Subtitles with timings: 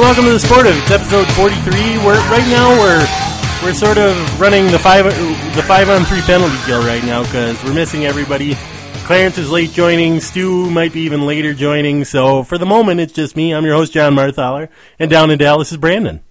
[0.00, 0.76] Welcome to the Sportive.
[0.76, 1.98] It's episode 43.
[2.04, 3.06] We're right now we're
[3.64, 7.62] we're sort of running the five the five on three penalty kill right now because
[7.64, 8.56] we're missing everybody.
[9.06, 10.20] Clarence is late joining.
[10.20, 12.04] Stu might be even later joining.
[12.04, 13.54] So for the moment, it's just me.
[13.54, 16.22] I'm your host, John Marthaler, and down in Dallas is Brandon.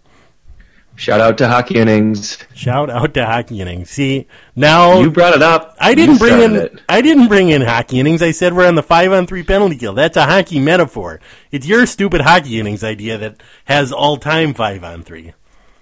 [0.95, 2.37] Shout out to Hockey Innings.
[2.53, 3.89] Shout out to hockey innings.
[3.89, 5.75] See now You brought it up.
[5.79, 6.81] I didn't bring in it.
[6.87, 8.21] I didn't bring in hockey innings.
[8.21, 9.93] I said we're on the five on three penalty kill.
[9.93, 11.19] That's a hockey metaphor.
[11.51, 15.33] It's your stupid hockey innings idea that has all time five on three.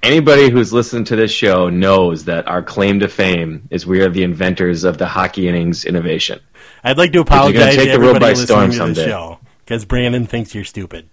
[0.02, 4.10] Anybody who's listened to this show knows that our claim to fame is we are
[4.10, 6.42] the inventors of the Hockey Innings innovation.
[6.84, 7.54] I'd like to apologize.
[7.54, 8.94] you're gonna apologize take to the everybody by listening storm to someday.
[8.96, 11.08] this show because Brandon thinks you're stupid.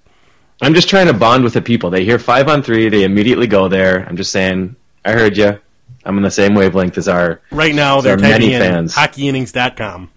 [0.62, 1.90] I'm just trying to bond with the people.
[1.90, 4.06] They hear five on three, they immediately go there.
[4.06, 5.58] I'm just saying, I heard you.
[6.04, 7.40] I'm on the same wavelength as our.
[7.50, 8.94] Right now, as they're many fans.
[8.94, 10.10] hockeyinnings.com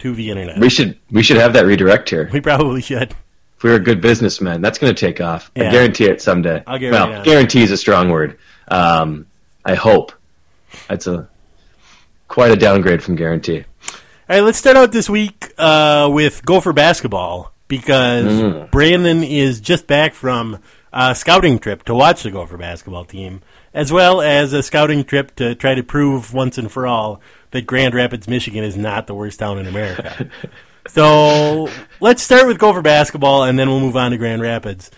[0.00, 0.58] to the internet.
[0.58, 2.28] We should we should have that redirect here.
[2.32, 3.14] We probably should.
[3.56, 5.50] If we were good businessmen, that's going to take off.
[5.54, 5.68] Yeah.
[5.68, 6.62] I guarantee it someday.
[6.66, 8.38] I'll get well, guarantee is a strong word.
[8.68, 9.26] Um,
[9.64, 10.12] I hope.
[10.88, 11.28] That's a
[12.28, 13.64] quite a downgrade from guarantee.
[14.28, 18.70] All right, let's start out this week uh, with Gopher basketball because Mm.
[18.70, 20.58] Brandon is just back from
[20.92, 23.40] a scouting trip to watch the Gopher basketball team,
[23.72, 27.22] as well as a scouting trip to try to prove once and for all
[27.52, 30.28] that Grand Rapids, Michigan is not the worst town in America.
[30.88, 31.68] so
[32.00, 34.90] let's start with Gopher basketball, and then we'll move on to Grand Rapids.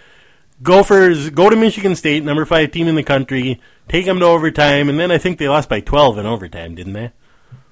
[0.63, 4.89] Gophers go to Michigan State, number five team in the country, take them to overtime,
[4.89, 7.13] and then I think they lost by 12 in overtime, didn't they?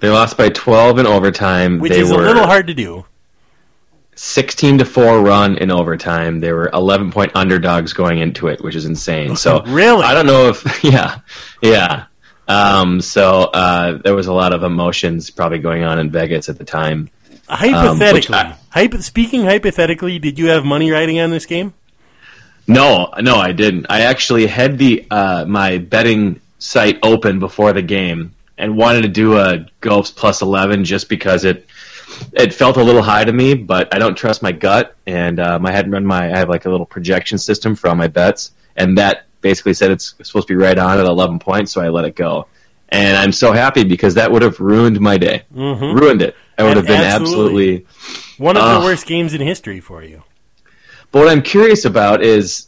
[0.01, 1.79] They lost by 12 in overtime.
[1.79, 3.07] Which they is were a little hard to do.
[4.23, 6.41] 16 to 4 run in overtime.
[6.41, 9.35] They were 11 point underdogs going into it, which is insane.
[9.35, 10.03] So Really?
[10.05, 11.21] I don't know if yeah.
[11.63, 12.05] Yeah.
[12.47, 16.59] Um, so uh, there was a lot of emotions probably going on in Vegas at
[16.59, 17.09] the time.
[17.49, 21.73] Hypothetically, Um, which hypo- speaking hypothetically, did you have money riding on this game?
[22.67, 23.87] No, no, I didn't.
[23.89, 29.09] I actually had the uh, my betting site open before the game and wanted to
[29.09, 31.67] do a Gulfs plus eleven just because it
[32.33, 35.67] it felt a little high to me, but I don't trust my gut, and um,
[35.67, 38.53] I hadn't run my I have like a little projection system for all my bets,
[38.77, 41.89] and that basically said it's supposed to be right on at eleven points, so I
[41.89, 42.47] let it go.
[42.93, 46.35] And I'm so happy because that would have ruined my day, ruined it.
[46.59, 47.87] I would have been absolutely.
[47.87, 48.83] absolutely One of Ugh.
[48.83, 50.25] the worst games in history for you.
[51.13, 52.67] But what I'm curious about is,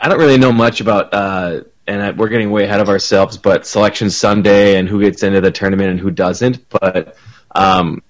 [0.00, 3.36] I don't really know much about, uh, and I, we're getting way ahead of ourselves.
[3.36, 6.68] But Selection Sunday and who gets into the tournament and who doesn't.
[6.68, 7.16] But
[7.54, 8.02] um,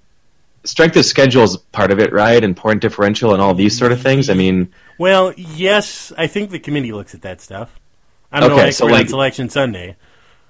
[0.67, 2.43] strength of schedule is part of it, right?
[2.43, 4.29] And point differential and all these sort of things.
[4.31, 4.69] I mean,
[4.99, 7.79] Well, yes, I think the committee looks at that stuff.
[8.33, 9.97] I'm no Okay, expert so, on like- Selection Sunday.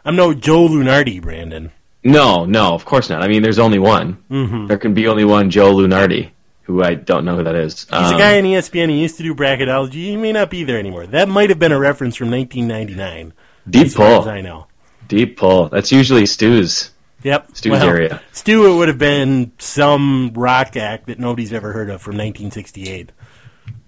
[0.04, 1.72] I'm no Joe Lunardi, Brandon.
[2.04, 3.22] no, no, of course not.
[3.22, 4.18] I mean, there's only one.
[4.30, 4.66] Mm-hmm.
[4.68, 6.30] There can be only one Joe Lunardi,
[6.62, 7.82] who I don't know who that is.
[7.84, 8.88] He's Um, a guy on E ESPN.
[8.90, 9.92] He used to do bracketology.
[9.94, 11.06] He may not be there anymore.
[11.06, 13.32] That might have been a reference from 1999.
[13.68, 14.68] deep pull, I know.
[15.08, 15.68] deep pull.
[15.68, 16.90] That's usually Stu's.
[17.26, 17.56] Yep.
[17.56, 18.22] Stu's well, area.
[18.30, 23.10] Stu, it would have been some rock act that nobody's ever heard of from 1968.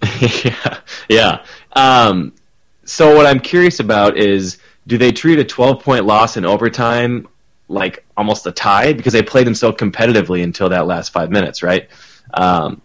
[0.44, 1.44] yeah, yeah.
[1.72, 2.34] Um,
[2.84, 4.58] so what I'm curious about is,
[4.88, 7.28] do they treat a 12 point loss in overtime
[7.68, 11.62] like almost a tie because they played them so competitively until that last five minutes,
[11.62, 11.88] right?
[12.34, 12.82] Um,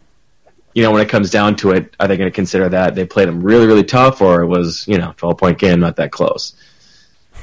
[0.76, 3.06] you know, when it comes down to it, are they going to consider that they
[3.06, 6.12] played them really, really tough, or it was you know, twelve point game, not that
[6.12, 6.54] close?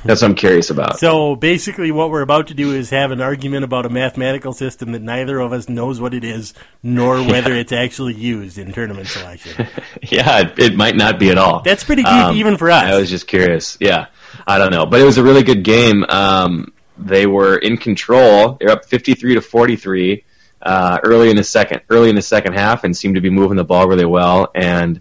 [0.05, 0.99] That's what I'm curious about.
[0.99, 4.93] So basically, what we're about to do is have an argument about a mathematical system
[4.93, 9.09] that neither of us knows what it is, nor whether it's actually used in tournament
[9.09, 9.69] selection.
[10.03, 11.61] yeah, it, it, might not be at all.
[11.61, 12.85] That's pretty deep, um, even for us.
[12.85, 13.77] I was just curious.
[13.81, 14.07] Yeah,
[14.47, 16.05] I don't know, but it was a really good game.
[16.09, 18.57] Um, they were in control.
[18.59, 20.25] They're up 53 to 43
[20.63, 23.57] uh, early in the second, early in the second half, and seemed to be moving
[23.57, 24.51] the ball really well.
[24.55, 25.01] And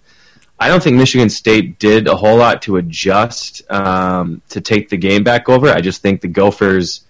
[0.59, 4.97] I don't think Michigan State did a whole lot to adjust um, to take the
[4.97, 5.69] game back over.
[5.69, 7.05] I just think the Gophers.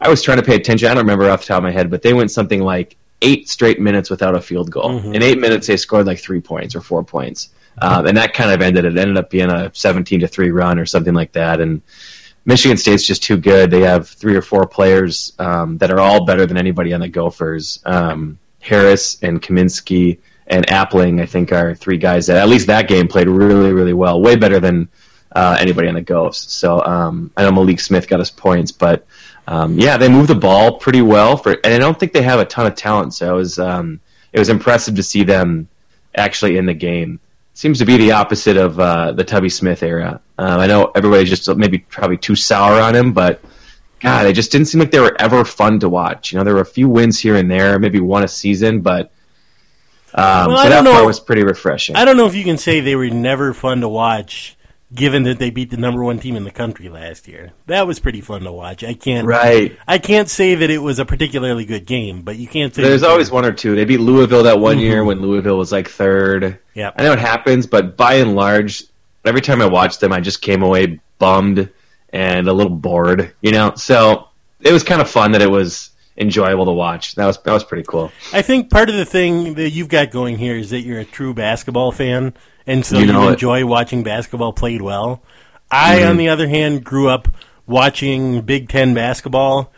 [0.00, 0.88] I was trying to pay attention.
[0.88, 3.48] I don't remember off the top of my head, but they went something like eight
[3.48, 4.90] straight minutes without a field goal.
[4.90, 5.14] Mm-hmm.
[5.14, 7.50] In eight minutes, they scored like three points or four points,
[7.80, 8.84] um, and that kind of ended.
[8.84, 11.60] It ended up being a seventeen to three run or something like that.
[11.60, 11.82] And
[12.44, 13.70] Michigan State's just too good.
[13.70, 17.08] They have three or four players um, that are all better than anybody on the
[17.08, 17.80] Gophers.
[17.84, 20.18] Um, Harris and Kaminsky
[20.52, 23.94] and Appling, I think, are three guys that at least that game played really, really
[23.94, 24.88] well, way better than
[25.34, 26.52] uh, anybody on the Ghosts.
[26.52, 29.06] So um, I know Malik Smith got us points, but
[29.48, 32.38] um, yeah, they moved the ball pretty well for, and I don't think they have
[32.38, 33.14] a ton of talent.
[33.14, 34.00] So it was um,
[34.32, 35.68] it was impressive to see them
[36.14, 37.18] actually in the game.
[37.54, 40.20] Seems to be the opposite of uh, the Tubby Smith era.
[40.38, 43.42] Uh, I know everybody's just maybe probably too sour on him, but
[44.00, 46.32] God, they just didn't seem like they were ever fun to watch.
[46.32, 49.12] You know, there were a few wins here and there, maybe one a season, but
[50.14, 51.96] um, well, so that part was pretty refreshing.
[51.96, 54.56] I don't know if you can say they were never fun to watch,
[54.94, 57.52] given that they beat the number one team in the country last year.
[57.66, 58.84] That was pretty fun to watch.
[58.84, 59.76] I can't right.
[59.88, 63.02] I can't say that it was a particularly good game, but you can't say there's
[63.02, 63.74] always one or two.
[63.74, 64.84] They beat Louisville that one mm-hmm.
[64.84, 66.58] year when Louisville was like third.
[66.74, 68.84] Yeah, I know it happens, but by and large,
[69.24, 71.70] every time I watched them, I just came away bummed
[72.10, 73.34] and a little bored.
[73.40, 74.28] You know, so
[74.60, 77.14] it was kind of fun that it was enjoyable to watch.
[77.14, 78.12] That was that was pretty cool.
[78.32, 81.04] I think part of the thing that you've got going here is that you're a
[81.04, 82.34] true basketball fan,
[82.66, 85.22] and so you, know you enjoy watching basketball played well.
[85.70, 86.10] I, mm-hmm.
[86.10, 87.28] on the other hand, grew up
[87.66, 89.72] watching Big Ten basketball.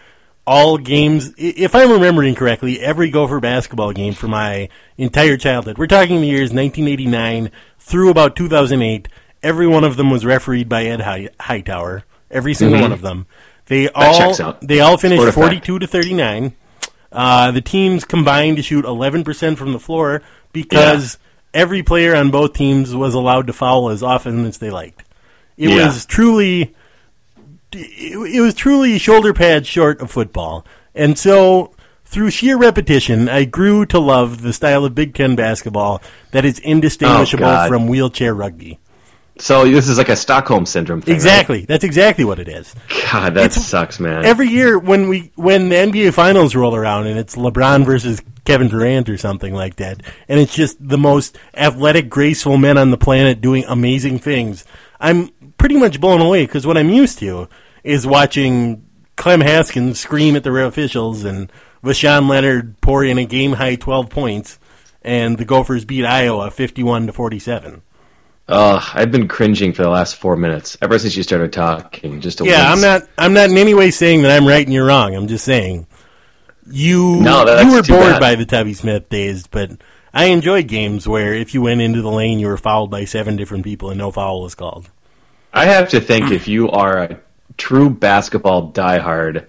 [0.47, 5.79] All games, if I'm remembering correctly, every Gopher basketball game for my entire childhood.
[5.79, 9.09] We're talking the years 1989 through about 2008.
[9.43, 12.05] Every one of them was refereed by Ed Hightower.
[12.31, 12.83] Every single mm-hmm.
[12.83, 13.27] one of them.
[13.67, 16.55] They all they all finished forty-two to thirty-nine.
[17.11, 20.21] Uh, the teams combined to shoot eleven percent from the floor
[20.53, 21.17] because
[21.55, 21.61] yeah.
[21.63, 25.05] every player on both teams was allowed to foul as often as they liked.
[25.57, 25.87] It yeah.
[25.87, 26.75] was truly,
[27.73, 31.73] it, it was truly shoulder pads short of football, and so
[32.05, 36.03] through sheer repetition, I grew to love the style of Big Ten basketball
[36.33, 38.79] that is indistinguishable oh, from wheelchair rugby.
[39.39, 41.15] So this is like a Stockholm syndrome thing.
[41.15, 41.59] Exactly.
[41.61, 41.69] Right?
[41.69, 42.75] That's exactly what it is.
[43.11, 44.25] God, that it's, sucks, man.
[44.25, 48.69] Every year when we when the NBA finals roll around and it's LeBron versus Kevin
[48.69, 52.97] Durant or something like that, and it's just the most athletic, graceful men on the
[52.97, 54.65] planet doing amazing things.
[55.01, 57.49] I'm pretty much blown away because what I'm used to
[57.83, 58.85] is watching
[59.17, 61.51] Clem Haskins scream at the officials and
[61.83, 64.59] Voshon Lenard pour in a game high 12 points,
[65.03, 67.83] and the Gophers beat Iowa 51 to 47.
[68.47, 72.21] Uh, I've been cringing for the last four minutes ever since you started talking.
[72.21, 73.03] Just to yeah, I'm not.
[73.17, 75.15] I'm not in any way saying that I'm right and you're wrong.
[75.15, 75.87] I'm just saying
[76.71, 78.21] you no, you were bored bad.
[78.21, 79.71] by the Tubby Smith days, but
[80.13, 83.37] I enjoyed games where if you went into the lane, you were fouled by seven
[83.37, 84.91] different people and no foul was called.
[85.53, 87.21] I have to think if you are a
[87.57, 89.47] true basketball diehard,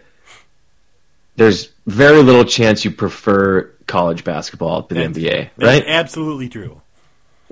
[1.36, 5.84] there's very little chance you prefer college basketball to the that's, NBA, right?
[5.86, 6.82] absolutely true.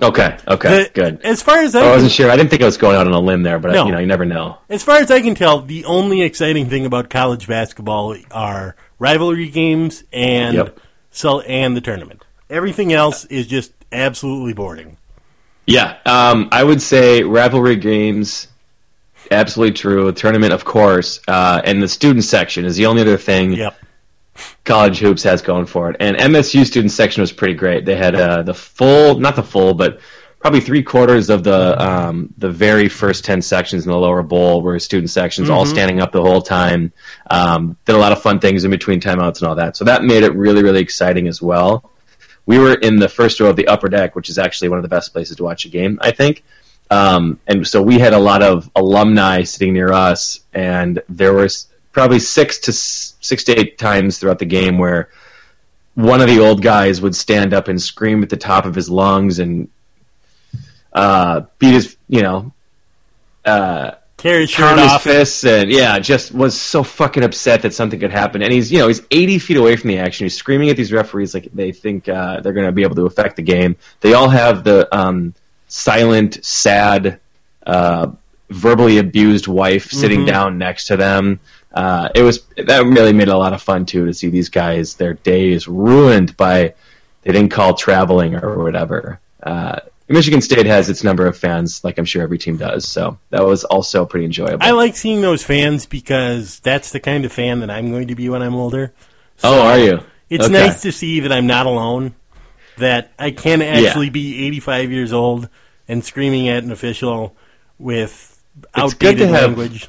[0.02, 0.36] Okay.
[0.48, 0.84] Okay.
[0.84, 1.20] The, good.
[1.22, 3.12] As far as I, I wasn't sure, I didn't think I was going out on
[3.12, 3.82] a limb there, but no.
[3.82, 4.58] I, you know, you never know.
[4.68, 9.48] As far as I can tell, the only exciting thing about college basketball are rivalry
[9.48, 10.80] games and yep.
[11.10, 12.24] so and the tournament.
[12.50, 14.96] Everything else is just absolutely boring.
[15.66, 18.48] Yeah, um, I would say rivalry games.
[19.30, 20.12] Absolutely true.
[20.12, 23.74] Tournament, of course, uh, and the student section is the only other thing yep
[24.64, 25.96] college hoops has going for it.
[26.00, 27.84] And MSU student section was pretty great.
[27.84, 30.00] They had uh, the full, not the full, but
[30.44, 34.60] probably three quarters of the um, the very first ten sections in the lower bowl
[34.60, 35.56] were student sections, mm-hmm.
[35.56, 36.92] all standing up the whole time.
[37.30, 39.76] Um, did a lot of fun things in between timeouts and all that.
[39.76, 41.90] So that made it really, really exciting as well.
[42.46, 44.82] We were in the first row of the upper deck, which is actually one of
[44.82, 46.44] the best places to watch a game, I think.
[46.90, 51.68] Um, and so we had a lot of alumni sitting near us, and there was
[51.94, 55.08] probably six to six to eight times throughout the game where
[55.94, 58.90] one of the old guys would stand up and scream at the top of his
[58.90, 59.68] lungs and
[60.92, 62.52] uh, beat his, you know,
[63.44, 65.02] uh, Tear his shirt his off.
[65.02, 68.42] fists and yeah, just was so fucking upset that something could happen.
[68.42, 70.24] And he's you know he's 80 feet away from the action.
[70.24, 73.06] He's screaming at these referees like they think uh, they're going to be able to
[73.06, 73.76] affect the game.
[74.00, 75.34] They all have the um,
[75.68, 77.20] silent, sad,
[77.66, 78.12] uh,
[78.48, 81.40] verbally abused wife sitting down next to them.
[81.74, 84.48] Uh, it was that really made it a lot of fun too to see these
[84.48, 86.72] guys their days ruined by
[87.22, 89.18] they didn't call traveling or whatever.
[89.42, 92.86] Uh, Michigan State has its number of fans, like I'm sure every team does.
[92.86, 94.58] So that was also pretty enjoyable.
[94.60, 98.14] I like seeing those fans because that's the kind of fan that I'm going to
[98.14, 98.92] be when I'm older.
[99.42, 100.00] oh, are you?
[100.30, 100.52] It's Okay.
[100.52, 102.14] nice to see that I'm not alone.
[102.78, 105.48] That I can actually be 85 years old
[105.88, 107.36] and screaming at an official
[107.78, 108.42] with
[108.74, 109.88] outdated language.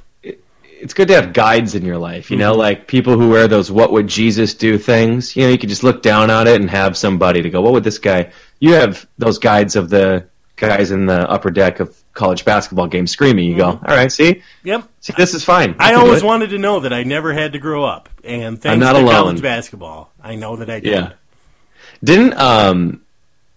[0.81, 2.59] It's good to have guides in your life, you know, Mm-hmm.
[2.59, 5.35] like people who wear those "What would Jesus do" things.
[5.35, 7.73] You know, you can just look down on it and have somebody to go, "What
[7.73, 10.25] would this guy?" You have those guides of the
[10.57, 13.45] guys in the upper deck of college basketball games screaming.
[13.45, 14.83] You go, "All right, see, Yep.
[15.01, 15.81] see, this is fine." Mm-hmm.
[15.81, 18.93] I always wanted to know that I never had to grow up, and thanks not
[18.93, 19.11] to alone.
[19.13, 20.93] college basketball, I know that I did.
[20.93, 21.09] Yeah.
[22.03, 23.01] Didn't um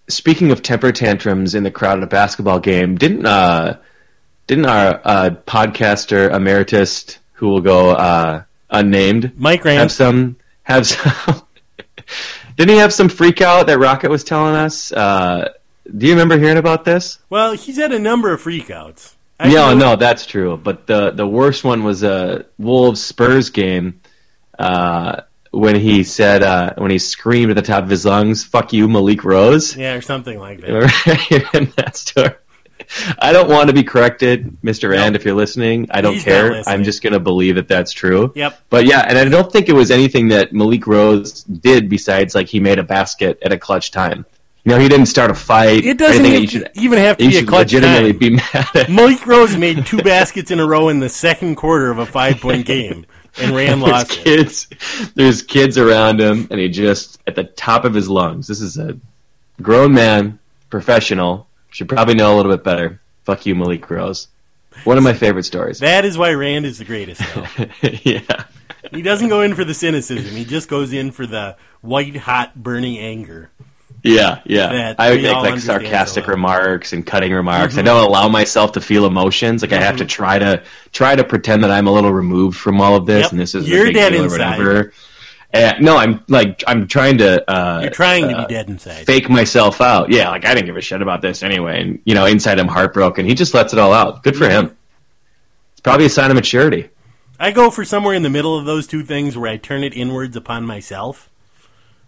[0.08, 3.76] speaking of temper tantrums in the crowd at a basketball game, didn't uh
[4.48, 11.12] didn't our uh podcaster emeritus who will go uh unnamed Mike have some have some
[12.56, 14.90] Didn't he have some freak out that Rocket was telling us?
[14.92, 15.50] Uh
[15.96, 17.18] do you remember hearing about this?
[17.30, 19.14] Well, he's had a number of freakouts.
[19.40, 20.56] I No, know- no, that's true.
[20.62, 24.00] But the the worst one was a Wolves Spurs game
[24.58, 28.72] uh, when he said uh, when he screamed at the top of his lungs, "Fuck
[28.74, 30.68] you, Malik Rose." Yeah, or something like that.
[31.54, 32.34] Remember that story?
[33.18, 34.90] I don't want to be corrected, Mr.
[34.90, 35.88] Rand, if you're listening.
[35.90, 36.50] I don't He's not care.
[36.52, 36.74] listening.
[36.74, 38.32] I'm just going to believe that that's true.
[38.34, 38.60] Yep.
[38.70, 42.48] But yeah, and I don't think it was anything that Malik Rose did besides like
[42.48, 44.24] he made a basket at a clutch time.
[44.64, 45.84] You know, he didn't start a fight.
[45.86, 48.12] It doesn't anything that you should, even have to you be a should clutch legitimately
[48.12, 48.18] time.
[48.18, 48.90] be mad at.
[48.90, 52.38] Malik Rose made two baskets in a row in the second quarter of a five
[52.40, 53.06] point game,
[53.38, 54.24] and Rand there's lost it.
[54.24, 54.66] kids
[55.14, 58.76] there's kids around him and he just at the top of his lungs this is
[58.76, 58.98] a
[59.62, 60.38] grown man
[60.70, 64.28] professional should probably know a little bit better fuck you malik rose
[64.84, 67.20] one of my favorite stories That is why Rand is the greatest.
[67.34, 67.46] Though.
[68.04, 68.44] yeah
[68.92, 72.54] he doesn't go in for the cynicism; he just goes in for the white hot
[72.54, 73.50] burning anger.
[74.04, 76.36] yeah yeah i would make like sarcastic so well.
[76.36, 77.80] remarks and cutting remarks Mm-hmm.
[77.80, 81.24] i don't allow myself to feel emotions like i have to try to try to
[81.24, 83.30] pretend that i'm a little removed from all of this Yep.
[83.32, 84.58] and this is You're dead deal or inside.
[84.58, 84.92] whatever
[85.52, 89.06] and, no i'm like i'm trying to uh You're trying to be dead inside.
[89.06, 90.10] fake myself out.
[90.10, 91.80] Yeah, like I didn't give a shit about this anyway.
[91.80, 93.24] And you know, inside I'm heartbroken.
[93.26, 94.22] He just lets it all out.
[94.22, 94.76] Good for him.
[95.72, 96.90] It's probably a sign of maturity.
[97.40, 99.94] I go for somewhere in the middle of those two things where I turn it
[99.96, 101.30] inwards upon myself,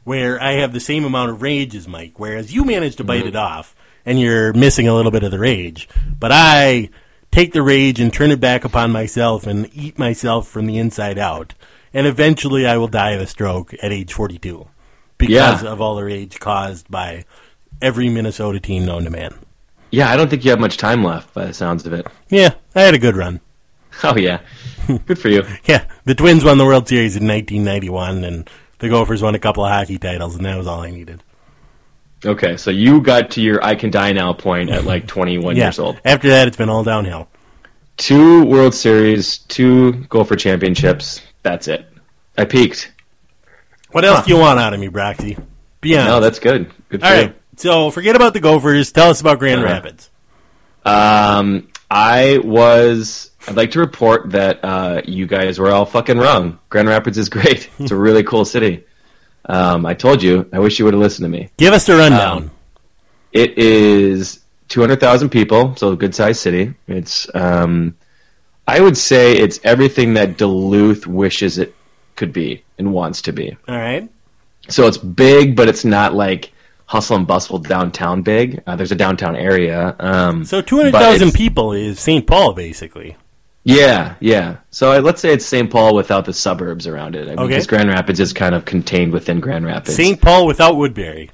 [0.04, 3.06] where I have the same amount of rage as Mike, whereas you manage to Mm-hmm.
[3.22, 5.88] bite it off and you're missing a little bit of the rage.
[6.18, 6.90] But I
[7.30, 11.16] take the rage and turn it back upon myself and eat myself from the inside
[11.18, 11.54] out.
[11.92, 14.68] And eventually I will die of a stroke at age 42
[15.18, 15.68] because Yeah.
[15.70, 17.24] of all the rage caused by
[17.82, 19.34] every Minnesota team known to man.
[19.90, 22.06] Yeah, I don't think you have much time left by the sounds of it.
[22.28, 23.40] Yeah, I had a good run.
[24.04, 24.38] Oh yeah,
[25.06, 25.42] good for you.
[25.64, 29.64] Yeah, the Twins won the World Series in 1991, and the Gophers won a couple
[29.64, 31.24] of hockey titles, and that was all I needed.
[32.24, 35.64] Okay, so you got to your I can die now point at like 21 Yeah.
[35.64, 36.00] years old.
[36.04, 37.28] After that, it's been all downhill.
[37.96, 41.20] Two World Series, two Gopher championships.
[41.42, 41.86] That's it.
[42.36, 42.92] I peaked.
[43.92, 45.42] What else do you want out of me, Broxy?
[45.80, 46.08] Be honest.
[46.08, 46.70] No, that's good.
[46.88, 47.20] Good for all you.
[47.22, 47.36] right.
[47.56, 48.92] So forget about the Gophers.
[48.92, 49.72] Tell us about Grand Uh-huh.
[49.74, 50.10] Rapids.
[50.84, 53.30] Um, I was.
[53.48, 56.58] I'd like to report that uh, you guys were all fucking wrong.
[56.68, 57.68] Grand Rapids is great.
[57.78, 58.84] It's a really cool city.
[59.46, 60.48] Um, I told you.
[60.52, 61.50] I wish you would have listened to me.
[61.56, 62.36] Give us the rundown.
[62.44, 62.50] Um,
[63.32, 66.74] It is two hundred thousand people, so a good sized city.
[66.86, 67.26] It's.
[67.34, 67.96] Um,
[68.66, 71.74] I would say it's everything that Duluth wishes it
[72.16, 73.56] could be and wants to be.
[73.68, 74.08] all right.
[74.68, 76.52] So it's big, but it's not like
[76.86, 78.62] hustle and bustle downtown big.
[78.66, 79.96] Uh, there's a downtown area.
[79.98, 82.26] Um, So 200,000 people is St.
[82.26, 83.16] Paul, basically.
[83.64, 84.58] Yeah, yeah.
[84.70, 85.70] So uh, let's say it's St.
[85.70, 87.22] Paul without the suburbs around it.
[87.26, 87.48] I mean, Okay.
[87.48, 89.96] Because Grand Rapids is kind of contained within Grand Rapids.
[89.96, 90.20] St.
[90.20, 91.30] Paul without Woodbury.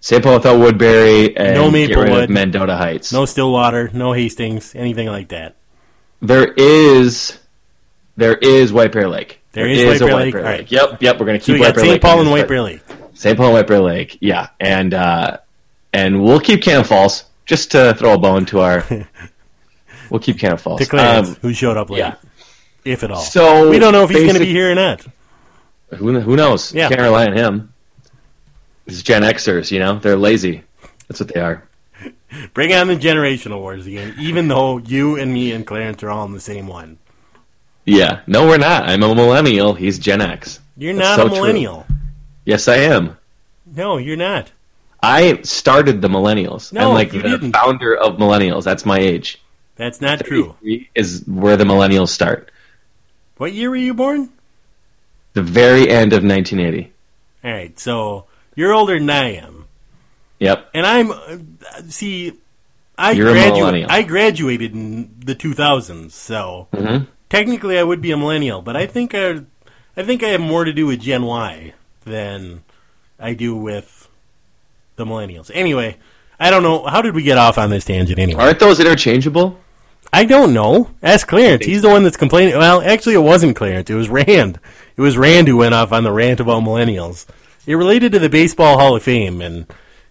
[0.00, 0.22] St.
[0.22, 2.30] Paul without Woodbury and No Maplewood.
[2.30, 3.12] Mendota Heights.
[3.12, 3.90] No Stillwater.
[3.92, 4.74] No Hastings.
[4.74, 5.56] Anything like that.
[6.20, 7.38] There is,
[8.16, 9.40] there is White Bear Lake.
[9.52, 10.32] There is White a Bear White Lake?
[10.34, 10.50] Bear Lake.
[10.60, 10.72] right.
[10.72, 11.18] Yep, yep.
[11.20, 11.92] We're gonna So keep we White Bear St.
[11.94, 12.02] Lake.
[12.02, 12.80] Paul and White Bear Lake.
[13.14, 13.36] St.
[13.36, 14.18] Paul and White Bear Lake.
[14.20, 15.38] Yeah, and uh,
[15.92, 18.84] and we'll keep Cannon Falls just to throw a bone to our.
[20.10, 20.80] we'll keep Cannon Falls.
[20.80, 21.98] To Clarence, Um, who showed up late.
[21.98, 22.14] yeah.
[22.84, 23.20] If at all.
[23.20, 25.04] So we don't know if he's going to be here or not.
[25.96, 26.72] Who, who knows?
[26.72, 26.88] Yeah.
[26.88, 27.72] Can't rely on him.
[28.86, 29.98] This is Gen Xers, you know?
[29.98, 30.62] They're lazy.
[31.08, 31.67] That's what they are.
[32.54, 36.24] Bring on the generational wars again, even though you and me and Clarence are all
[36.26, 36.98] in the same one.
[37.84, 38.88] Yeah, no, we're not.
[38.88, 39.74] I'm a millennial.
[39.74, 40.60] He's Gen X.
[40.76, 41.38] You're That's not so a true.
[41.38, 41.86] millennial.
[42.44, 43.16] Yes, I am.
[43.66, 44.52] No, you're not.
[45.02, 46.72] I started the millennials.
[46.72, 47.52] No, I'm like you the didn't.
[47.52, 48.64] founder of millennials.
[48.64, 49.40] That's my age.
[49.76, 50.56] That's not true.
[50.94, 52.50] Is where the millennials start.
[53.36, 54.30] What year were you born?
[55.34, 56.92] The very end of 1980.
[57.44, 58.24] All right, so
[58.56, 59.57] you're older than I am,
[60.40, 60.70] Yep.
[60.74, 61.12] and I'm.
[61.90, 62.34] See,
[62.96, 63.86] I You're gradu-.
[63.88, 67.06] I graduated in the 2000s, so Mhm.
[67.28, 69.40] technically I would be a millennial, but I think I,
[69.96, 72.62] I think I have more to do with Gen Y than
[73.20, 74.08] I do with
[74.96, 75.50] the millennials.
[75.54, 75.96] Anyway,
[76.40, 76.84] I don't know.
[76.86, 78.42] How did we get off on this tangent anyway?
[78.42, 79.58] Aren't those interchangeable?
[80.12, 80.90] I don't know.
[81.02, 81.66] Ask Clarence.
[81.66, 82.56] He's the one that's complaining.
[82.56, 83.90] Well, actually, it wasn't Clarence.
[83.90, 84.58] It was Rand.
[84.96, 87.26] It was Rand who went off on the rant about millennials.
[87.66, 89.40] It related to the Baseball Hall of Fame.
[89.42, 89.66] And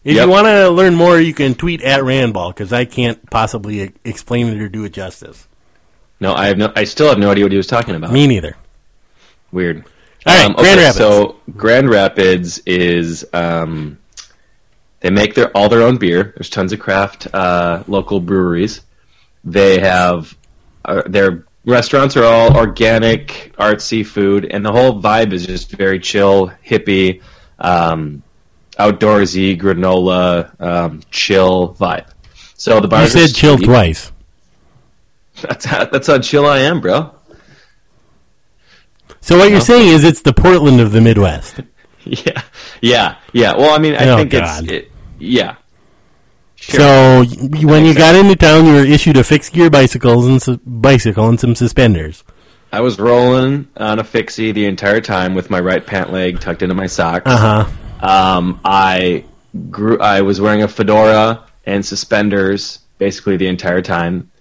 [0.08, 0.26] if Yep.
[0.26, 4.48] you want to learn more, you can tweet at Randball because I can't possibly explain
[4.48, 5.48] it or do it justice.
[6.20, 6.72] No, I have no.
[6.76, 8.12] I still have no idea what he was talking about.
[8.12, 8.56] Me neither.
[9.52, 9.84] Weird.
[10.26, 10.98] All right, Um, Grand Rapids.
[10.98, 13.98] So Grand Rapids is um,
[15.02, 16.34] they make their all their own beer.
[16.36, 18.82] There's tons of craft uh, local breweries.
[19.44, 20.36] They have
[20.86, 26.00] uh, their restaurants are all organic, artsy food, and the whole vibe is just very
[26.00, 27.22] chill, hippie,
[27.60, 28.24] um,
[28.80, 32.08] outdoorsy, granola, um, chill vibe.
[32.56, 33.66] So the You bars are said chill sweet.
[33.66, 34.12] twice.
[35.42, 37.14] That's how, that's how chill I am, bro.
[39.22, 41.60] So what you're saying is it's the Portland of the Midwest.
[42.10, 42.42] Yeah,
[42.82, 43.54] yeah, yeah.
[43.58, 44.64] Well, I mean, I Oh, think God.
[44.64, 45.58] it's it, yeah.
[46.56, 46.80] Sure.
[46.80, 47.26] So
[47.68, 51.28] when you got into town, you were issued a fixed gear bicycles and su- bicycle
[51.28, 52.24] and some suspenders.
[52.72, 56.62] I was rolling on a fixie the entire time with my right pant leg tucked
[56.62, 57.24] into my socks.
[57.30, 57.72] Uh huh.
[58.02, 59.24] Um, I
[59.72, 60.00] grew.
[60.00, 64.32] I was wearing a fedora and suspenders basically the entire time.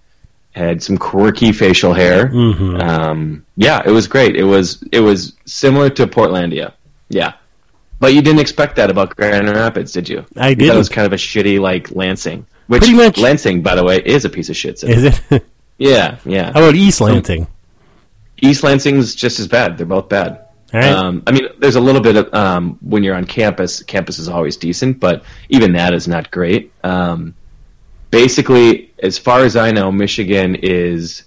[0.53, 2.29] Had some quirky facial hair.
[2.29, 2.83] Mhm.
[2.83, 4.37] Um, yeah, it was great.
[4.37, 6.73] It was it was similar to Portlandia.
[7.11, 7.35] Yeah,
[8.01, 10.25] but you didn't expect that about Grand Rapids, did you?
[10.35, 10.71] I did.
[10.71, 13.99] That was kind of a shitty like Lansing, which Pretty much- Lansing, by the way,
[14.03, 14.79] is a piece of shit.
[14.79, 14.95] City.
[14.95, 15.45] Is it?
[15.79, 17.47] yeah, Yeah, How about East Lansing?
[18.41, 19.77] East Lansing's just as bad.
[19.77, 20.41] They're both bad.
[20.73, 20.85] Right.
[20.85, 23.83] Um, I mean, there's a little bit of um, when you're on campus.
[23.83, 26.73] Campus is always decent, but even that is not great.
[26.83, 27.35] Um,
[28.11, 31.23] basically, as far as I know, Michigan is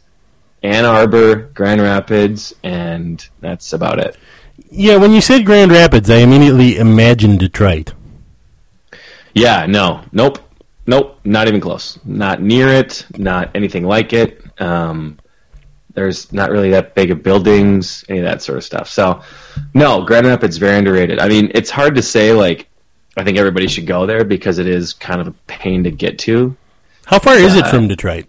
[0.62, 4.18] Ann Arbor, Grand Rapids, and that's about it.
[4.70, 7.94] Yeah, when you said Grand Rapids, I immediately imagined Detroit.
[9.34, 10.40] Yeah, no, nope,
[10.86, 11.98] nope, not even close.
[12.04, 13.06] Not near it.
[13.18, 14.44] Not anything like it.
[14.60, 15.18] Um,
[15.94, 18.90] there's not really that big of buildings, any of that sort of stuff.
[18.90, 19.22] So,
[19.74, 21.20] no, Grand Rapids very underrated.
[21.20, 22.34] I mean, it's hard to say.
[22.34, 22.68] Like,
[23.18, 26.20] I think everybody should go there because it is kind of a pain to get
[26.20, 26.56] to.
[27.06, 28.28] How far is it Uh, from Detroit?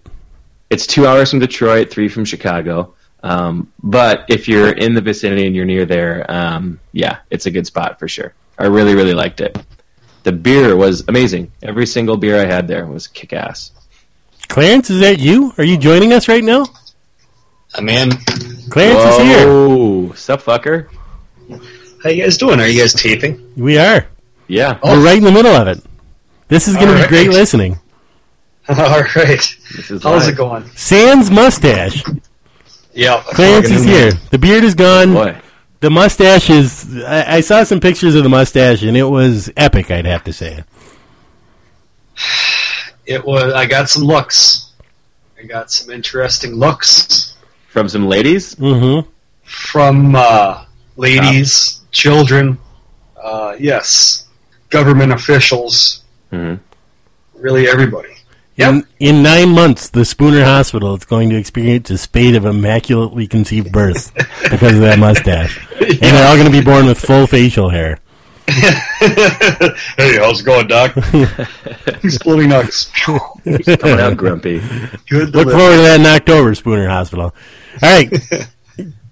[0.70, 2.94] It's two hours from Detroit, three from Chicago.
[3.22, 7.50] Um, but if you're in the vicinity and you're near there, um, yeah, it's a
[7.50, 8.32] good spot for sure.
[8.58, 9.58] I really, really liked it.
[10.22, 11.52] The beer was amazing.
[11.62, 13.72] Every single beer I had there was kick ass.
[14.48, 15.52] Clarence, is that you?
[15.58, 16.66] Are you joining us right now?
[17.74, 18.10] I'm in.
[18.70, 19.46] Clarence is here.
[19.46, 20.88] Whoa, sup, fucker?
[22.02, 22.60] How you guys doing?
[22.60, 23.52] Are you guys taping?
[23.56, 24.06] We are.
[24.48, 25.84] Yeah, We're right in the middle of it.
[26.48, 27.08] This is going to be right.
[27.08, 27.78] great listening.
[28.68, 29.56] All right.
[29.88, 30.28] How's live.
[30.28, 30.68] it going?
[30.74, 32.02] Sans mustache.
[32.92, 33.22] Yeah.
[33.28, 34.10] Clarence is here.
[34.30, 35.12] The beard is gone.
[35.12, 35.40] Boy,
[35.78, 37.02] The mustache is.
[37.04, 39.90] I, I saw some pictures of the mustache, and it was epic.
[39.90, 40.64] I'd have to say.
[43.06, 43.52] It was.
[43.52, 44.70] I got some looks.
[45.36, 47.19] I got some interesting looks
[47.70, 48.54] from some ladies.
[48.56, 49.08] Mm-hmm.
[49.42, 50.64] from uh,
[50.96, 52.58] ladies, children.
[53.20, 54.26] Uh, yes,
[54.68, 56.02] government officials.
[56.32, 56.60] Mhm.
[57.34, 58.08] Really, everybody.
[58.56, 63.26] In, in nine months, the Spooner Hospital is going to experience a spate of immaculately
[63.26, 64.10] conceived births
[64.50, 67.98] because of that mustache, and they're all going to be born with full facial hair.
[68.50, 70.94] hey, how's it going, Doc?
[72.04, 72.90] Exploding nuggets.
[73.04, 74.58] Coming out grumpy.
[75.08, 75.32] Good.
[75.34, 75.52] Look delivery.
[75.54, 77.34] forward to that in October, Spooner Hospital.
[77.82, 78.12] All right.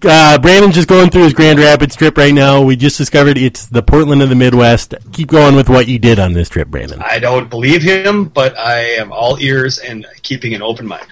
[0.01, 2.62] Uh, Brandon's just going through his Grand Rapids trip right now.
[2.62, 4.94] We just discovered it's the Portland of the Midwest.
[5.12, 7.03] Keep going with what you did on this trip, Brandon.
[7.03, 11.09] I don't believe him, but I am all ears and keeping an open mind.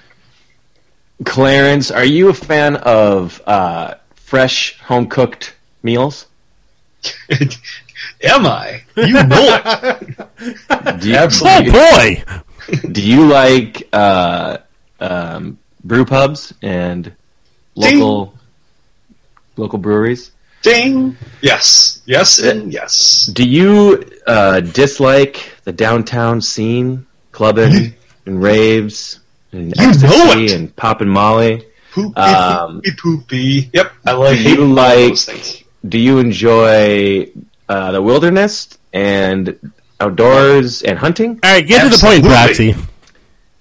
[1.24, 6.26] Clarence, are you a fan of uh, fresh home cooked meals?
[8.22, 8.84] Am I?
[8.96, 11.00] You know it.
[11.00, 11.72] Do you, Absolutely.
[11.74, 12.24] Oh boy!
[12.92, 14.58] Do you like uh,
[15.00, 17.12] um, brew pubs and
[17.76, 18.34] local
[19.56, 20.32] local breweries?
[20.62, 21.16] Ding.
[21.42, 22.02] Yes.
[22.06, 23.26] Yes and yes.
[23.32, 27.94] Do you uh, dislike the downtown scene clubbing
[28.26, 29.20] and raves
[29.52, 30.52] and You know ecstasy it.
[30.52, 31.64] and popping Molly.
[31.92, 33.70] Poopy, Um, poopy, poopy.
[33.72, 37.30] Yep, I like do you like- Do you enjoy
[37.68, 39.56] uh, the wilderness and
[40.00, 41.38] outdoors and hunting?
[41.42, 42.82] All right, get to the point, Absolutely.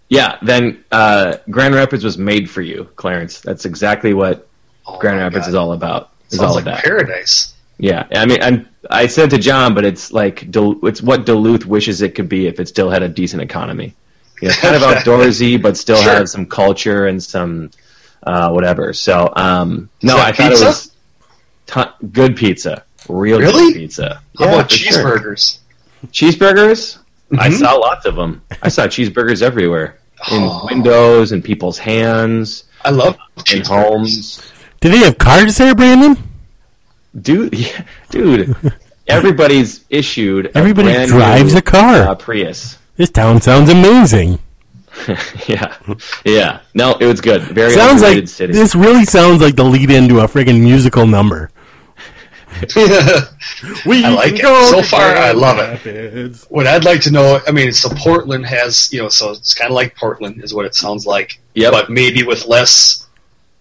[0.10, 3.40] Yeah, then uh, Grand Rapids was made for you, Clarence.
[3.40, 4.48] That's exactly what
[4.88, 5.50] Oh Grand Rapids God.
[5.50, 6.12] is all about.
[6.30, 6.84] Is Sounds all like that.
[6.84, 7.54] paradise.
[7.78, 12.02] Yeah, I mean, I'm, I said to John, but it's like it's what Duluth wishes
[12.02, 13.96] it could be if it still had a decent economy.
[14.42, 16.14] You know, kind of outdoorsy, but still Sure.
[16.14, 17.72] have some culture and some
[18.24, 18.94] uh, whatever.
[18.94, 20.64] So, um, no, I thought pizza?
[20.64, 20.92] it was
[21.66, 23.74] ton- good pizza, real Really?
[23.74, 24.22] good pizza.
[24.38, 25.36] How Yeah, about for sure.
[26.12, 27.00] cheeseburgers?
[27.32, 27.40] Cheeseburgers?
[27.40, 27.60] I Mhm.
[27.60, 28.42] saw lots of them.
[28.62, 29.98] I saw cheeseburgers everywhere
[30.32, 30.68] in Oh.
[30.70, 33.68] windows and people's hands I love in cheeseburgers.
[33.68, 34.42] homes.
[34.82, 36.18] Do they have cars there, Brandon?
[37.20, 38.56] Dude, yeah, dude,
[39.08, 40.48] everybody's issued.
[40.48, 41.96] a Everybody brand drives new, a car.
[42.10, 42.78] Uh, Prius.
[42.98, 44.40] This town sounds amazing.
[45.48, 45.74] yeah,
[46.24, 46.60] yeah.
[46.74, 47.42] No, it was good.
[47.44, 48.54] Very sounds like city.
[48.54, 51.52] this really sounds like the lead into a friggin' musical number.
[53.86, 54.42] We I like can it.
[54.42, 56.36] go So far, I Grand love it.
[56.50, 59.70] What I'd like to know, I mean, so Portland has, you know, so it's kind
[59.72, 61.72] of like Portland is what it sounds like, Yep.
[61.72, 63.08] but maybe with less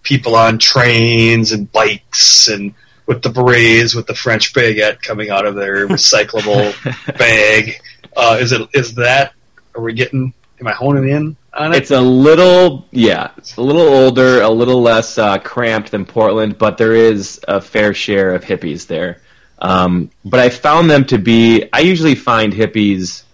[0.02, 2.74] people on trains and bikes and
[3.06, 6.72] with the berets with the French baguette coming out of their recyclable
[7.18, 7.74] bag.
[8.16, 9.32] Uh, is it is that?
[9.74, 10.32] Are we getting?
[10.64, 11.76] Am I honing in on it?
[11.76, 16.56] It's a little, yeah, it's a little older, a little less uh, cramped than Portland,
[16.56, 19.20] but there is a fair share of hippies there.
[19.58, 21.68] Um, but I found them to be.
[21.70, 23.24] I usually find hippies,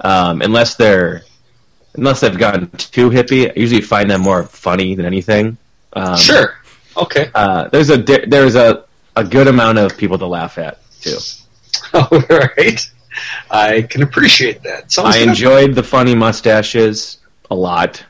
[0.00, 1.22] um, unless they're,
[1.94, 3.48] unless they've gotten too hippie.
[3.48, 5.58] I usually find them more funny than anything.
[5.92, 6.58] Um, sure.
[6.96, 7.30] Okay.
[7.32, 11.18] Uh, there's a there's a a good amount of people to laugh at too.
[11.94, 12.90] All right.
[13.50, 14.90] I can appreciate that.
[14.92, 17.18] Sounds I enjoyed the funny mustaches
[17.50, 18.02] a lot,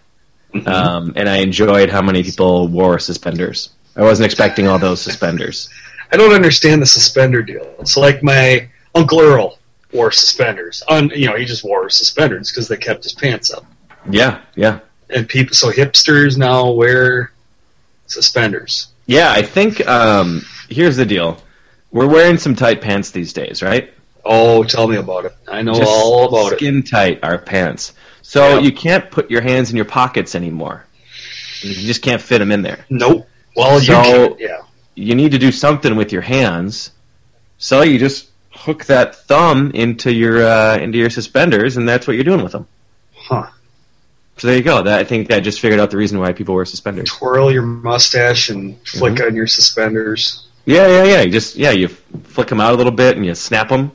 [0.67, 3.71] um, and I enjoyed how many people wore suspenders.
[3.97, 5.69] I wasn't expecting all those suspenders.
[6.13, 7.75] I don't understand the suspender deal.
[7.79, 9.59] It's like my Uncle Earl
[9.93, 10.83] wore suspenders.
[10.89, 13.65] On you know, he just wore suspenders because they kept his pants up.
[14.09, 17.33] Yeah, yeah, And people, so hipsters now wear
[18.07, 18.89] suspenders.
[19.07, 19.31] yeah.
[19.31, 21.41] I think um, here's the deal:
[21.93, 23.93] we're wearing some tight pants these days, right?
[24.25, 25.35] Oh, tell me about it.
[25.49, 26.57] I know Just all about it.
[26.59, 27.93] Skin tight, our pants.
[28.23, 28.59] So Yeah.
[28.61, 30.85] you can't put your hands in your pockets anymore.
[31.63, 32.85] You just can't fit them in there.
[32.91, 33.29] Nope.
[33.57, 34.37] Well, So- you.
[34.39, 34.59] Yeah.
[34.95, 36.91] you need to do something with your hands.
[37.59, 42.15] So you just hook that thumb into your uh, into your suspenders, and that's what
[42.15, 42.67] you're doing with them.
[43.15, 43.47] Huh.
[44.39, 44.83] So there you go.
[44.83, 47.11] That I think I just figured out the reason why people wear suspenders.
[47.11, 49.27] Twirl your mustache and flick Mm-hmm.
[49.27, 50.47] on your suspenders.
[50.65, 51.21] Yeah, yeah, yeah.
[51.23, 53.93] You just yeah, you flick them out a little bit and you snap them.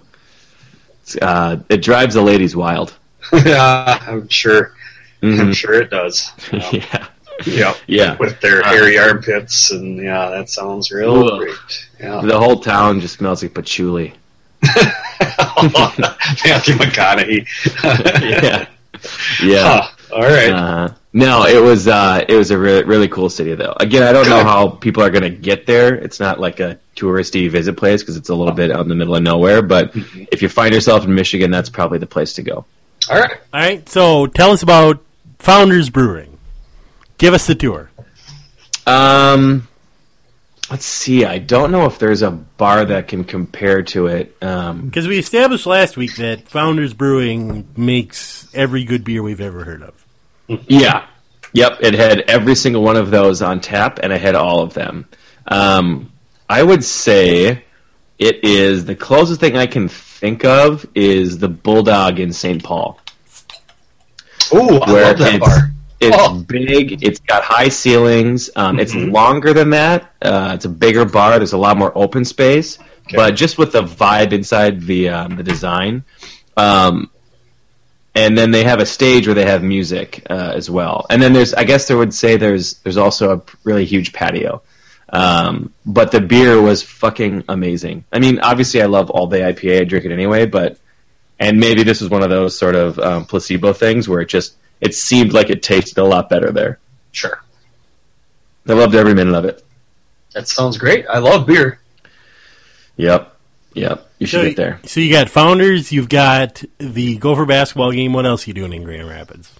[1.21, 2.93] Uh, it drives the ladies wild.
[3.33, 4.73] yeah, I'm sure.
[5.21, 5.55] I'm Mhm.
[5.55, 6.31] sure it does.
[6.71, 7.07] yeah,
[7.45, 7.73] Yeah.
[7.87, 8.15] yeah.
[8.17, 11.39] With their Uh, hairy armpits, and yeah, that sounds real Ugh.
[11.39, 11.55] great.
[11.99, 12.21] Yeah.
[12.23, 14.13] The whole town just smells like patchouli.
[16.45, 17.47] Matthew McConaughey.
[18.23, 18.67] yeah,
[19.43, 19.63] yeah.
[19.81, 19.89] Huh.
[20.11, 20.49] All right.
[20.49, 23.73] Uh, no, it was uh, it was a really really cool city though.
[23.79, 25.95] Again, I don't know how people are going to get there.
[25.95, 28.95] It's not like a touristy visit place because it's a little bit out in the
[28.95, 29.61] middle of nowhere.
[29.61, 30.23] But Mm-hmm.
[30.31, 32.65] if you find yourself in Michigan, that's probably the place to go.
[33.09, 33.31] All right.
[33.53, 35.03] All right, so tell us about
[35.39, 36.37] Founders Brewing.
[37.17, 37.89] Give us the tour.
[38.87, 39.67] Um,
[40.69, 41.25] let's see.
[41.25, 44.35] I don't know if there's a bar that can compare to it.
[44.41, 49.63] Um, Because we established last week that Founders Brewing makes every good beer we've ever
[49.63, 50.05] heard of.
[50.67, 51.05] Yeah.
[51.53, 51.77] Yep.
[51.81, 55.05] It had every single one of those on tap, and I had all of them.
[55.47, 56.11] Um,
[56.49, 57.63] I would say
[58.19, 62.63] it is the closest thing I can think of is the Bulldog in St.
[62.63, 62.99] Paul,
[64.53, 65.71] Ooh, I love that it's bar.
[65.99, 66.35] it's Oh.
[66.47, 67.03] big.
[67.03, 68.49] It's got high ceilings.
[68.55, 70.11] Um, It's longer than that.
[70.21, 71.37] Uh, it's a bigger bar.
[71.39, 72.77] There's a lot more open space,
[73.13, 76.03] but just with the vibe inside the um, the design.
[76.57, 77.09] Um,
[78.15, 81.05] and then they have a stage where they have music uh, as well.
[81.09, 84.63] And then there's, I guess, there would say there's there's also a really huge patio.
[85.09, 88.05] Um, but the beer was fucking amazing.
[88.11, 89.81] I mean, obviously, I love all day IPA.
[89.81, 90.79] I drink it anyway, but
[91.37, 94.55] and maybe this was one of those sort of um, placebo things where it just
[94.79, 96.79] it seemed like it tasted a lot better there.
[97.11, 97.41] Sure.
[98.67, 99.63] I loved every minute of it.
[100.33, 101.05] That sounds great.
[101.07, 101.79] I love beer.
[102.97, 103.34] Yep,
[103.75, 104.09] yep.
[104.17, 104.79] You should so, get there.
[104.85, 108.13] So you got Founders, you've got the Gopher basketball game.
[108.13, 109.53] What else are you doing in Grand Rapids?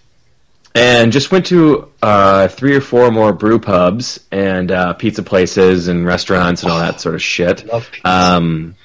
[0.74, 5.88] And just went to uh, three or four more brew pubs and uh, pizza places
[5.88, 7.70] and restaurants and all that sort of shit.
[8.04, 8.76] Um,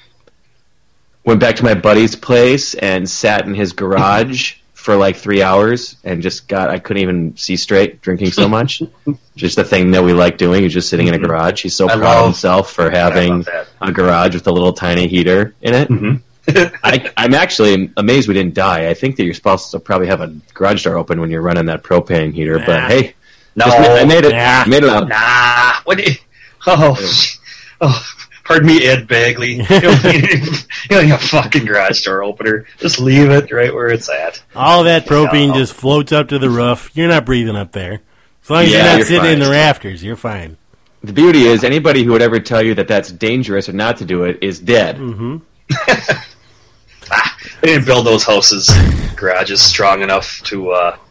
[1.23, 5.95] went back to my buddy's place and sat in his garage for like three hours
[6.03, 8.81] and just got I couldn't even see straight drinking so much.
[9.35, 11.61] just the thing that we like doing is just sitting in a garage.
[11.61, 11.97] He's so Mm-hmm.
[11.99, 13.45] I proud of himself for having
[13.79, 15.89] a garage with a little tiny heater in it.
[15.89, 16.15] Mm-hmm.
[16.83, 18.89] I, I'm actually amazed we didn't die.
[18.89, 21.67] I think that you're supposed to probably have a garage door open when you're running
[21.67, 22.57] that propane heater.
[22.57, 22.65] Nah.
[22.65, 23.15] But hey,
[23.55, 23.65] No.
[23.67, 24.31] I made it.
[24.33, 24.65] Nah.
[24.67, 25.07] Made it out.
[25.07, 25.73] Nah.
[25.83, 25.97] What?
[25.99, 26.17] do you-
[26.67, 26.95] Oh,
[27.81, 28.05] oh.
[28.51, 29.57] Pardon me, Ed Begley.
[29.69, 30.23] You don't need,
[30.89, 32.65] you don't need a fucking garage door opener.
[32.79, 34.41] Just leave it right where it's at.
[34.55, 35.55] All that propane No.
[35.55, 36.91] just floats up to the roof.
[36.93, 38.01] You're not breathing up there.
[38.43, 40.57] As long as Yeah, you're not you're sitting in the rafters, you're fine.
[41.03, 44.05] The beauty is anybody who would ever tell you that that's dangerous or not to
[44.05, 44.97] do it is dead.
[44.97, 45.37] Mm-hmm.
[47.61, 48.71] They didn't build those houses,
[49.15, 51.01] garages strong enough to uh, to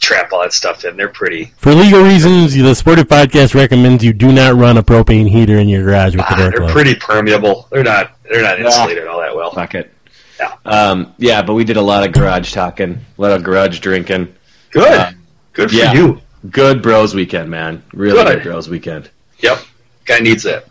[0.00, 0.96] trap all that stuff in.
[0.96, 1.52] They're pretty.
[1.58, 5.68] For legal reasons, the Sportive Podcast recommends you do not run a propane heater in
[5.68, 6.72] your garage with the Ah, door they're closed.
[6.72, 7.68] pretty permeable.
[7.70, 8.16] They're not.
[8.24, 9.52] They're not insulated all that well.
[9.52, 9.92] Fuck it.
[10.38, 10.54] Yeah.
[10.64, 14.34] Um, yeah, but we did a lot of garage talking, a lot of garage drinking.
[14.70, 14.90] Good.
[14.90, 15.10] Uh,
[15.52, 15.92] Good for yeah.
[15.92, 16.20] you.
[16.50, 17.82] Good bros weekend, man.
[17.92, 18.34] Really Good.
[18.38, 19.10] good bros weekend.
[19.40, 19.58] Yep.
[20.06, 20.66] Guy needs it.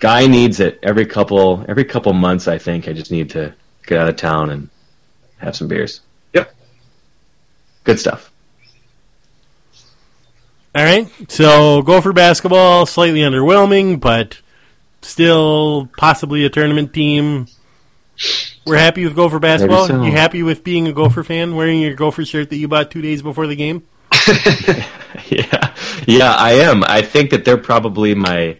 [0.00, 2.48] Guy needs it every couple every couple months.
[2.48, 3.54] I think I just need to
[3.86, 4.68] get out of town and
[5.38, 6.00] have some beers.
[6.32, 6.52] Yep.
[7.84, 8.32] Good stuff.
[10.74, 14.40] All right, so Gopher basketball slightly underwhelming, but
[15.02, 17.46] still possibly a tournament team.
[18.66, 19.86] We're happy with Gopher basketball.
[19.86, 20.02] so.
[20.02, 23.02] You happy with being a Gopher fan, wearing your Gopher shirt that you bought two
[23.02, 23.84] days before the game?
[25.30, 25.74] Yeah,
[26.06, 26.82] yeah, I am.
[26.84, 28.58] I think that they're probably my.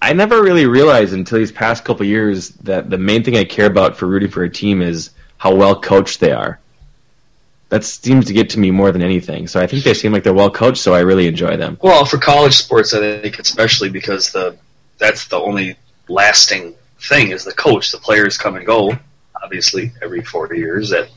[0.00, 3.66] I never really realized until these past couple years that the main thing I care
[3.66, 6.60] about for rooting for a team is how well coached they are.
[7.72, 9.48] That seems to get to me more than anything.
[9.48, 11.78] So I think they seem like they're well coached, so I really enjoy them.
[11.80, 14.58] Well, for college sports, I think especially because the
[14.98, 17.90] that's the only lasting thing is the coach.
[17.90, 18.92] The players come and go,
[19.42, 20.92] obviously, every four years.
[20.92, 21.08] At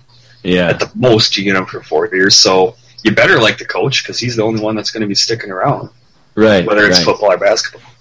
[0.43, 2.37] Yeah, at the most, you get them for four years.
[2.37, 5.15] So you better like the coach because he's the only one that's going to be
[5.15, 5.89] sticking around,
[6.35, 6.65] right.
[6.65, 7.05] whether it's right.
[7.05, 7.91] football or basketball.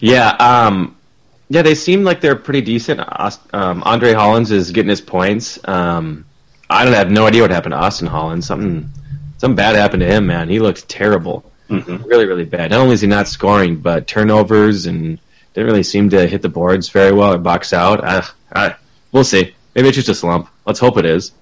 [0.00, 0.96] Yeah, um,
[1.50, 3.00] yeah, they seem like they're pretty decent.
[3.52, 5.58] Um, Andre Hollins is getting his points.
[5.68, 6.25] Um,
[6.68, 8.46] I don't have no idea what happened to Austin Hollins.
[8.46, 8.90] Something,
[9.38, 10.48] something bad happened to him, man.
[10.48, 12.04] He looks terrible, Mhm.
[12.06, 12.70] really, really bad.
[12.70, 15.18] Not only is he not scoring, but turnovers and
[15.54, 18.04] didn't really seem to hit the boards very well or box out.
[18.04, 18.74] I, I,
[19.12, 19.54] we'll see.
[19.74, 20.48] Maybe it's just a slump.
[20.64, 21.32] Let's hope it is.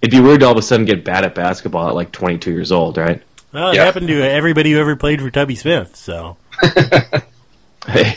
[0.00, 2.50] It'd be weird to all of a sudden get bad at basketball at like 22
[2.50, 3.22] years old, right?
[3.52, 3.84] Well, it Yeah.
[3.84, 5.94] happened to everybody who ever played for Tubby Smith.
[5.96, 6.36] So
[7.86, 8.16] hey,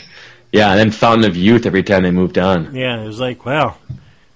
[0.52, 2.74] yeah, and then fountain of youth every time they moved on.
[2.74, 3.76] yeah, it was like, wow,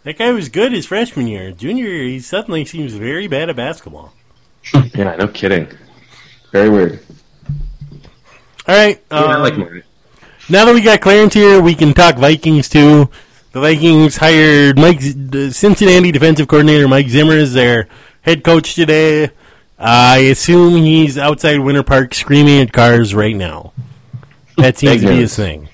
[0.04, 1.50] that guy was good his freshman year.
[1.52, 4.12] Junior year, he suddenly seems very bad at basketball.
[4.94, 5.68] Yeah, no kidding.
[6.52, 7.00] Very weird.
[8.68, 9.82] All right, Yeah, I um, like Murray.
[10.48, 13.10] now that we got Clarence here, we can talk Vikings too.
[13.52, 17.88] The Vikings hired Mike, the Cincinnati defensive coordinator Mike Zimmer as their
[18.22, 19.30] head coach today.
[19.78, 23.72] I assume he's outside Winter Park screaming at cars right now.
[24.58, 25.22] That seems Big to be news.
[25.30, 25.68] his thing.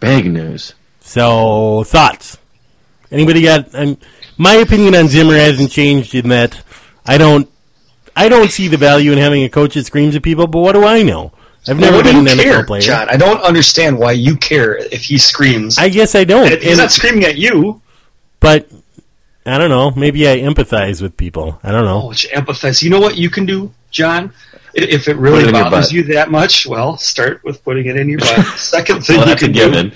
[0.00, 0.74] Big news.
[1.00, 2.36] So thoughts?
[3.14, 3.74] Anybody got?
[3.74, 3.96] Um,
[4.36, 6.60] my opinion on Zimmer hasn't changed in that
[7.06, 7.48] I don't,
[8.16, 10.46] I don't see the value in having a coach that screams at people.
[10.46, 11.32] But what do I know?
[11.66, 12.80] I've never what do been you an care, NFL player.
[12.82, 13.08] John?
[13.08, 15.78] I don't understand why you care if he screams.
[15.78, 16.50] I guess I don't.
[16.50, 17.80] he's And- not screaming at you.
[18.40, 18.68] but
[19.46, 19.90] I don't know.
[19.92, 21.58] Maybe I empathize with people.
[21.62, 22.02] I don't know.
[22.04, 22.82] Oh, you empathize.
[22.82, 24.32] You know what you can do, John?
[24.74, 28.18] If it really it bothers you that much, well, start with putting it in your
[28.18, 28.44] butt.
[28.58, 29.92] Second thing Well, you can do given.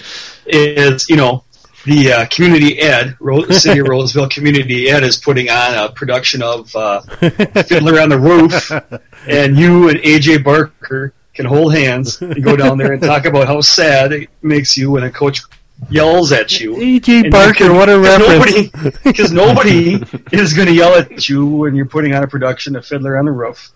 [0.46, 1.42] is, you know,
[1.88, 6.42] the uh, community ed, Ro- City of Roseville Community Ed is putting on a production
[6.42, 8.70] of uh, Fiddler on the Roof,
[9.28, 13.46] and you and AJ Barker can hold hands and go down there and talk about
[13.46, 15.40] how sad it makes you when a coach
[15.88, 16.74] yells at you.
[16.74, 18.72] AJ you can- what a reference!
[18.74, 19.94] Nobody, because nobody
[20.32, 23.24] is going to yell at you when you're putting on a production of Fiddler on
[23.24, 23.70] the Roof.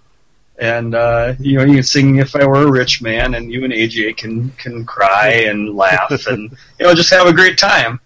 [0.59, 3.65] And uh, you know you can sing "If I Were a Rich Man," and you
[3.65, 7.99] and AJ can can cry and laugh and you know just have a great time.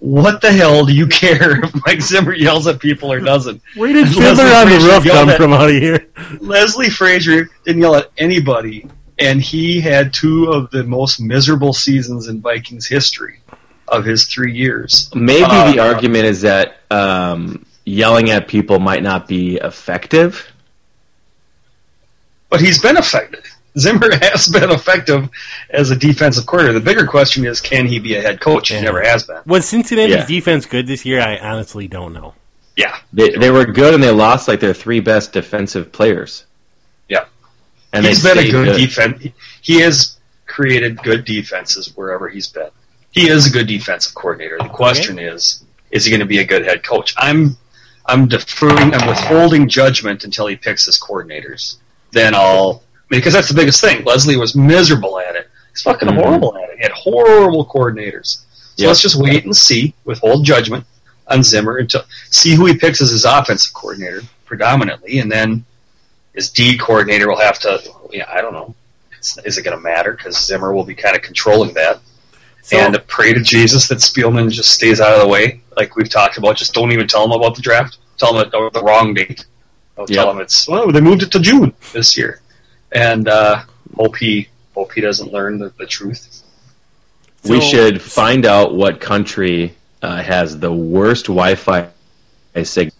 [0.00, 3.60] What the hell do you care if Mike Zimmer yells at people or doesn't?
[3.74, 6.06] Where did Leslie Fiddler on the Frazier Roof come at- from out of here?
[6.40, 8.86] Leslie Frazier didn't yell at anybody,
[9.18, 13.40] and he had two of the most miserable seasons in Vikings history
[13.88, 15.10] of his three years.
[15.14, 20.46] Maybe Uh, the argument is that um, yelling at people might not be effective.
[22.50, 23.44] but he's been effective.
[23.78, 25.28] Zimmer has been effective
[25.70, 26.78] as a defensive coordinator.
[26.78, 28.68] The bigger question is, can he be a head coach?
[28.70, 29.40] He never has been.
[29.46, 30.26] Was Cincinnati's Yeah.
[30.26, 31.20] defense good this year?
[31.20, 32.34] I honestly don't know.
[32.76, 36.44] Yeah, They, they were good and they lost like their three best defensive players.
[37.08, 37.24] yeah.
[37.92, 39.26] And he's they been a stayed good defense.
[39.62, 42.68] He has created good defenses wherever he's been.
[43.10, 44.58] He is a good defensive coordinator.
[44.58, 47.14] The question is, is he going to be a good head coach?
[47.16, 47.56] I'm
[48.06, 51.76] I'm deferring, I'm withholding judgment until he picks his coordinators.
[52.12, 54.04] Then I'll because that's the biggest thing.
[54.04, 55.48] Leslie was miserable at it.
[55.72, 56.14] He's fucking Mhm.
[56.22, 56.76] horrible at it.
[56.78, 58.38] He had horrible coordinators.
[58.76, 58.88] So Yep.
[58.88, 60.84] let's just wait and see, withhold judgment
[61.26, 65.64] on Zimmer until see who he picks as his offensive coordinator predominantly, and then
[66.34, 67.82] his D coordinator will have to.
[68.12, 68.74] Yeah, I don't know.
[69.16, 70.12] It's, is it going to matter?
[70.12, 72.00] Because Zimmer will be kind of controlling that.
[72.62, 76.08] So- and pray to Jesus that Spielman just stays out of the way, like we've
[76.08, 76.56] talked about.
[76.56, 77.96] Just don't even tell him about the draft.
[78.18, 79.44] Tell him the wrong date.
[79.96, 82.40] Don't tell him it's well they moved it to June this year,
[82.92, 83.62] and uh,
[83.96, 86.42] hope he hope he doesn't learn the, the truth.
[87.44, 91.88] we So- should find out what country uh, has the worst Wi-Fi
[92.62, 92.94] signal,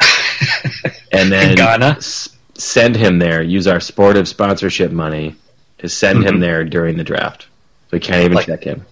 [1.12, 1.96] and then Ghana?
[1.98, 3.42] s- send him there.
[3.42, 5.34] Use our sportive sponsorship money
[5.78, 6.40] to send him Mhm.
[6.40, 7.42] there during the draft.
[7.42, 8.84] So we can't even Like- check in.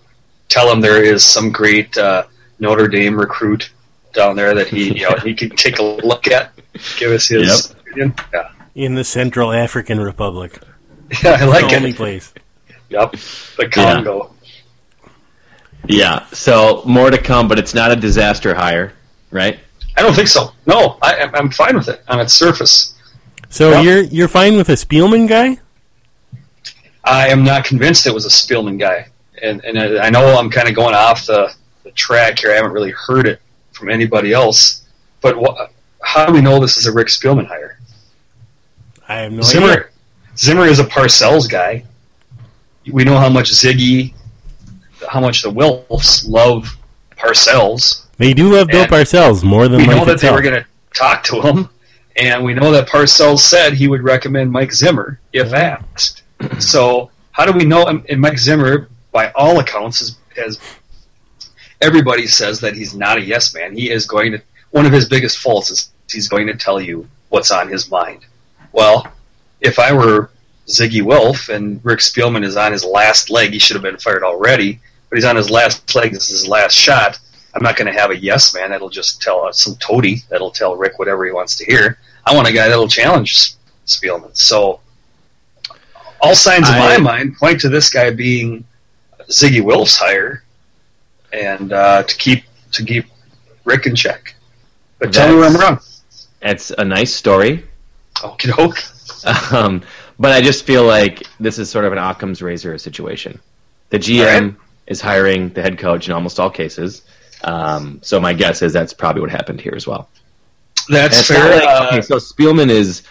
[0.48, 2.24] Tell him there is some great uh,
[2.58, 3.70] Notre Dame recruit
[4.12, 6.50] down there that he you know he can take a look at,
[6.98, 8.14] give us his opinion.
[8.34, 10.58] Yeah, in the Central African Republic,
[11.22, 12.32] yeah, I like the only place.
[12.88, 13.12] Yep,
[13.56, 14.34] the Congo.
[15.86, 16.26] Yeah.
[16.32, 18.92] So more to come, but it's not a disaster hire,
[19.30, 19.58] right?
[19.96, 20.52] I don't think so.
[20.66, 22.94] No, I, I'm- I'm fine with it on its surface.
[23.48, 23.80] So Yeah.
[23.82, 25.58] you're you're fine with a Spielman guy?
[27.02, 29.08] I am not convinced it was a Spielman guy,
[29.42, 31.52] and and I I know I'm kind of going off the,
[31.82, 32.52] the track here.
[32.52, 33.40] I haven't really heard it
[33.72, 34.82] from anybody else.
[35.20, 35.66] But wha
[36.02, 37.79] how do we know this is a Rick Spielman hire?
[39.10, 39.84] I have no Zimmer idea.
[40.36, 41.84] Zimmer is a Parcells guy.
[42.92, 44.14] We know how much Ziggy,
[45.10, 46.76] how much the Wilfs love
[47.16, 48.06] Parcells.
[48.18, 50.62] They do love Bill And Parcells more than We know life that they were going
[50.62, 51.68] to talk to him,
[52.14, 56.22] and we know that Parcells said he would recommend Mike Zimmer if asked.
[56.60, 57.86] So how do we know?
[57.86, 60.60] And and Mike Zimmer, by all accounts, is, has
[61.80, 63.74] everybody says that he's not a yes man.
[63.74, 64.42] He is going to.
[64.70, 68.24] One of his biggest faults is he's going to tell you what's on his mind.
[68.72, 69.10] Well,
[69.60, 70.30] if I were
[70.66, 74.22] Ziggy Wilf and Rick Spielman is on his last leg, he should have been fired
[74.22, 74.80] already.
[75.08, 76.12] But he's on his last leg.
[76.12, 77.18] This is his last shot.
[77.54, 80.52] I'm not going to have a yes man that'll just tell uh, some toady that'll
[80.52, 81.98] tell Rick whatever he wants to hear.
[82.24, 83.54] I want a guy that'll challenge
[83.86, 84.36] Spielman.
[84.36, 84.80] So
[86.20, 88.64] all signs in my mind point to this guy being
[89.30, 90.44] Ziggy Wilf's hire,
[91.32, 93.06] and uh, to keep to keep
[93.64, 94.34] Rick in check.
[94.98, 95.80] But tell me where I'm wrong.
[96.42, 97.64] It's a nice story,
[98.20, 99.52] Okie doke.
[99.52, 99.82] um,
[100.18, 103.40] but I just feel like this is sort of an Occam's razor situation.
[103.90, 104.54] The GM Alright.
[104.86, 107.02] is hiring the head coach in almost all cases.
[107.42, 110.08] Um, so my guess is that's probably what happened here as well.
[110.88, 111.56] That's fair.
[111.56, 113.02] like- uh, okay, so Spielman is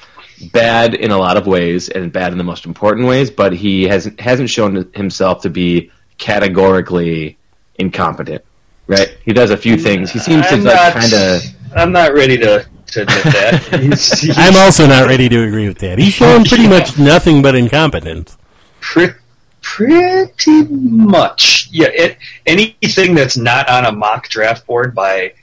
[0.53, 3.83] bad in a lot of ways and bad in the most important ways, but he
[3.83, 7.37] hasn't hasn't shown himself to be categorically
[7.75, 8.43] incompetent.
[8.87, 9.17] Right?
[9.23, 10.11] He does a few things.
[10.11, 11.41] He seems to I'm like kind of.
[11.75, 13.79] I'm not ready to, to admit that.
[13.81, 15.99] He's, he's I'm also not ready to agree with that.
[15.99, 18.37] He's shown pretty much nothing but incompetence.
[18.81, 19.09] pre-
[19.61, 21.69] pretty much.
[21.71, 25.33] Yeah, it, anything that's not on a mock draft board by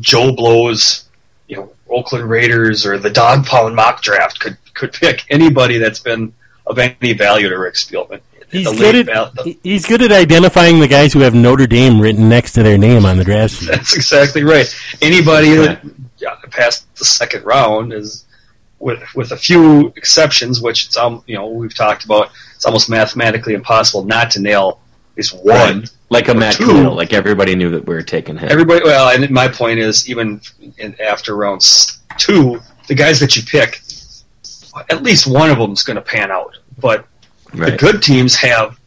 [0.00, 1.08] Joe Blow's,
[1.48, 6.00] you know, Oakland Raiders or the Dog Pound mock draft could could pick anybody that's
[6.00, 6.32] been
[6.66, 8.20] of any value to Rick Spielman.
[8.50, 12.28] He's good at the- he's good at identifying the guys who have Notre Dame written
[12.28, 13.68] next to their name on the draft sheet.
[13.68, 14.72] That's exactly right.
[15.02, 15.80] Anybody that
[16.26, 18.24] yeah, past the second round is,
[18.78, 22.90] with with a few exceptions, which it's um you know we've talked about, it's almost
[22.90, 24.80] mathematically impossible not to nail
[25.12, 25.84] at least one.
[26.08, 26.88] Like a Matt two.
[26.90, 28.48] Like everybody knew that we were taking him.
[28.50, 30.40] Everybody, well, and my point is, even
[30.78, 31.62] in, after round
[32.16, 33.80] two, the guys that you pick,
[34.90, 36.56] at least one of them is going to pan out.
[36.78, 37.06] But
[37.52, 38.78] the good teams have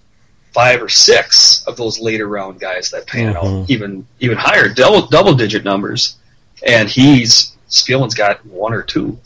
[0.53, 3.61] five or six of those later round guys that pan Mhm.
[3.63, 6.15] out, even even higher, double double digit numbers.
[6.65, 9.17] And he's Spielman's got one or two.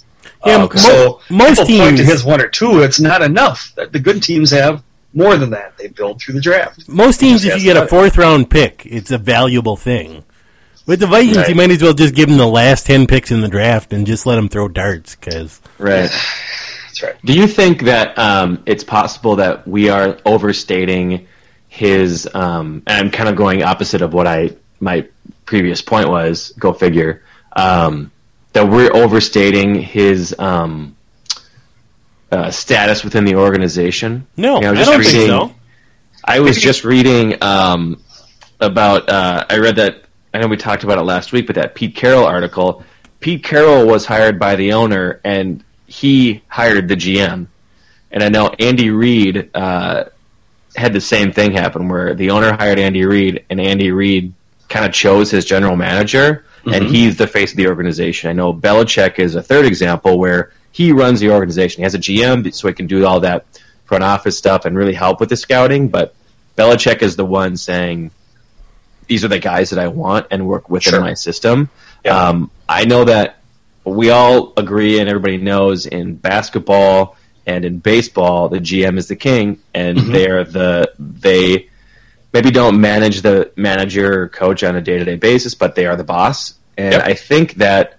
[0.46, 2.82] Yeah, Um, mo- so most people point to teams- his one or two.
[2.82, 3.72] It's not enough.
[3.76, 5.78] The good teams have more than that.
[5.78, 6.88] They build through the draft.
[6.90, 10.24] Most teams, if you get a fourth round pick, it's a valuable thing.
[10.86, 11.48] With the Vikings, Right.
[11.50, 14.06] you might as well just give them the last ten picks in the draft and
[14.06, 15.16] just let them throw darts.
[15.16, 16.10] Because Right.
[16.88, 17.16] That's right.
[17.24, 21.26] Do you think that um, it's possible that we are overstating
[21.70, 22.28] his?
[22.34, 25.06] Um, and I'm kind of going opposite of what I my
[25.46, 26.54] previous point was.
[26.60, 27.24] Go figure.
[27.56, 28.12] Um,
[28.54, 30.96] that we're overstating his um,
[32.32, 34.28] uh, status within the organization.
[34.38, 35.56] no, You know, I just don't reading- think so.
[36.26, 38.02] I was just reading um,
[38.60, 39.10] about.
[39.10, 40.04] Uh, I read that.
[40.34, 42.84] I know we talked about it last week, but that Pete Carroll article.
[43.20, 47.48] Pete Carroll was hired by the owner, and he hired the GM.
[48.12, 50.06] And I know Andy Reid uh,
[50.76, 54.34] had the same thing happen, where the owner hired Andy Reid, and Andy Reid
[54.70, 58.30] kind of chose his general manager, and he's the face of the organization.
[58.30, 61.82] I know Belichick is a third example where he runs the organization.
[61.82, 63.46] He has a GM, so he can do all that
[63.86, 65.90] front office stuff and really help with the scouting.
[65.90, 66.16] But
[66.58, 68.12] Belichick is the one saying,
[69.08, 71.02] "These are the guys that I want and work within Sure.
[71.02, 71.70] my system."
[72.06, 72.30] Yeah.
[72.30, 73.40] Um, I know that
[73.84, 79.18] we all agree, and everybody knows in basketball and in baseball, the GM is the
[79.18, 80.12] king, and Mm-hmm.
[80.14, 81.68] they're the they
[82.34, 85.86] maybe don't manage the manager or coach on a day to day basis, but they
[85.86, 86.56] are the boss.
[86.78, 87.04] And Yep.
[87.06, 87.98] I think that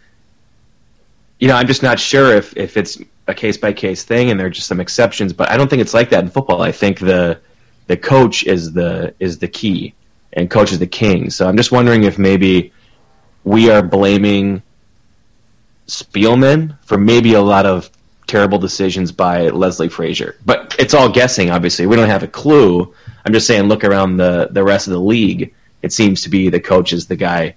[1.39, 4.39] you know, I'm just not sure if, if it's a case by case thing and
[4.39, 6.63] there are just some exceptions, but I don't think it's like that in football.
[6.63, 7.41] I think the
[7.87, 9.95] the coach is the is the key
[10.33, 11.31] and coach is the king.
[11.31, 12.73] So I'm just wondering if maybe
[13.45, 14.63] we are blaming
[15.87, 17.91] Spielman for maybe a lot of
[18.27, 20.37] terrible decisions by Leslie Frazier.
[20.45, 21.87] But it's all guessing, obviously.
[21.87, 22.95] We don't have a clue.
[23.25, 25.55] I'm just saying look around the, the rest of the league.
[25.83, 27.57] It seems to be the coach is the guy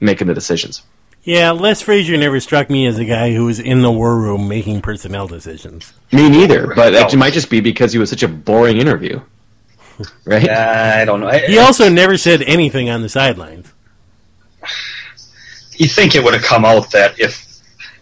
[0.00, 0.82] making the decisions.
[1.24, 4.48] Yeah, Les Frazier never struck me as a guy who was in the war room
[4.48, 5.92] making personnel decisions.
[6.12, 7.06] Me neither, but No.
[7.06, 9.20] it might just be because he was such a boring interview.
[10.24, 10.48] Right?
[10.48, 11.26] I don't know.
[11.26, 13.72] I, He also never said anything on the sidelines.
[15.76, 17.46] you think it would have come out that if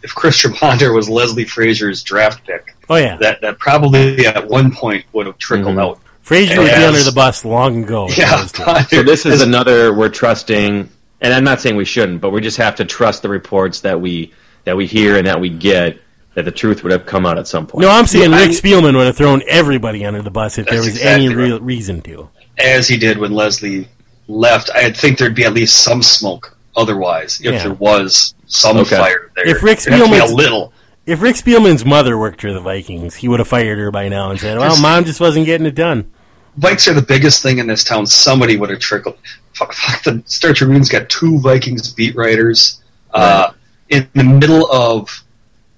[0.03, 4.73] if Chris Tremonter was Leslie Frazier's draft pick, Oh yeah, that that probably at one
[4.73, 5.83] point would have trickled Mhm.
[5.83, 6.01] out.
[6.27, 8.09] Frazier would be under the bus long ago.
[8.17, 8.99] Yeah, that was true.
[8.99, 10.89] So this is another we're trusting,
[11.21, 14.01] and I'm not saying we shouldn't, but we just have to trust the reports that
[14.01, 14.33] we
[14.65, 15.99] that we hear and that we get
[16.35, 17.83] that the truth would have come out at some point.
[17.83, 20.67] No, I'm saying Yeah, Rick I- Spielman would have thrown everybody under the bus if
[20.67, 22.29] there That's was any exactly real reason to.
[22.59, 23.87] as he did when Leslie
[24.27, 24.69] left.
[24.75, 26.57] I think there'd be at least some smoke.
[26.75, 27.63] Otherwise, if Yeah.
[27.63, 28.97] there was some Okay.
[28.97, 30.73] fire there, If Rick It'd have to be a Spielman's- little.
[31.07, 34.31] If Rick Spielman's mother worked for the Vikings, he would have fired her by now
[34.31, 36.07] and said, "Well, mom just wasn't getting it done."
[36.59, 38.07] Vikes are the biggest thing in this town.
[38.07, 39.19] Somebody would have trickled.
[39.55, 42.83] Fuck, fuck the Star Tribune's got two Vikings beat writers.
[43.13, 43.53] Uh,
[43.89, 45.23] in the middle of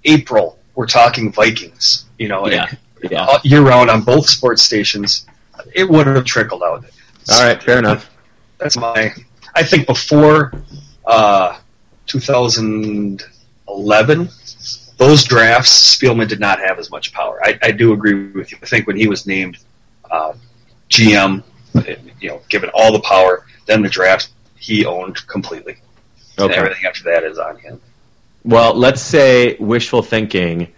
[0.05, 2.05] April, we're talking Vikings.
[2.19, 2.67] You know, Yeah,
[3.11, 3.25] yeah.
[3.25, 5.27] uh, year round on both sports stations.
[5.75, 6.85] It would have trickled out.
[7.31, 8.11] All right, fair enough.
[8.59, 9.13] That's my.
[9.55, 10.53] I think before
[11.05, 11.59] uh,
[12.07, 14.29] 2011,
[14.97, 17.39] those drafts, Spielman did not have as much power.
[17.45, 18.59] I, I do agree with you.
[18.63, 19.59] I think when he was named
[20.11, 20.33] uh,
[20.89, 21.43] GM,
[22.21, 25.77] you know, given all the power, then the draft he owned completely.
[26.37, 26.59] And Okay.
[26.61, 27.81] everything after that is on him.
[28.45, 30.69] Well, let's say wishful thinking.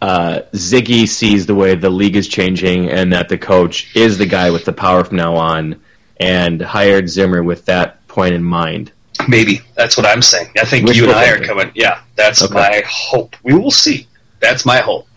[0.00, 4.26] Uh, Ziggy sees the way the league is changing, and that the coach is the
[4.26, 5.80] guy with the power from now on,
[6.18, 8.92] and hired Zimmer with that point in mind.
[9.26, 10.50] Maybe that's what I'm saying.
[10.60, 11.72] I think Wishful you and I are coming.
[11.74, 12.54] Yeah, that's Okay.
[12.54, 13.34] my hope.
[13.42, 14.06] We will see.
[14.38, 15.08] That's my hope.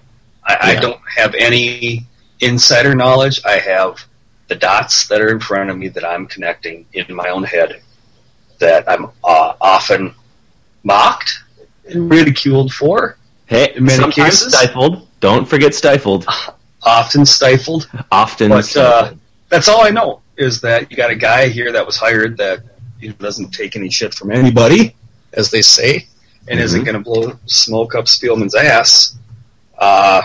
[0.43, 2.07] I, I don't have any
[2.39, 3.39] insider knowledge.
[3.45, 4.03] I have
[4.51, 7.81] the dots that are in front of me that I'm connecting in my own head.
[8.59, 10.13] That I'm uh, often
[10.83, 11.31] mocked
[11.87, 15.07] and ridiculed for, Hey, In many cases- stifled.
[15.21, 16.25] Don't forget stifled.
[16.83, 17.89] often stifled.
[18.11, 19.13] Often But uh,
[19.47, 22.59] that's all I know is that you got a guy here that was hired that
[22.99, 24.95] you know, doesn't take any shit from anybody,
[25.31, 26.07] as they say,
[26.49, 29.15] and isn't going to blow smoke up Spielman's ass.
[29.77, 30.21] Uh,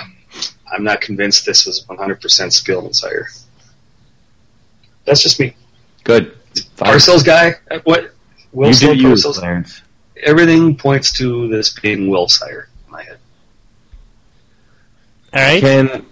[0.73, 3.29] I'm not convinced this was 100% Spielman's hire.
[5.07, 5.57] That's just me.
[6.05, 6.37] Good.
[6.77, 6.95] Fine.
[6.95, 7.55] Parcells guy,
[7.85, 8.13] what?
[8.53, 9.83] Will you do Sloan you, Clarence.
[10.23, 13.19] Everything points to this being Will Sire in my head.
[15.33, 16.07] All right, Can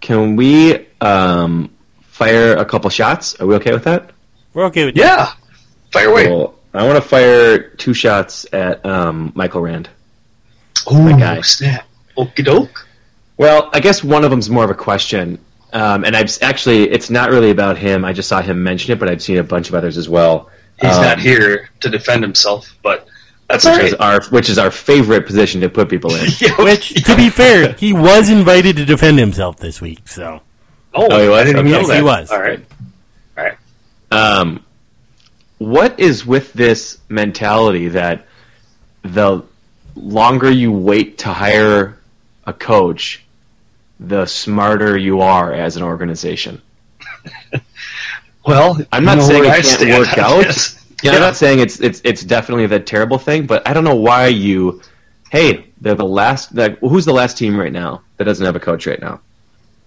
[0.00, 1.70] can we um,
[2.02, 3.40] fire a couple shots?
[3.40, 4.10] Are we okay with that?
[4.52, 5.00] we're okay with that.
[5.00, 5.32] Yeah,
[5.92, 6.26] fire away.
[6.26, 6.58] Cool.
[6.74, 9.88] I want to fire two shots at um, Michael Rand.
[10.86, 11.40] Oh, guy.
[11.40, 11.86] snap.
[12.18, 12.86] Okie doke.
[13.38, 15.38] Well, I guess one of them's more of a question,
[15.76, 18.04] um, and I've actually it's not really about him.
[18.04, 20.50] I just saw him mention it, but I've seen a bunch of others as well.
[20.80, 23.06] He's Um, not here to defend himself, but
[23.48, 23.84] that's which right.
[23.84, 26.26] is our which is our favorite position to put people in.
[26.40, 30.08] Yeah, Which, to be fair, he was invited to defend himself this week.
[30.08, 30.40] So
[30.94, 31.40] Oh, Oh, he was?
[31.40, 31.70] I didn't Okay.
[31.70, 32.30] know Yes, he was.
[32.30, 32.60] All right.
[33.36, 33.58] All right.
[34.10, 34.64] Um,
[35.58, 38.26] what is with this mentality that
[39.02, 39.42] the
[39.94, 41.98] longer you wait to hire
[42.46, 43.24] a coach,
[44.00, 46.60] the smarter you are as an organization?
[48.46, 50.44] Well, I'm not saying it I can't work on out.
[50.44, 50.84] this.
[51.02, 53.96] Yeah, I'm not saying it's it's it's definitely the terrible thing, but I don't know
[53.96, 54.80] why you.
[55.30, 56.54] Hey, they're the last.
[56.54, 59.20] Like, who's the last team right now that doesn't have a coach right now?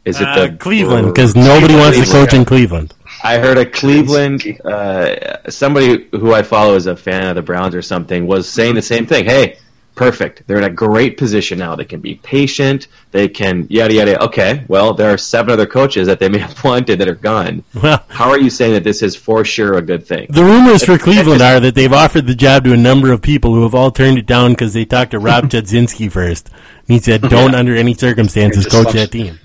[0.05, 2.93] Is it uh, the Cleveland, because nobody wants to coach in Cleveland.
[3.23, 7.75] I heard a Cleveland uh, somebody who I follow is a fan of the Browns
[7.75, 9.25] or something was saying the same thing.
[9.25, 9.57] Hey,
[9.99, 10.43] Perfect.
[10.47, 11.75] They're in a great position now.
[11.75, 12.87] They can be patient.
[13.11, 14.23] They can yada yada.
[14.23, 17.65] Okay, well, there are seven other coaches that they may have wanted that are gone.
[17.73, 20.27] Well, How are you saying that this is for sure a good thing?
[20.29, 23.53] the rumors for Cleveland are that they've offered the job to a number of people
[23.53, 26.47] who have all turned it down because they talked to Rob Chudzinski first.
[26.47, 29.37] And he said, "Don't under any circumstances coach fuck- that team."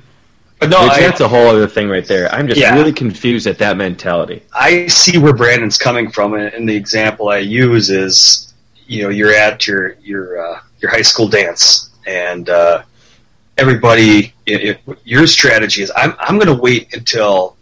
[0.63, 2.33] No, Which, I, that's a whole other thing right there.
[2.33, 2.75] I'm just Yeah.
[2.77, 4.45] really confused at that mentality.
[4.55, 8.54] I see where Brandon's coming from, and and the example I use is,
[8.87, 12.83] you know, you're at your your uh, your high school dance, and uh,
[13.59, 17.57] everybody, it, it, your strategy is, I'm I'm going to wait until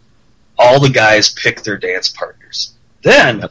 [0.57, 2.73] all the guys pick their dance partners.
[3.03, 3.45] Then,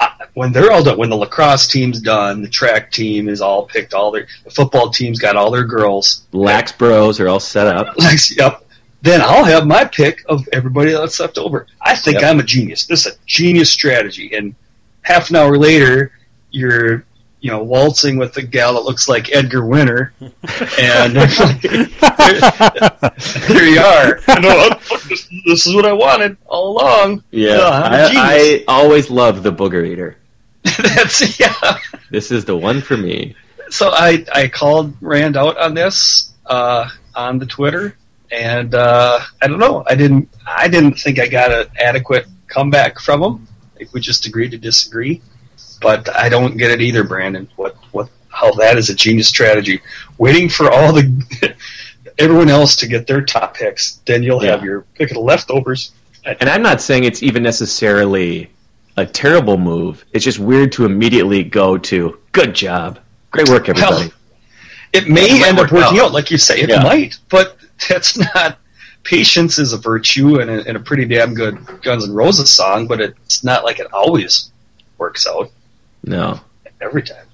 [0.00, 3.66] I, when they're all done, when the lacrosse team's done, the track team is all
[3.66, 6.26] picked, all their the football team's got all their girls.
[6.32, 7.94] Lax bros are all set up.
[7.98, 8.64] Like, yep.
[9.00, 11.66] Then I'll have my pick of everybody that's left over.
[11.80, 12.30] I think Yep.
[12.30, 12.84] I'm a genius.
[12.86, 14.34] This is a genius strategy.
[14.34, 14.56] And
[15.02, 16.10] half an hour later,
[16.50, 17.04] you're,
[17.40, 21.14] you know, waltzing with a gal that looks like Edgar Winter, and
[23.48, 24.20] there you are.
[24.40, 24.70] Know,
[25.08, 27.22] this, this is what I wanted all along.
[27.30, 28.10] Yeah, I.
[28.16, 30.16] I always loved the booger eater.
[30.64, 31.78] That's yeah.
[32.10, 33.36] This is the one for me.
[33.70, 37.96] so I, I called Rand out on this uh, on the Twitter,
[38.32, 39.84] and uh, I don't know.
[39.86, 43.48] I didn't I didn't think I got an adequate comeback from him.
[43.92, 45.22] We just agreed to disagree.
[45.80, 47.48] But I don't get it either, Brandon.
[47.56, 49.80] What what how that is a genius strategy.
[50.18, 51.54] Waiting for all the
[52.18, 55.92] everyone else to get their top picks, then you'll have your pick of the leftovers.
[56.24, 58.50] And I'm not saying it's even necessarily
[58.96, 60.04] a terrible move.
[60.12, 62.98] It's just weird to immediately go to good job,
[63.30, 64.08] great work, everybody.
[64.08, 64.12] Well,
[64.92, 66.06] it may It end up working out.
[66.06, 66.60] out, like you say.
[66.60, 66.82] It Yeah.
[66.82, 67.56] might, but
[67.88, 68.58] that's not.
[69.04, 72.86] Patience is a virtue and a, and a pretty damn good Guns N' Roses song,
[72.88, 74.50] but it's not like it always
[74.98, 75.50] works out
[76.04, 76.40] no,
[76.80, 77.26] every time.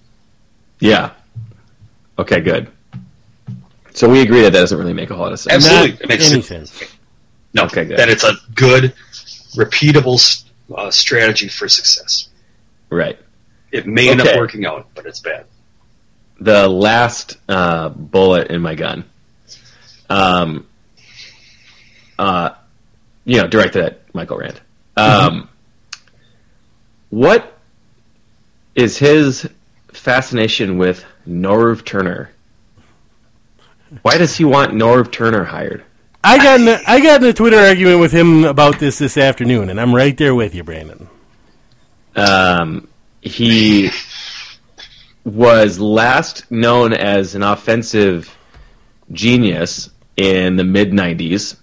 [0.81, 1.11] yeah,
[2.19, 2.69] okay, good.
[3.93, 5.65] So we agree that that doesn't really make a whole lot of sense.
[5.65, 5.93] Absolutely.
[5.93, 6.83] Not It makes any it- sense.
[7.53, 7.99] No, Okay, good.
[7.99, 8.93] that it's a good,
[9.55, 10.45] repeatable
[10.75, 12.29] uh, strategy for success.
[12.91, 13.17] Right.
[13.71, 15.47] It may end up working out, but it's bad.
[16.41, 19.05] the last uh, bullet in my gun,
[20.11, 20.67] um,
[22.19, 22.51] uh,
[23.25, 24.61] you know, directed at Michael Rand.
[24.97, 25.49] Um,
[27.11, 27.54] What
[28.75, 29.49] is his
[29.93, 32.31] fascination with Norv Turner?
[34.03, 35.85] Why does he want Norv Turner hired?
[36.22, 39.16] I got in a, I got in a Twitter argument with him about this this
[39.16, 41.09] afternoon, and I'm right there with you, Brandon.
[42.16, 42.89] Um,
[43.20, 43.91] he
[45.25, 48.35] was last known as an offensive
[49.12, 51.57] genius in the mid 90s.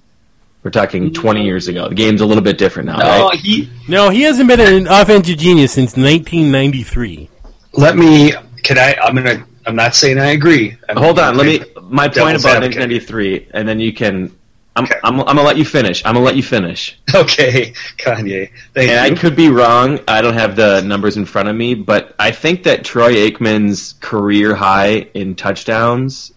[0.63, 1.89] We're talking 20 years ago.
[1.89, 3.39] The game's a little bit different now, No, right?
[3.39, 3.69] he.
[3.87, 7.29] No, he hasn't been an offensive genius since 1993.
[7.73, 8.33] Let me.
[8.63, 8.95] Can I?
[9.01, 9.45] I'm gonna.
[9.65, 10.77] I'm not saying I agree.
[10.89, 11.59] I'm Hold on, let me.
[11.83, 14.35] My point about 1993, and then you can.
[14.75, 14.95] I'm, Okay.
[15.03, 16.05] I'm, I'm gonna let you finish.
[16.05, 16.97] I'm gonna let you finish.
[17.13, 18.51] Okay, Kanye.
[18.73, 19.99] Thank And I could be wrong.
[20.07, 23.95] I don't have the numbers in front of me, but I think that Troy Aikman's
[23.99, 26.31] career high in touchdowns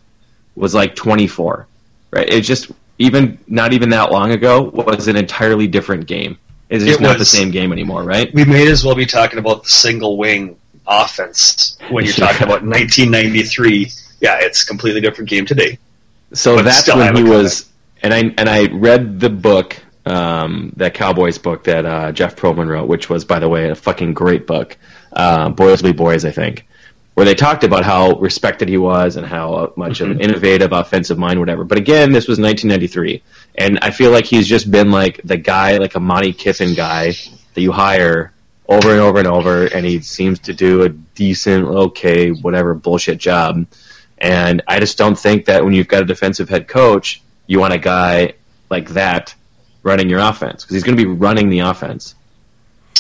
[0.57, 1.68] was like 24.
[2.11, 2.29] Right?
[2.29, 6.39] It just even not even that long ago was an entirely different game.
[6.71, 8.33] It's just It not the same game anymore, right?
[8.35, 12.65] we may as well be talking about the single wing offense when you're talking about
[12.65, 13.91] 1993.
[14.21, 15.79] Yeah, it's a completely different game today.
[16.33, 17.71] So But that's when he was,
[18.03, 19.77] and I and I read the book,
[20.07, 23.75] um, that Cowboys book that uh, Jeff Pearlman wrote, which was, by the way, a
[23.75, 24.77] fucking great book.
[25.13, 26.67] Uh, Boys Will Be Boys, I think,
[27.15, 30.23] where they talked about how respected he was and how much of an mm-hmm.
[30.23, 31.65] innovative offensive mind, whatever.
[31.65, 33.23] But again, this was 1993,
[33.55, 37.12] and I feel like he's just been like the guy, like a Monte Kiffin guy
[37.55, 38.33] that you hire
[38.69, 43.19] over and over and over, and he seems to do a decent, okay, whatever bullshit
[43.19, 43.67] job.
[44.19, 47.75] And I just don't think that when you've got a defensive head coach, you want
[47.75, 48.35] a guy
[48.71, 49.35] like that
[49.83, 52.15] running your offense because he's going to be running the offense.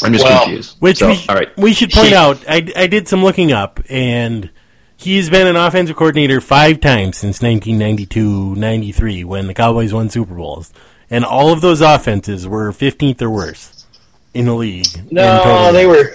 [0.02, 0.76] I'm just Well, confused.
[0.80, 3.52] Which So, we, all right, we should point He- out, I, I did some looking
[3.52, 4.50] up, and
[4.96, 10.72] he's been an offensive coordinator five times since 1992-93 when the Cowboys won Super Bowls.
[11.10, 13.86] And all of those offenses were 15th or worse
[14.32, 14.86] in the league.
[14.96, 15.72] in No, total.
[15.72, 16.12] they were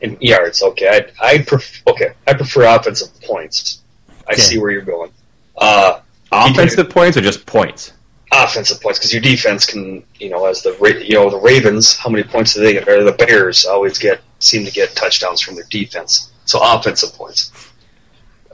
[0.00, 0.62] in yards.
[0.62, 2.12] Okay, I I pref- okay.
[2.26, 3.80] I prefer offensive points.
[4.28, 4.40] I Okay.
[4.42, 5.10] see where you're going.
[5.58, 6.00] Uh,
[6.32, 7.92] offensive points or just points?
[8.32, 12.10] Offensive points because your defense can, you know, as the you know the Ravens, how
[12.10, 12.88] many points do they get?
[12.88, 16.30] Or the Bears always get seem to get touchdowns from their defense.
[16.44, 17.52] So offensive points.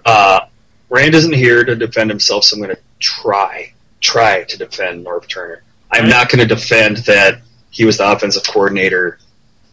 [0.05, 0.41] Uh,
[0.89, 5.27] Rand isn't here to defend himself, so I'm going to try try to defend Norv
[5.29, 5.63] Turner.
[5.91, 9.19] I'm not going to defend that he was the offensive coordinator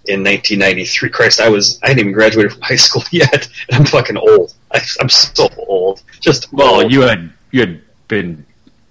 [0.05, 1.09] in 1993.
[1.09, 4.53] Christ, I was I hadn't even graduated from high school yet, and I'm fucking old.
[4.71, 6.03] I, I'm so old.
[6.19, 6.91] Just Well, old.
[6.91, 8.45] you had you had been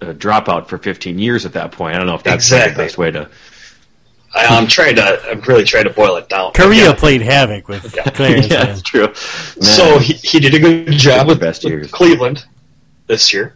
[0.09, 1.95] a dropout for 15 years at that point.
[1.95, 2.73] I don't know if that's Exactly.
[2.75, 3.29] the best way to.
[4.35, 5.21] I, I'm trying to.
[5.29, 6.53] I'm really trying to boil it down.
[6.53, 6.93] Korea Yeah.
[6.93, 8.49] played havoc with Clarence.
[8.49, 9.13] yeah, that's true.
[9.15, 11.91] So he, he did a good job with, Best with years.
[11.91, 12.45] Cleveland
[13.07, 13.55] this year.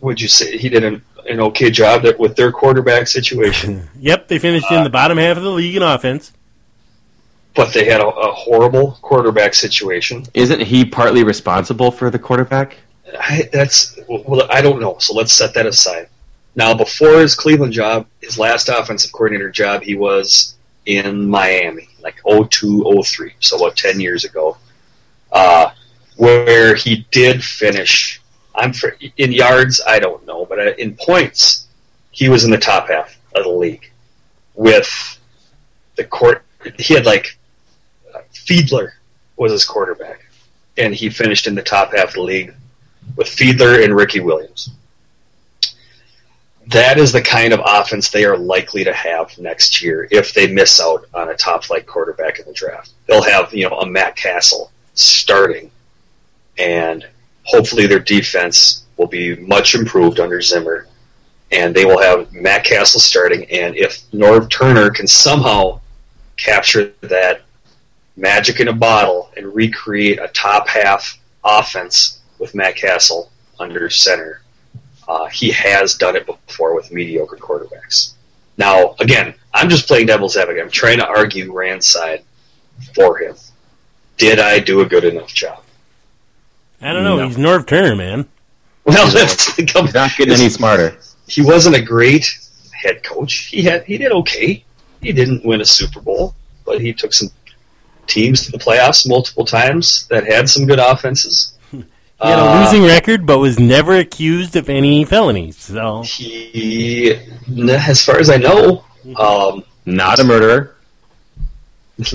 [0.00, 3.88] Would you say he did an, an okay job that, with their quarterback situation?
[3.98, 6.32] Yep, they finished in the uh, bottom half of the league in offense.
[7.54, 10.24] but they had a, a horrible quarterback situation.
[10.34, 12.76] isn't he partly responsible for the quarterback?
[13.14, 14.96] I, that's well, I don't know.
[14.98, 16.08] So let's set that aside.
[16.54, 22.16] Now, before his Cleveland job, his last offensive coordinator job, he was in Miami, like
[22.24, 24.56] 02, 03, so about 10 years ago,
[25.32, 25.70] uh,
[26.16, 28.22] where he did finish.
[28.54, 31.66] I'm for, in yards, I don't know, but uh, in points,
[32.10, 33.90] he was in the top half of the league.
[34.54, 35.18] With
[35.96, 36.42] the court,
[36.78, 37.38] he had like
[38.14, 38.92] uh, Fiedler
[39.36, 40.24] was his quarterback,
[40.78, 42.54] and he finished in the top half of the league
[43.14, 44.70] with Fiedler and Ricky Williams.
[46.68, 50.52] That is the kind of offense they are likely to have next year if they
[50.52, 52.90] miss out on a top flight quarterback in the draft.
[53.06, 55.70] They'll have, you know, a Matt Cassel starting
[56.58, 57.06] and
[57.44, 60.88] hopefully their defense will be much improved under Zimmer
[61.52, 65.80] and they will have Matt Cassel starting and if Norv Turner can somehow
[66.36, 67.42] capture that
[68.16, 74.42] magic in a bottle and recreate a top half offense with Matt Cassel under center.
[75.08, 78.14] Uh, he has done it before with mediocre quarterbacks.
[78.58, 80.62] Now, again, I'm just playing devil's advocate.
[80.62, 82.22] I'm trying to argue Rand's side
[82.94, 83.36] for him.
[84.16, 85.62] Did I do a good enough job?
[86.80, 87.16] I don't know.
[87.16, 87.28] No.
[87.28, 88.28] He's Norv Turner, man.
[88.86, 90.96] Well, that's He's not getting any smarter.
[91.26, 92.38] he wasn't a great
[92.72, 93.46] head coach.
[93.46, 94.62] He had he did okay.
[95.02, 97.28] He didn't win a Super Bowl, but he took some
[98.06, 101.55] teams to the playoffs multiple times that had some good offenses.
[102.22, 105.56] He had a Uh, losing record, but was never accused of any felonies.
[105.58, 107.14] So He,
[107.68, 108.84] as far as I know,
[109.16, 110.74] um, Not a murderer.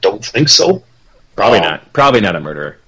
[0.00, 0.82] don't think so.
[1.36, 1.92] Probably Um, not.
[1.92, 2.78] Probably not a murderer.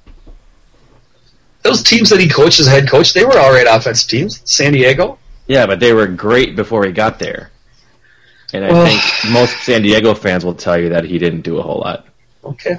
[1.62, 4.40] Those teams that he coached as head coach, they were all right offensive teams.
[4.44, 7.50] San Diego, Yeah, but they were great before he got there.
[8.52, 9.02] And I Well- think
[9.32, 12.06] most San Diego fans will tell you that he didn't do a whole lot.
[12.44, 12.78] okay.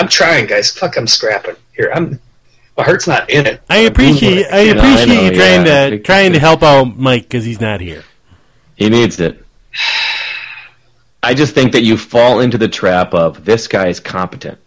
[0.00, 0.70] I'm trying, guys.
[0.70, 1.90] Fuck, I'm scrapping here.
[1.94, 2.20] I'm
[2.78, 3.60] my heart's not in it.
[3.68, 5.90] I appreciate I You know, I appreciate know, you trying yeah.
[5.90, 8.04] to trying to help out Mike because he's not here.
[8.76, 9.44] He needs it.
[11.22, 14.58] I just think that you fall into the trap of this guy is competent.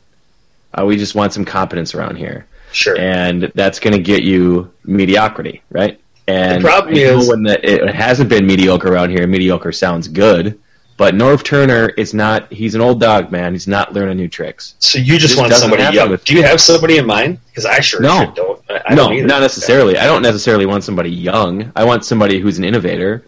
[0.73, 2.97] Uh, we just want some competence around here, Sure.
[2.99, 5.99] and that's going to get you mediocrity, right?
[6.27, 7.57] And The problem is- when the,
[7.87, 9.25] it hasn't been mediocre around here.
[9.27, 10.59] Mediocre sounds good,
[11.01, 12.53] but Norv Turner is not.
[12.53, 13.53] He's an old dog, man.
[13.53, 14.75] He's not learning new tricks.
[14.77, 16.15] so you just want somebody young.
[16.23, 17.39] Do you have somebody in mind?
[17.47, 18.31] Because I sure No.
[18.35, 18.61] don't.
[18.69, 19.97] I, I no, don't not necessarily.
[19.97, 21.71] I don't necessarily want somebody young.
[21.75, 23.25] I want somebody who's an innovator.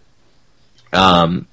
[0.94, 1.48] Um,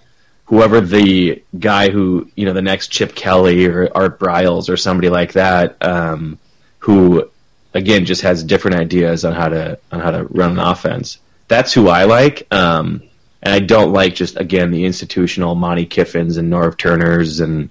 [0.45, 5.09] whoever the guy who you know, the next Chip Kelly or Art Briles or somebody
[5.09, 6.39] like that, um,
[6.81, 7.31] who
[7.73, 11.17] again just has different ideas on how to on how to run an offense.
[11.49, 12.47] That's who I like.
[12.51, 13.05] Um,
[13.43, 17.71] and I don't like just again the institutional Monte Kiffins and Norv Turners and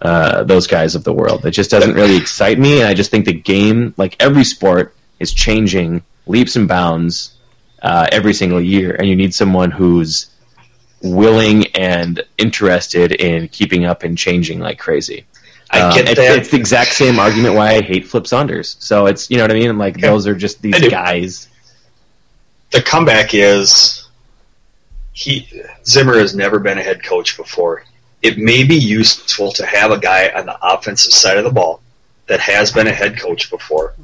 [0.00, 1.44] uh, those guys of the world.
[1.46, 4.94] It just doesn't really excite me, and I just think the game, like every sport,
[5.20, 7.34] is changing leaps and bounds
[7.82, 10.26] uh, every single year, and you need someone who's
[11.02, 15.24] willing and interested in keeping up and changing like crazy.
[15.70, 16.38] I Um, get it's, that.
[16.38, 18.76] it's the exact same argument why I hate Flip Saunders.
[18.78, 19.78] So it's you know what I mean.
[19.78, 20.10] Like Yeah.
[20.10, 21.48] those are just these guys.
[22.70, 24.01] the comeback is
[25.12, 25.48] he
[25.86, 27.84] Zimmer has never been a head coach before.
[28.22, 31.80] It may be useful to have a guy on the offensive side of the ball
[32.28, 33.94] that has been a head coach before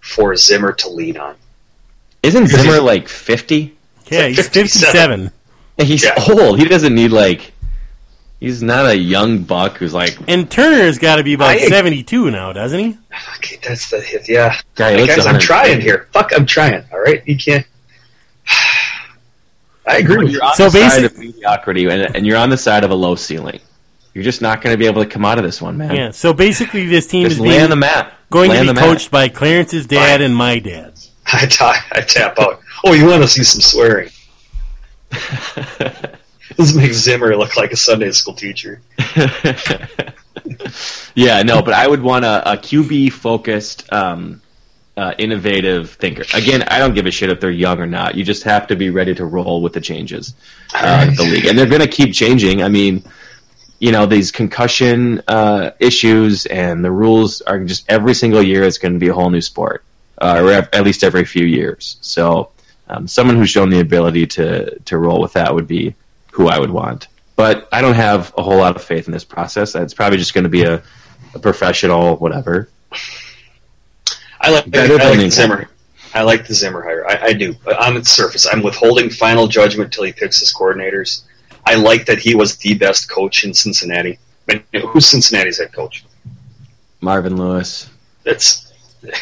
[0.00, 1.36] for Zimmer to lean on.
[2.22, 3.76] Isn't Zimmer like fifty?
[4.10, 5.30] Yeah, he's 57.
[5.30, 5.32] 57.
[5.86, 6.14] He's Yeah.
[6.30, 6.58] old.
[6.58, 7.52] He doesn't need like.
[8.40, 10.16] He's not a young buck who's like.
[10.28, 12.96] And Turner's got to be about I- 72 now, doesn't he?
[13.36, 14.28] Okay, that's the hit.
[14.28, 16.08] Yeah, Guy Hey, guys, I'm trying here.
[16.12, 16.84] Fuck, I'm trying.
[16.92, 17.66] All right, you can't.
[19.88, 20.34] I agree with you.
[20.34, 22.94] You're on So the side of mediocrity, and, and you're on the side of a
[22.94, 23.60] low ceiling.
[24.14, 25.94] You're just not going to be able to come out of this one, man.
[25.94, 26.10] Yeah.
[26.10, 28.12] So basically, this team Just is lay being, the mat.
[28.30, 28.84] going Lay to be the mat.
[28.84, 30.22] coached by Clarence's dad Fine.
[30.26, 30.94] and my dad.
[31.26, 32.60] I, ta- I tap out.
[32.84, 34.10] Oh, you want to see some swearing?
[36.56, 38.80] This makes Zimmer look like a Sunday school teacher.
[41.14, 44.40] yeah, no, but I would want a, a QB focused, um,
[44.98, 46.24] uh, innovative thinker.
[46.34, 48.16] Again, I don't give a shit if they're young or not.
[48.16, 50.34] You just have to be ready to roll with the changes
[50.74, 52.64] uh, the league, and they're going to keep changing.
[52.64, 53.04] I mean,
[53.78, 58.78] you know these concussion uh, issues and the rules are just every single year it's
[58.78, 59.84] going to be a whole new sport,
[60.20, 61.96] uh, or at least every few years.
[62.00, 62.50] So
[62.88, 65.94] um, someone who's shown the ability to to roll with that would be
[66.32, 67.06] who I would want.
[67.36, 69.76] But I don't have a whole lot of faith in this process.
[69.76, 70.82] It's probably just going to be a,
[71.34, 72.68] a professional whatever.
[74.40, 75.68] I like, I, I like Zimmer.
[76.14, 77.06] I like the Zimmer hire.
[77.06, 77.54] I, I do.
[77.80, 81.22] On its surface, I'm withholding final judgment till he picks his coordinators.
[81.66, 84.18] I like that he was the best coach in Cincinnati.
[84.72, 86.04] Who's Cincinnati's head coach?
[87.00, 87.90] Marvin Lewis.
[88.24, 88.72] That's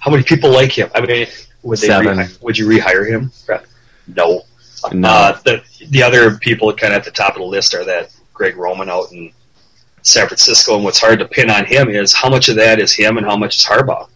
[0.00, 0.90] how many people like him.
[0.94, 1.26] I mean,
[1.62, 3.30] would they rehi- would you rehire him?
[4.08, 4.42] No.
[4.92, 5.08] No.
[5.08, 8.12] Uh, the the other people kind of at the top of the list are that
[8.34, 9.32] Greg Roman out in
[10.02, 12.92] San Francisco, and what's hard to pin on him is how much of that is
[12.92, 14.08] him and how much is Harbaugh.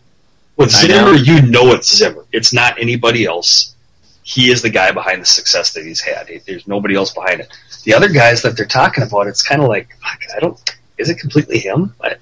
[0.56, 1.14] With I know.
[1.14, 2.24] Zimmer, you know it's Zimmer.
[2.32, 3.74] It's not anybody else.
[4.22, 6.28] He is the guy behind the success that he's had.
[6.46, 7.52] There's nobody else behind it.
[7.84, 10.58] The other guys that they're talking about, it's kind of like fuck, I don't.
[10.98, 11.94] Is it completely him?
[12.02, 12.16] I,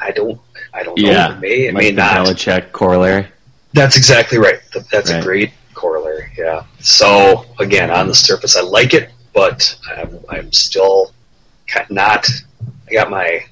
[0.00, 0.40] I, don't.
[0.74, 1.10] I don't know.
[1.10, 1.66] Yeah, It may.
[1.66, 2.26] It Mike may not.
[2.26, 3.26] Belichick corollary.
[3.72, 4.60] That's exactly right.
[4.92, 5.20] That's Right.
[5.20, 6.30] a great corollary.
[6.36, 6.64] Yeah.
[6.80, 11.12] So again, on the surface, I like it, but I'm, I'm still
[11.90, 12.28] not.
[12.88, 13.44] I got my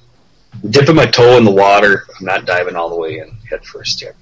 [0.69, 2.05] dipping my toe in the water.
[2.19, 4.15] I'm not diving all the way in head first yet.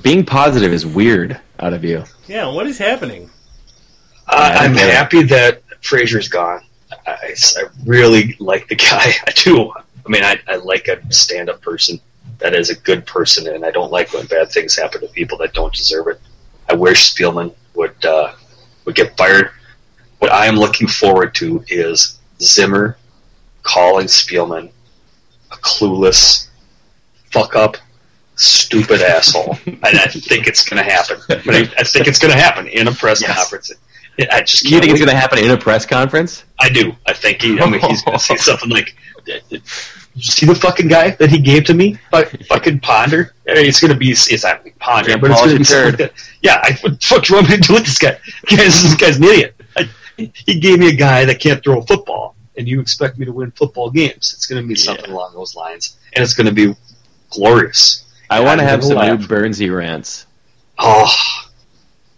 [0.00, 2.04] Being positive is weird out of you.
[2.26, 3.28] Yeah, what is happening?
[4.26, 6.62] Uh, I I'm get happy that Frazier's gone.
[7.06, 9.12] I, I- I really like the guy.
[9.26, 9.70] I do.
[9.70, 12.00] I mean, I, I like a stand-up person
[12.38, 15.38] that is a good person, and I don't like when bad things happen to people
[15.38, 16.20] that don't deserve it.
[16.68, 18.32] I wish Spielman would uh,
[18.84, 19.50] would get fired.
[20.18, 22.96] What I am looking forward to is Zimmer
[23.62, 24.70] calling Spielman
[25.50, 26.48] a clueless
[27.30, 27.76] fuck up,
[28.42, 31.18] stupid asshole, and I think it's going to happen.
[31.28, 33.36] But I, I think it's going to happen in a press Yes.
[33.36, 33.72] conference.
[34.30, 36.44] I just You think it's going to happen in a press conference?
[36.60, 36.92] I do.
[37.06, 37.58] I think he.
[37.60, 38.94] I mean, he's going to say something like,
[39.26, 41.98] you see the fucking guy that he gave to me?
[42.48, 43.32] Fucking Ponder.
[43.46, 44.10] It's going to be.
[44.10, 46.14] It's not Ponder, Jim but it's going to be something like.
[46.42, 46.60] Yeah.
[46.62, 48.18] I, what the fuck do you want me to do with this guy?
[48.48, 49.54] Guys, this guy's an idiot.
[49.76, 53.24] I, he gave me a guy that can't throw a football, and you expect me
[53.24, 54.34] to win football games.
[54.36, 56.76] It's going to be something along those lines, and it's going to be
[57.30, 58.04] glorious.
[58.32, 59.20] I want to have some laugh.
[59.20, 60.26] new Bernsey rants.
[60.78, 61.08] Oh,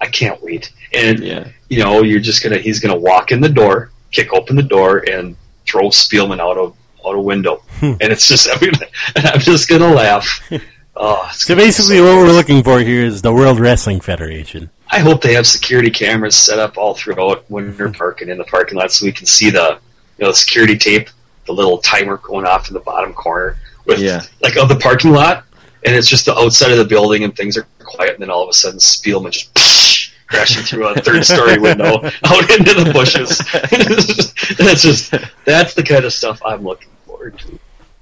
[0.01, 0.71] I can't wait.
[0.93, 1.49] And Yeah.
[1.69, 4.99] you know, you're just gonna he's gonna walk in the door, kick open the door,
[5.11, 5.37] and
[5.67, 6.75] throw Spielman out of
[7.07, 7.62] out a window.
[7.81, 7.93] Hmm.
[8.01, 8.73] and it's just I mean,
[9.17, 10.41] and I'm just gonna laugh.
[10.97, 14.71] Oh, it's So basically, so what we're looking for here is the World Wrestling Federation.
[14.89, 18.45] I hope they have security cameras set up all throughout Winter Park and in the
[18.45, 19.81] parking lot, so we can see the
[20.19, 21.09] you know the security tape,
[21.49, 23.57] the little timer going off in the bottom corner
[23.87, 24.23] with Yeah.
[24.41, 25.43] like of the parking lot,
[25.85, 28.43] and it's just the outside of the building, and things are quiet, and then all
[28.43, 29.55] of a sudden Spielman just
[30.26, 33.39] crashing through a third story window out into the bushes.
[34.59, 35.14] that's just
[35.45, 37.59] that's the kind of stuff I'm looking forward to.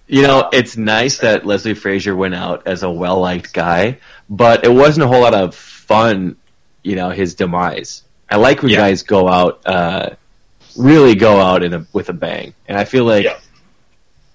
[0.07, 4.65] You know, it's nice that Leslie Frazier went out as a well liked guy, but
[4.65, 6.37] it wasn't a whole lot of fun,
[6.83, 8.03] you know, his demise.
[8.31, 8.79] I like when Yeah.
[8.79, 10.11] guys go out, uh,
[10.77, 12.55] really go out in a, with a bang.
[12.69, 13.39] And I feel like, Yeah.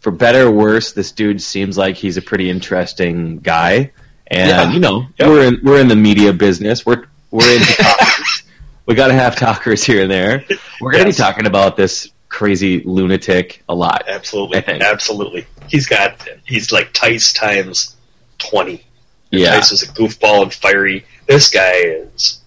[0.08, 3.91] For better or worse, this dude seems like he's a pretty interesting guy.
[4.28, 4.72] And, Yeah.
[4.72, 5.28] you know, Yeah.
[5.28, 6.86] we're in, we're in the media business.
[6.86, 8.43] We're, we're into talkers.
[8.86, 10.45] we gotta have talkers here and there.
[10.80, 11.18] We're gonna Yes.
[11.18, 14.05] be talking about this crazy lunatic a lot.
[14.08, 15.45] Absolutely, absolutely.
[15.68, 17.97] He's got he's like Tice times
[18.38, 18.86] twenty.
[19.30, 19.55] Yeah.
[19.55, 21.03] Tice was a goofball and fiery.
[21.26, 22.39] This guy is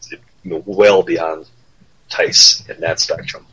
[0.47, 1.45] well beyond
[2.09, 3.45] Tice in that spectrum.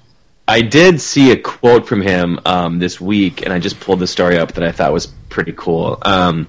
[0.48, 4.08] I did see a quote from him um, this week, and I just pulled the
[4.08, 5.98] story up that I thought was pretty cool.
[6.04, 6.48] Um,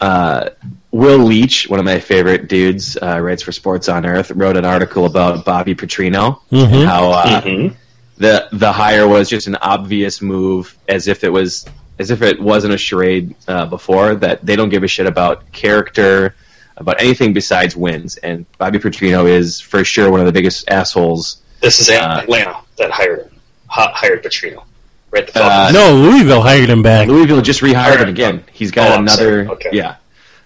[0.00, 0.50] uh,
[0.90, 4.64] Will Leitch, one of my favorite dudes, uh, writes for Sports on Earth, wrote an
[4.64, 7.74] article about Bobby Petrino and how uh, Mhm.
[8.16, 11.66] the the hire was just an obvious move, as if it was
[11.98, 14.14] as if it wasn't a charade uh, before.
[14.14, 16.34] That they don't give a shit about character,
[16.76, 18.16] about anything besides wins.
[18.16, 21.42] And Bobby Petrino is for sure one of the biggest assholes.
[21.60, 23.30] This is Uh, Atlanta that hired him,
[23.66, 24.62] hi- hired Petrino.
[25.10, 27.08] Right, the Uh, No, Louisville hired him back.
[27.08, 28.44] Louisville just rehired him again.
[28.52, 29.48] He's got Oh, another.
[29.52, 29.70] Okay.
[29.72, 29.96] Yeah.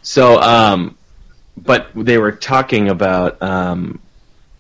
[0.02, 0.96] So, um,
[1.56, 3.42] but they were talking about.
[3.42, 3.98] Um,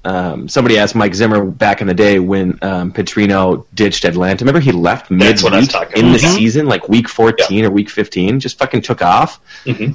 [0.04, 4.44] um, somebody asked Mike Zimmer back in the day when um, Petrino ditched Atlanta.
[4.44, 6.30] Remember, he left That's what I was midweek talking in the about.
[6.32, 6.34] Mhm.
[6.34, 8.40] season, like week fourteen or week fifteen.
[8.40, 9.38] Just fucking took off.
[9.64, 9.94] Mhm.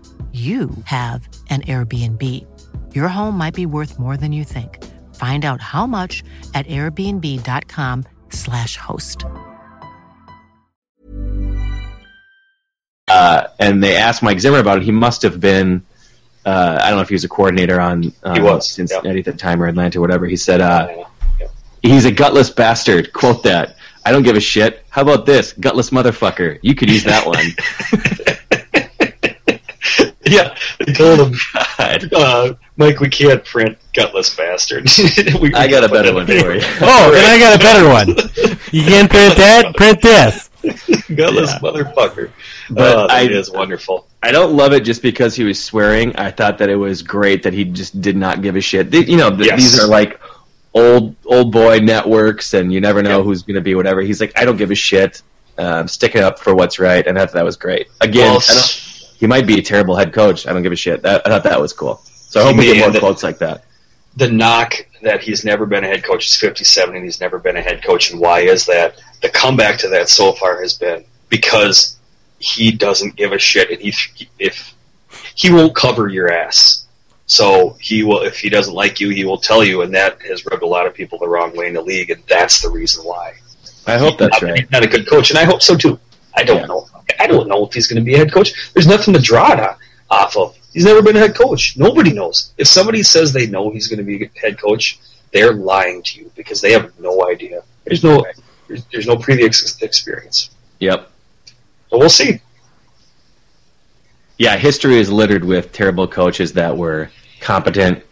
[0.31, 2.45] you have an Airbnb.
[2.95, 4.81] Your home might be worth more than you think.
[5.15, 9.25] Find out how much at airbnb.com/slash host.
[13.11, 14.83] uh, and they asked Mike Zimmer about it.
[14.83, 15.83] He must have been.
[16.45, 19.25] Uh, I don't know if he was a coordinator on uh, He was, Cincinnati at
[19.25, 20.25] the time or Atlanta or whatever.
[20.25, 21.03] He said uh,
[21.83, 23.13] he's a gutless bastard.
[23.13, 23.75] Quote that.
[24.03, 24.83] I don't give a shit.
[24.89, 26.57] How about this, gutless motherfucker?
[26.63, 27.45] You could use that one.
[30.35, 31.33] Yeah, they told him,
[31.77, 32.13] God.
[32.13, 34.83] uh, Mike, we can't print gutless bastard.
[35.41, 36.61] we, I got a better one for you.
[36.81, 38.57] Oh, and I got a better one.
[38.71, 39.75] You can't print that.
[39.75, 40.49] Print this.
[41.13, 41.59] gutless Yeah.
[41.59, 42.31] motherfucker.
[42.69, 44.07] But that I- is wonderful.
[44.23, 46.15] I don't love it just because he was swearing.
[46.15, 48.89] I thought that it was great that he just did not give a shit.
[48.89, 49.59] Th- You know, th- Yes.
[49.59, 50.21] these are like
[50.73, 53.23] old old boy networks, and you never know Yeah.
[53.23, 53.99] who's going to be whatever.
[54.01, 55.21] He's like, I don't give a shit.
[55.57, 57.87] Um, sticking up for what's right, and I thought that was great.
[57.99, 58.90] Again, Well, I don't,
[59.21, 60.47] he might be a terrible head coach.
[60.47, 61.03] I don't give a shit.
[61.03, 62.01] That, I thought that was cool.
[62.05, 63.63] So I hope we get more it- quotes like that.
[64.17, 66.25] the knock that he's never been a head coach.
[66.25, 68.11] is 57 and he's never been a head coach.
[68.11, 68.99] And why is that?
[69.21, 71.97] The comeback to that so far has been because
[72.39, 73.93] he doesn't give a shit, and he
[74.39, 74.73] if
[75.35, 76.87] he won't cover your ass.
[77.27, 80.43] So he will, if he doesn't like you, he will tell you, and that has
[80.47, 83.05] rubbed a lot of people the wrong way in the league, and that's the reason
[83.05, 83.33] why.
[83.85, 84.59] I hope that's Not- right.
[84.61, 85.99] He's not a good coach, and I hope so too.
[86.35, 86.65] I don't Yeah.
[86.67, 86.87] know.
[87.19, 88.53] I don't know if he's going to be a head coach.
[88.73, 89.59] There's nothing to draw it
[90.09, 90.55] off of.
[90.73, 91.77] He's never been a head coach.
[91.77, 92.53] Nobody knows.
[92.57, 94.99] If somebody says they know he's going to be a head coach,
[95.31, 97.63] they're lying to you because they have no idea.
[97.85, 98.25] There's no,
[98.67, 100.49] there's, there's no previous experience.
[100.79, 101.09] Yep.
[101.89, 102.41] But we'll see.
[104.37, 107.11] Yeah, history is littered with terrible coaches that were
[107.41, 108.03] competent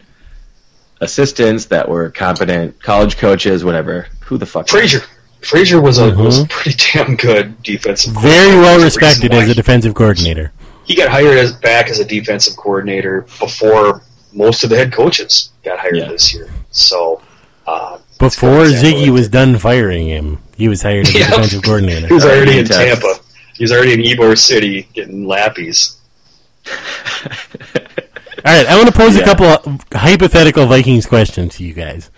[1.00, 4.06] assistants, that were competent college coaches, whatever.
[4.24, 4.68] Who the fuck?
[4.68, 5.00] Frazier.
[5.42, 6.48] Frazier was a was a Mhm.
[6.50, 8.12] pretty damn good defensive.
[8.14, 10.52] Very well There's a reason respected as a defensive coordinator.
[10.84, 15.50] he got hired as back as a defensive coordinator before most of the head coaches
[15.64, 16.08] got hired Yeah.
[16.08, 16.48] this year.
[16.70, 17.20] So
[17.66, 21.06] uh, Before That's a good example Ziggy right was done firing him, he was hired
[21.08, 21.30] as a Yeah.
[21.30, 22.06] defensive coordinator.
[22.08, 22.78] he was already in Test.
[22.80, 23.14] Tampa.
[23.56, 25.94] He was already in Ybor City getting lappies.
[28.42, 29.22] All right, I want to pose Yeah.
[29.22, 32.10] a couple of hypothetical Vikings questions to you guys.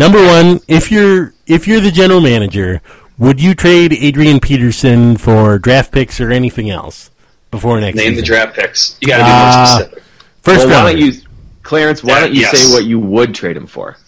[0.00, 2.80] Number one, if you're if you're the general manager,
[3.18, 7.10] would you trade Adrian Peterson for draft picks or anything else
[7.50, 8.96] before next Name the draft picks.
[9.02, 10.04] You got to be Uh, more specific.
[10.42, 11.12] First well, why don't you,
[11.62, 12.02] Clarence?
[12.02, 12.56] Why don't you yes.
[12.58, 13.98] say what you would trade him for?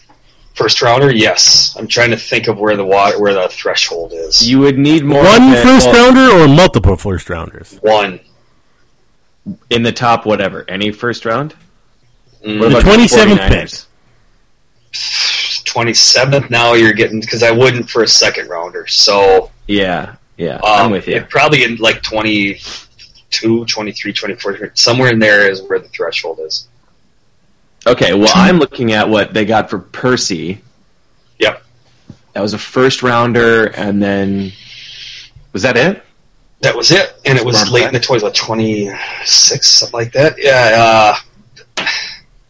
[0.55, 1.75] First rounder, yes.
[1.77, 4.47] I'm trying to think of where the water, where the threshold is.
[4.47, 7.77] You would need more One than- first well, rounder or multiple first rounders?
[7.81, 8.19] One.
[9.69, 11.53] in the top whatever any first round.
[12.45, 13.85] Mm, What The 27th 49ers?
[15.73, 18.85] 27th now you're getting because I wouldn't for a second rounder.
[18.87, 21.15] So Yeah, yeah, um, I'm with you.
[21.15, 26.67] it probably in like 22, 23, 24, somewhere in there is where the threshold is.
[27.85, 30.61] Okay, well, I'm looking at what they got for Percy.
[31.39, 31.63] Yep.
[32.33, 34.53] That was a first rounder, and then
[35.51, 36.01] was that it?
[36.61, 37.87] That was it, and it was late back?
[37.89, 38.89] in the toys, like twenty
[39.25, 40.35] six, something like that.
[40.37, 41.15] Yeah,
[41.77, 41.85] uh,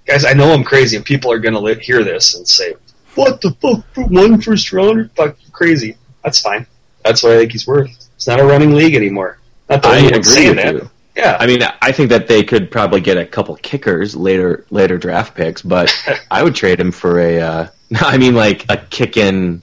[0.05, 2.75] guys, I know I'm crazy, and people are gonna hear this and say,
[3.15, 3.83] "What the fuck?
[4.09, 5.09] One first rounder?
[5.15, 6.65] Fuck, crazy." That's fine.
[7.03, 7.89] That's what I think he's worth.
[8.15, 9.39] It's not a running league anymore.
[9.69, 10.73] Not the I agree with that.
[10.75, 10.89] you.
[11.15, 14.97] Yeah, I mean, I think that they could probably get a couple kickers later, later
[14.97, 15.93] draft picks, but
[16.31, 17.39] I would trade him for a.
[17.39, 19.61] Uh, I mean, like a kick in.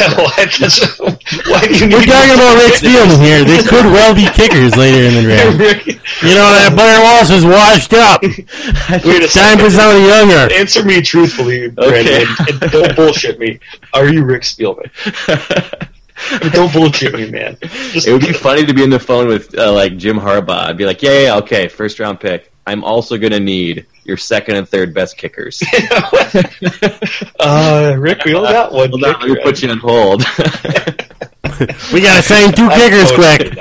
[0.20, 0.36] What?
[0.36, 0.98] That's-
[1.46, 3.44] why do you need We're talking about Rick Spielman here.
[3.44, 5.86] They could well be kickers later in the draft.
[6.22, 8.20] You know that Blair Walsh is washed up.
[8.22, 9.70] wait a Time for second.
[9.70, 10.52] somebody younger.
[10.54, 13.58] Answer me truthfully, Brandon, and, and don't bullshit me.
[13.94, 14.90] Are you Rick Spielman?
[16.52, 17.56] don't bullshit me, man.
[17.62, 20.66] Just It would be funny to be on the phone with uh, like Jim Harbaugh.
[20.68, 22.52] I'd be like, yeah, yeah, okay, first round pick.
[22.66, 25.62] I'm also going to need your second and third best kickers.
[27.40, 28.90] uh, Rick, we only got one.
[28.90, 29.42] Hold on, let me kicker.
[29.42, 30.24] put you on hold.
[31.92, 33.54] We got to sign two kickers quick.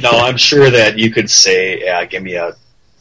[0.00, 2.48] No, no, I'm sure that you could say, yeah, give me a,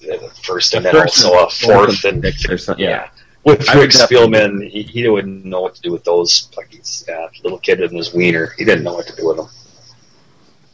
[0.10, 2.84] a first and then First also a and fourth fourth and and sixth or something,
[2.84, 2.90] yeah.
[2.90, 3.10] yeah.
[3.44, 6.50] With I Rick Spielman, he, he wouldn't know what to do with those.
[6.58, 8.54] Like he's got a little kid in his wiener.
[8.58, 9.50] He didn't know what to do with them.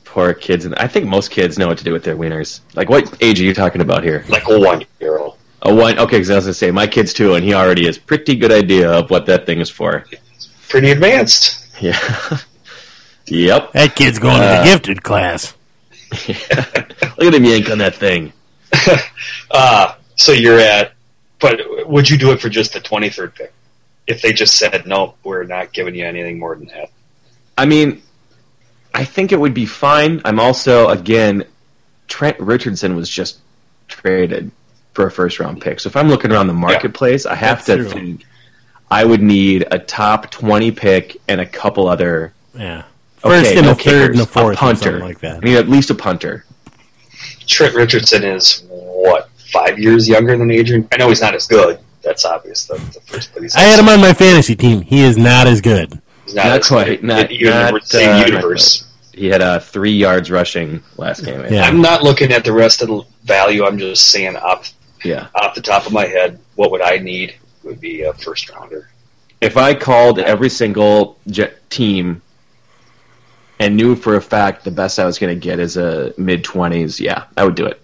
[0.06, 2.62] Poor kids, and I think most kids know what to do with their wieners.
[2.76, 4.24] Like, what age are you talking about here?
[4.30, 5.38] Like a one year old.
[5.62, 6.00] A one?
[6.00, 8.52] Okay, because I was gonna say my kids too, and he already has pretty good
[8.52, 10.06] idea of what that thing is for.
[10.70, 11.68] Pretty advanced.
[11.82, 11.98] Yeah.
[13.26, 13.72] yep.
[13.74, 15.54] That kid's going to Uh, the gifted class.
[16.28, 18.34] Look at him yank on that thing.
[19.52, 20.94] Uh, so you're at,
[21.40, 23.54] but would you do it for just the 23rd pick?
[24.06, 26.92] If they just said, no, we're not giving you anything more than that.
[27.58, 28.04] I mean,
[28.94, 30.22] I think it would be fine.
[30.24, 31.46] I'm also again,
[32.08, 33.40] Trent Richardson was just
[33.88, 34.52] traded
[35.00, 35.80] for a first round pick.
[35.80, 37.90] So if I'm looking around the marketplace, I have to true.
[37.90, 38.26] think
[38.92, 42.84] I would need a top 20 pick and a couple other Yeah.
[43.20, 45.44] First okay, and no a third and a fourth, or punter, something like I that.
[45.44, 46.44] need at least a punter.
[47.48, 50.88] Trent Richardson is, what, five years younger than Adrian?
[50.92, 51.80] I know he's not as good.
[52.02, 52.66] That's obvious.
[52.66, 54.82] The, the first, but he's I had him on my fantasy team.
[54.82, 56.02] He is not as good.
[56.26, 57.04] He's not, Not as quite, good.
[57.04, 58.86] not- Even not, the same uh, not universe.
[59.14, 61.40] He had uh, three yards rushing last game.
[61.40, 61.52] I think.
[61.56, 61.64] Yeah.
[61.64, 63.66] I'm not looking at the rest of the value.
[63.66, 64.72] I'm just saying off
[65.04, 65.28] yeah.
[65.36, 68.90] off the top of my head, what would I need would be a first rounder.
[69.42, 72.22] if I called every single jet team
[73.60, 76.44] and knew for a fact the best I was going to get is a mid
[76.44, 77.82] twenties, yeah, I would do it.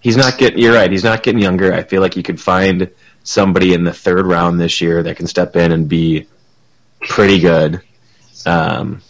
[0.00, 0.58] He's not getting.
[0.58, 0.90] You're right.
[0.90, 1.72] He's not getting younger.
[1.72, 2.90] I feel like you could find
[3.22, 6.26] somebody in the third round this year that can step in and be
[7.00, 7.80] pretty good.
[8.44, 9.00] Um,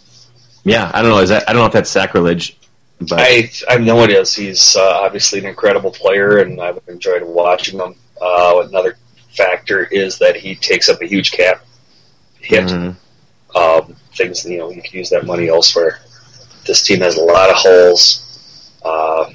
[0.63, 1.19] yeah, I don't know.
[1.19, 1.49] Is that?
[1.49, 2.57] I don't know if that's sacrilege,
[3.01, 4.33] but I I know it is.
[4.33, 7.95] He's uh, obviously an incredible player, and I've enjoyed watching him.
[8.21, 8.97] Uh, another
[9.35, 11.65] factor is that he takes up a huge cap
[12.39, 12.65] hit.
[12.65, 12.95] Mhm.
[13.53, 15.99] Um, things you know you can use that money elsewhere.
[16.65, 18.21] This team has a lot of holes.
[18.83, 19.29] Uh,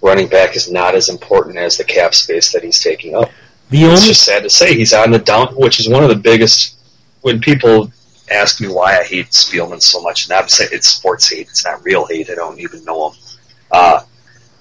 [0.00, 3.30] running back is not as important as the cap space that he's taking up.
[3.70, 6.16] The It's just sad to say he's on the down, which is one of the
[6.16, 6.76] biggest.
[7.22, 7.92] When people
[8.30, 11.64] ask me why I hate Spielman so much, and I'm saying it's sports hate, it's
[11.64, 12.30] not real hate.
[12.30, 13.18] I don't even know him.
[13.70, 14.00] Uh,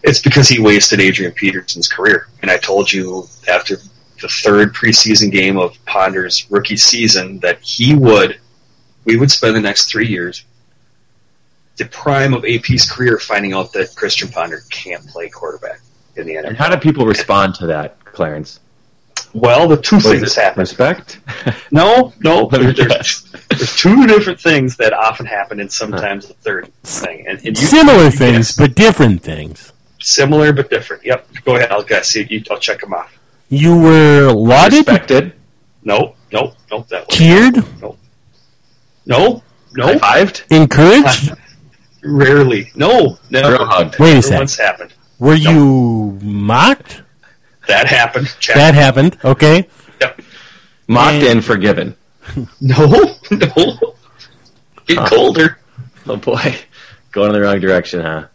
[0.04, 3.76] it's because he wasted Adrian Peterson's career, and I told you after
[4.22, 8.40] the third preseason game of Ponder's rookie season that he would,
[9.06, 10.46] we would spend the next three years,
[11.78, 15.82] the prime of AP's career, finding out that Christian Ponder can't play quarterback
[16.16, 16.48] in the NFL.
[16.50, 18.60] and how do people respond to that, Clarence?
[19.34, 20.60] Well, the two Was things it happen.
[20.62, 21.20] Respect.
[21.72, 22.44] No, no.
[22.52, 27.26] Let There, there's, there's two different things that often happen, and sometimes the third thing.
[27.28, 28.58] And, and you, similar you things, guess.
[28.58, 29.72] but different things.
[30.02, 31.06] similar but different.
[31.06, 31.28] Yep.
[31.46, 31.72] Go ahead.
[31.72, 32.14] I'll guess.
[32.16, 33.18] You, you, I'll check them off.
[33.50, 35.34] You were lauded, Respected.
[35.84, 36.86] No, no, no.
[36.90, 37.98] That was cheered, no,
[39.06, 39.42] no,
[39.78, 40.00] High no.
[40.00, 40.44] fived.
[40.52, 41.32] encouraged.
[42.04, 42.72] Rarely.
[42.76, 43.52] No, never.
[43.54, 43.98] Real hugged.
[44.00, 44.24] Wait a second.
[44.24, 44.40] sec.
[44.40, 44.94] once happened.
[45.20, 47.04] Were you mocked?
[47.72, 48.28] That happened.
[48.40, 48.56] Check.
[48.56, 49.18] That happened.
[49.24, 49.68] Okay.
[50.02, 50.22] Yep.
[50.88, 51.96] Mocked And- and forgiven.
[52.62, 52.86] No,
[53.32, 53.96] no.
[54.86, 55.10] Get Huh.
[55.10, 55.58] colder.
[56.08, 56.56] Oh boy,
[57.12, 58.28] going in the wrong direction, huh?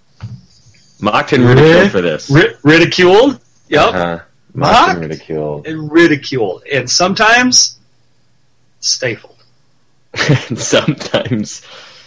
[1.00, 2.28] Mocked and ridiculed for this.
[2.30, 3.40] Ri- ridiculed.
[3.68, 3.82] Yep.
[3.88, 4.18] Uh-huh.
[4.54, 5.66] Mocked and ridiculed.
[5.66, 7.78] And ridiculed, and sometimes
[8.80, 9.36] stifled.
[10.56, 11.62] Sometimes,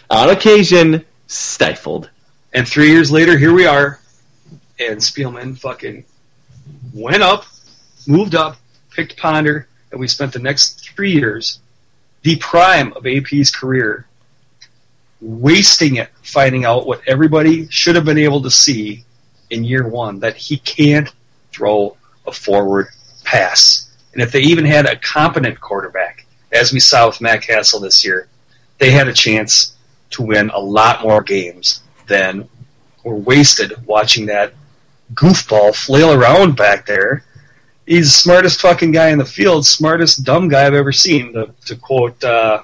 [0.10, 2.10] on occasion, stifled.
[2.54, 4.00] And three years later, here we are,
[4.80, 6.06] and Spielman fucking
[6.94, 7.46] went up,
[8.08, 8.58] moved up,
[8.92, 11.60] picked Ponder, and we spent the next three years,
[12.22, 14.06] the prime of AP's career,
[15.22, 19.04] wasting it finding out what everybody should have been able to see
[19.50, 21.12] in year one that he can't
[21.52, 22.88] throw a forward
[23.24, 23.92] pass.
[24.14, 28.04] And if they even had a competent quarterback, as we saw with Matt Cassel this
[28.06, 28.28] year,
[28.78, 29.76] they had a chance
[30.12, 32.48] to win a lot more games than
[33.04, 34.54] were wasted watching that
[35.14, 37.24] goofball flail around back there.
[37.86, 41.34] He's the smartest fucking guy in the field, smartest dumb guy I've ever seen.
[41.34, 42.62] To, to quote, uh,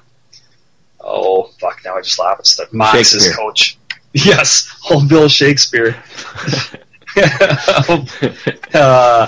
[1.00, 2.72] oh fuck, now I just lost it.
[2.74, 3.34] Mox's Shakespeare.
[3.36, 3.78] coach.
[4.18, 6.02] Yes, old Bill Shakespeare.
[8.74, 9.28] uh,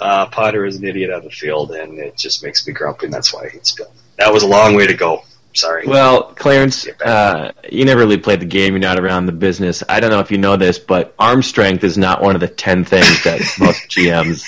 [0.00, 3.14] uh, Potter is an idiot on the field, and it just makes me grumpy, and
[3.14, 3.90] that's why I hate Spill.
[4.18, 5.22] That was a long way to go.
[5.58, 5.86] Sorry.
[5.86, 8.74] Well, Clarence, uh, you never really played the game.
[8.74, 9.82] You're not around the business.
[9.88, 12.46] I don't know if you know this, but arm strength is not one of the
[12.48, 14.44] ten things that most GMs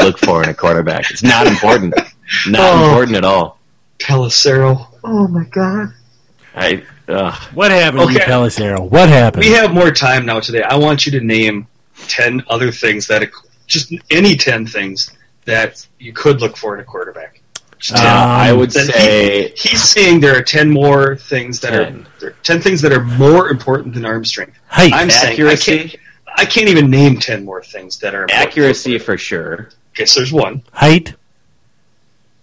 [0.00, 1.10] look for in a quarterback.
[1.10, 1.94] It's not important.
[2.46, 2.84] Not Oh.
[2.88, 3.58] important at all.
[3.98, 4.86] Pelissero.
[5.04, 5.88] Oh my god.
[6.54, 6.82] I.
[7.08, 7.34] Ugh.
[7.54, 8.24] What happened to Okay.
[8.24, 8.88] Pelissero?
[8.90, 9.44] What happened?
[9.44, 10.62] We have more time now today.
[10.62, 11.66] I want you to name
[12.08, 13.28] ten other things that
[13.66, 15.10] just any ten things
[15.44, 17.41] that you could look for in a quarterback.
[17.82, 18.06] Just 10.
[18.06, 21.80] Uh, I would Then he- say he's saying there are ten more things that 10.
[21.80, 24.56] are there are ten things that are more important than arm strength.
[24.68, 24.92] height.
[24.94, 25.96] I'm saying I can't,
[26.36, 28.48] I can't even name ten more things that are important.
[28.48, 29.70] Accuracy for sure.
[29.94, 30.62] Okay, so there's one.
[30.72, 31.14] height.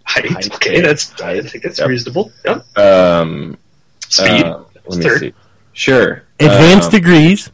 [0.03, 0.29] Height.
[0.29, 0.53] Height.
[0.55, 1.87] Okay, that's I think that's Yep.
[1.87, 2.31] reasonable.
[2.43, 2.77] Yep.
[2.77, 3.57] Um,
[4.09, 4.43] Speed.
[4.43, 5.19] uh, let me Third.
[5.21, 5.33] see.
[5.71, 6.23] Sure.
[6.41, 7.49] Advanced Um, degrees.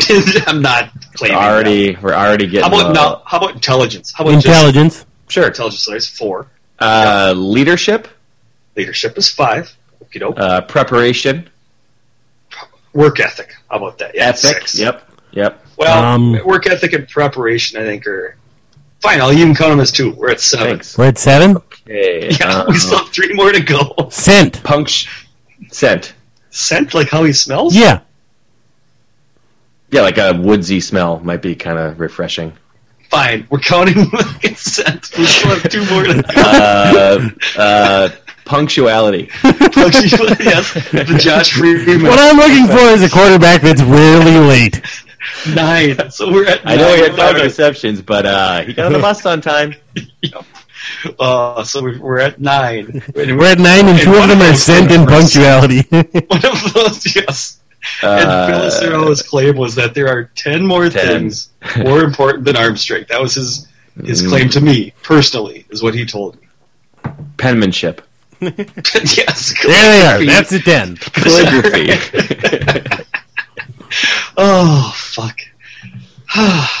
[0.46, 2.68] I'm not claiming already, we're already getting.
[2.70, 3.22] How about uh, now?
[3.24, 4.12] How about intelligence?
[4.14, 5.06] How about just Intelligence.
[5.28, 5.46] Sure.
[5.46, 5.82] intelligence?
[5.82, 6.46] So that's four.
[6.80, 8.08] Uh, leadership,
[8.76, 9.74] Leadership is five.
[10.12, 11.48] You know, uh, preparation,
[12.92, 13.54] work ethic.
[13.68, 14.14] How about that?
[14.14, 14.56] Yeah, ethic.
[14.68, 14.78] six.
[14.78, 15.10] Yep.
[15.32, 15.66] Yep.
[15.76, 18.36] Well, Um, work ethic and preparation, I think, are
[19.00, 19.20] fine.
[19.20, 20.12] I'll even count them as two.
[20.12, 20.66] We're at seven.
[20.68, 20.96] Thanks.
[20.96, 21.56] We're at seven.
[21.56, 22.28] Okay.
[22.40, 23.94] Yeah, uh, we still have three more to go.
[24.10, 24.62] Scent.
[24.62, 25.08] punct-
[25.70, 26.12] scent.
[26.50, 27.74] Scent, like how he smells.
[27.74, 28.00] Yeah.
[29.90, 32.52] Yeah, like a woodsy smell might be kind of refreshing.
[33.10, 35.10] Fine, we're counting with scent.
[35.16, 36.28] We still have two more to go.
[36.36, 38.08] Uh, uh,
[38.44, 39.30] punctuality.
[39.44, 44.82] yes, the Josh Freeman What I'm looking for is a quarterback that's rarely late.
[45.54, 46.10] nine.
[46.10, 46.60] So we're at.
[46.66, 47.10] I know he nine.
[47.10, 49.74] had five interceptions, but uh, he got on the bus on time.
[51.18, 53.02] Uh, so we're, we're at nine.
[53.14, 55.82] We're at nine, and two of them are scent in punctuality.
[55.90, 57.60] One of those, yes.
[58.02, 61.06] and Uh, Pelissero's claim was that there are ten more Ten.
[61.06, 63.08] things more important than arm strength.
[63.08, 63.66] That was his
[64.04, 66.48] his claim to me personally, is what he told me.
[67.36, 68.00] penmanship,
[68.40, 70.24] yes, there they are.
[70.24, 70.96] That's it then.
[71.12, 71.90] calligraphy.
[74.36, 75.36] Oh fuck!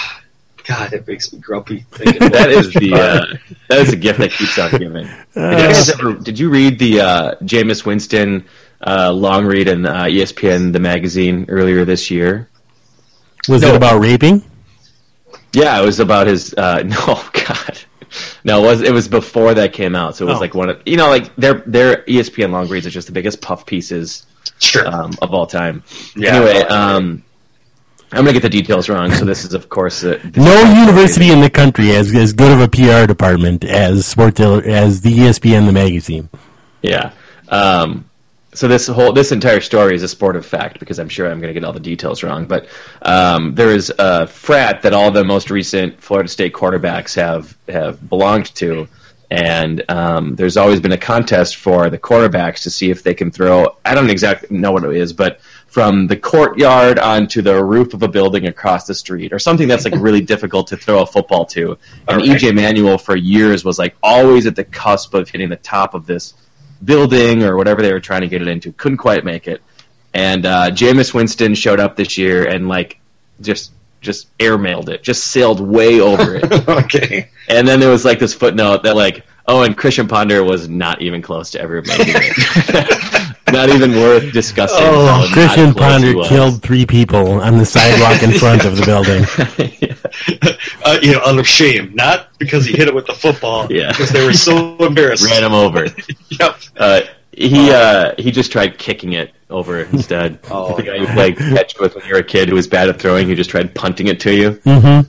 [0.66, 1.84] God, it makes me grumpy.
[1.92, 5.06] That is the uh, that is the gift that keeps on giving.
[5.34, 8.44] Did, you ever, did you read the uh, Jameis Winston
[8.86, 12.48] uh, long read in uh, ESPN the magazine earlier this year?
[13.48, 13.70] Was No.
[13.70, 14.44] it about raping?
[15.52, 16.54] Yeah, it was about his.
[16.54, 17.78] Uh, no, God,
[18.44, 20.16] no, it was it was before that came out.
[20.16, 20.40] So it was Oh.
[20.40, 23.40] like one of you know like their their ESPN long reads are just the biggest
[23.40, 24.26] puff pieces
[24.60, 24.86] sure.
[24.86, 25.82] um, of all time.
[26.16, 26.36] Yeah.
[26.36, 27.22] Anyway, um,
[28.12, 29.12] I'm gonna get the details wrong.
[29.12, 32.32] So this is of course uh, this No is- university in the country has as
[32.32, 36.28] good of a PR department as Sports as the ESPN the magazine.
[36.82, 37.12] Yeah.
[37.48, 38.04] Um,
[38.54, 41.52] so this whole this entire story is a sportive fact because I'm sure I'm going
[41.52, 42.46] to get all the details wrong.
[42.46, 42.68] But
[43.02, 48.08] um, there is a frat that all the most recent Florida State quarterbacks have have
[48.08, 48.88] belonged to,
[49.30, 53.30] and um, there's always been a contest for the quarterbacks to see if they can
[53.30, 53.76] throw.
[53.84, 58.02] I don't exactly know what it is, but from the courtyard onto the roof of
[58.02, 61.44] a building across the street, or something that's like really difficult to throw a football
[61.44, 61.76] to.
[62.08, 62.40] And Alright.
[62.40, 66.06] EJ Manuel for years was like always at the cusp of hitting the top of
[66.06, 66.32] this
[66.84, 68.72] building or whatever they were trying to get it into.
[68.72, 69.62] Couldn't quite make it.
[70.14, 72.98] And uh, Jameis Winston showed up this year and like
[73.40, 76.68] just just airmailed it, just sailed way over it.
[76.68, 77.30] okay.
[77.48, 81.02] and then there was like this footnote that like, oh, and Christian Ponder was not
[81.02, 83.27] even close to ever making it.
[83.52, 84.78] Not even worth discussing.
[84.80, 89.24] Oh, Christian Ponder killed three people on the sidewalk in front of the building.
[90.84, 93.70] Uh, you know, out of shame, not because he hit it with the football.
[93.70, 93.90] Yeah.
[93.90, 95.24] Because they were so embarrassed.
[95.24, 95.86] Ran him over.
[96.40, 96.56] Yep.
[96.76, 97.00] Uh,
[97.38, 100.38] he uh, he just tried kicking it over instead.
[100.50, 102.88] Oh, the guy you played catch with when you were a kid who was bad
[102.88, 104.50] at throwing, he just tried punting it to you.
[104.52, 105.08] Mm-hmm.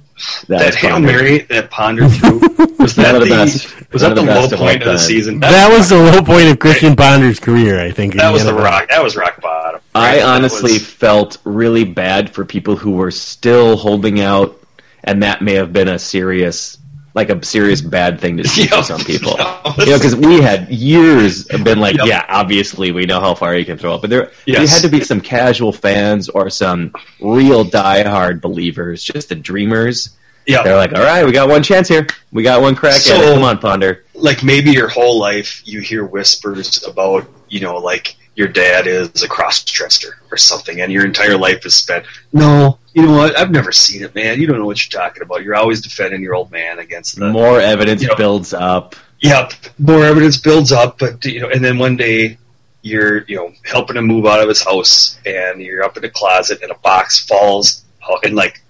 [0.51, 2.39] That was Hail Mary that Ponder threw
[2.79, 3.91] was that the the, best.
[3.91, 5.39] was that the the low best of point of the season?
[5.39, 8.15] That was the low point of Christian Ponder's career, I think.
[8.15, 8.89] that was the rock.
[8.89, 9.81] That was rock bottom.
[9.95, 14.59] I honestly was- felt really bad for people who were still holding out,
[15.03, 16.77] and that may have been a serious,
[17.19, 18.77] like a serious bad thing to see Yeah.
[18.77, 19.37] for some people.
[19.79, 22.07] You know, because we had years been like, Yep.
[22.07, 24.73] yeah, obviously we know how far you can throw it, but there, there Yes.
[24.73, 26.91] had to be some casual fans or some
[27.21, 30.09] real diehard believers, just the dreamers.
[30.47, 30.63] yeah.
[30.63, 32.07] They're like, all right, we got one chance here.
[32.31, 33.33] We got one crack at it.
[33.33, 34.03] Come on, Ponder.
[34.15, 39.21] like maybe your whole life you hear whispers about you know like your dad is
[39.21, 43.37] a cross-dresser or something and your entire life is spent no you know what?
[43.37, 44.39] I've never seen it man.
[44.41, 45.43] You don't know what you're talking about.
[45.43, 48.17] You're always defending your old man against the More evidence Yep.
[48.17, 48.95] builds up.
[49.21, 49.51] yep.
[49.77, 52.37] More evidence builds up but you know and then one day
[52.81, 56.09] you're you know helping him move out of his house and you're up in the
[56.09, 58.61] closet and a box falls out and like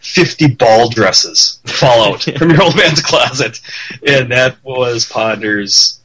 [0.00, 3.60] 50 ball dresses fall out from your old man's closet.
[4.06, 6.00] And that was ponder's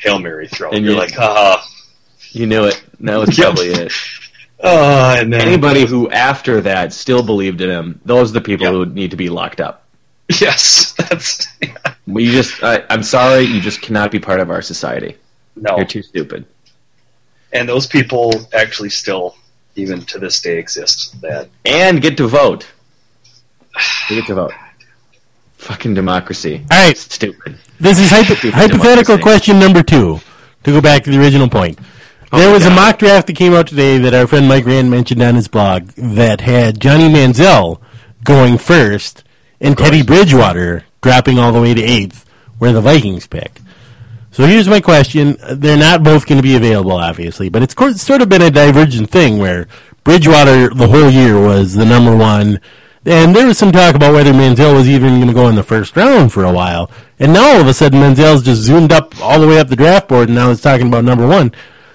[0.00, 0.70] hail mary throw.
[0.72, 1.62] And you're you- like haha
[2.34, 2.82] You knew it.
[3.00, 3.92] That was probably it.
[4.66, 8.64] Oh, and then Anybody who after that still believed in him, those are the people
[8.66, 8.72] Yep.
[8.72, 9.84] who need to be locked up.
[10.40, 11.46] yes that's
[12.06, 15.16] We just, I, I'm sorry, you just cannot be part of our society.
[15.54, 16.46] no You're too stupid.
[17.52, 19.36] and those people actually still
[19.76, 22.66] even to this day exist that And get to vote.
[24.08, 24.52] They get to vote.
[25.58, 26.64] Fucking democracy.
[26.70, 27.58] All right, Stupid.
[27.80, 29.22] this is hypo- Stupid hypothetical democracy.
[29.22, 30.20] question number two.
[30.62, 31.78] To go back to the original point,
[32.36, 35.22] there was a mock draft that came out today that our friend Mike Rand mentioned
[35.22, 37.80] on his blog that had Johnny Manziel
[38.24, 39.24] going first
[39.60, 42.28] and Teddy Bridgewater dropping all the way to eighth,
[42.58, 43.60] where the Vikings pick.
[44.30, 48.20] So here's my question: They're not both going to be available, obviously, but it's sort
[48.20, 49.68] of been a divergent thing where
[50.02, 52.58] Bridgewater the whole year was the number one,
[53.06, 55.62] and there was some talk about whether Manziel was even going to go in the
[55.62, 56.90] first round for a while,
[57.20, 59.76] and now all of a sudden Manziel's just zoomed up all the way up the
[59.76, 61.52] draft board, and now it's talking about number one.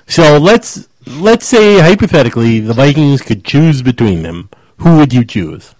[0.09, 4.49] So let's let's say hypothetically the Vikings could choose between them.
[4.77, 5.75] Who would you choose?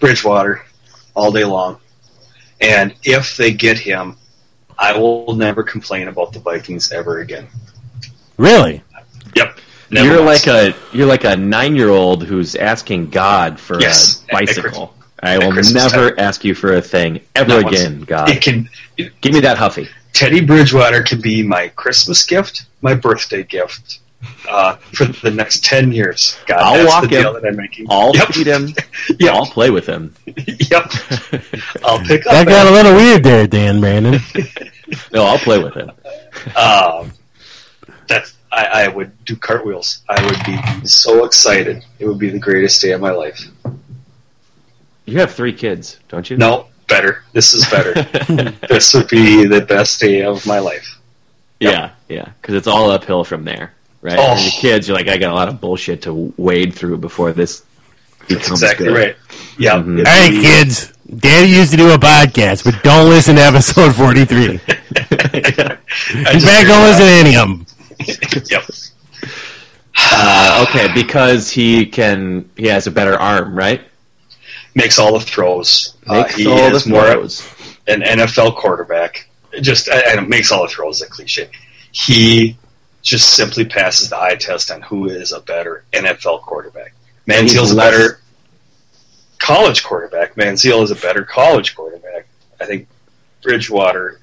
[0.00, 0.64] Bridgewater,
[1.14, 1.78] all day long.
[2.60, 4.16] And if they get him,
[4.78, 7.46] I will never complain about the Vikings ever again.
[8.36, 8.82] Really?
[9.34, 9.58] Yep.
[9.90, 10.46] Never you're once.
[10.46, 14.42] like a you're like a nine year old who's asking God for Yes, a at-
[14.42, 14.94] at bicycle.
[15.20, 16.14] I will never time.
[16.18, 17.80] ask you for a thing ever Not once.
[17.80, 18.30] again, God.
[18.30, 18.68] It can
[19.20, 19.88] Give me that Huffy.
[20.18, 24.00] Teddy Bridgewater can be my Christmas gift, my birthday gift,
[24.50, 26.36] uh, for the next ten years.
[26.46, 27.40] God, I'll that's walk the deal him.
[27.40, 27.86] that I'm making.
[27.88, 28.26] I'll yep.
[28.28, 28.74] feed him.
[29.20, 29.32] Yep.
[29.32, 30.12] I'll play with him.
[30.26, 30.90] yep.
[31.84, 32.32] I'll pick up.
[32.32, 34.20] That got a little weird there, Dan Brandon.
[35.12, 35.90] No, I'll play with him.
[36.56, 37.12] Um,
[38.08, 40.00] that's I, I would do cartwheels.
[40.08, 41.84] I would be so excited.
[41.98, 43.38] It would be the greatest day of my life.
[45.04, 46.38] You have three kids, don't you?
[46.38, 47.22] No, better.
[47.32, 47.92] This is better.
[48.68, 50.98] this would be the best day of my life.
[51.60, 54.18] Yeah, yeah, because it's all uphill from there, right?
[54.18, 54.34] Oh.
[54.34, 57.32] When your kids, you're like, I got a lot of bullshit to wade through before
[57.32, 57.64] this
[58.28, 58.96] becomes That's exactly good.
[58.96, 59.16] right.
[59.58, 59.74] Yeah.
[59.76, 59.94] Mhm.
[60.00, 60.92] it'd All right, kids.
[61.16, 64.44] Daddy used to do a podcast, but don't listen to episode 43.
[64.50, 65.78] In I
[66.32, 67.66] just fact, don't listen to any of them.
[68.50, 68.64] Yep.
[69.96, 73.80] Uh, okay, because he can, he has a better arm, right?
[74.78, 75.96] Makes all the throws.
[76.06, 77.42] Uh, Makes he all is the more throws.
[77.88, 79.28] an NFL quarterback.
[79.60, 81.02] Just and makes all the throws.
[81.02, 81.50] A cliche.
[81.90, 82.56] He
[83.02, 86.94] just simply passes the eye test on who is a better NFL quarterback.
[87.26, 88.20] Manziel's a better
[89.38, 90.36] college quarterback.
[90.36, 92.26] Manziel is a better college quarterback.
[92.60, 92.86] I think
[93.42, 94.20] Bridgewater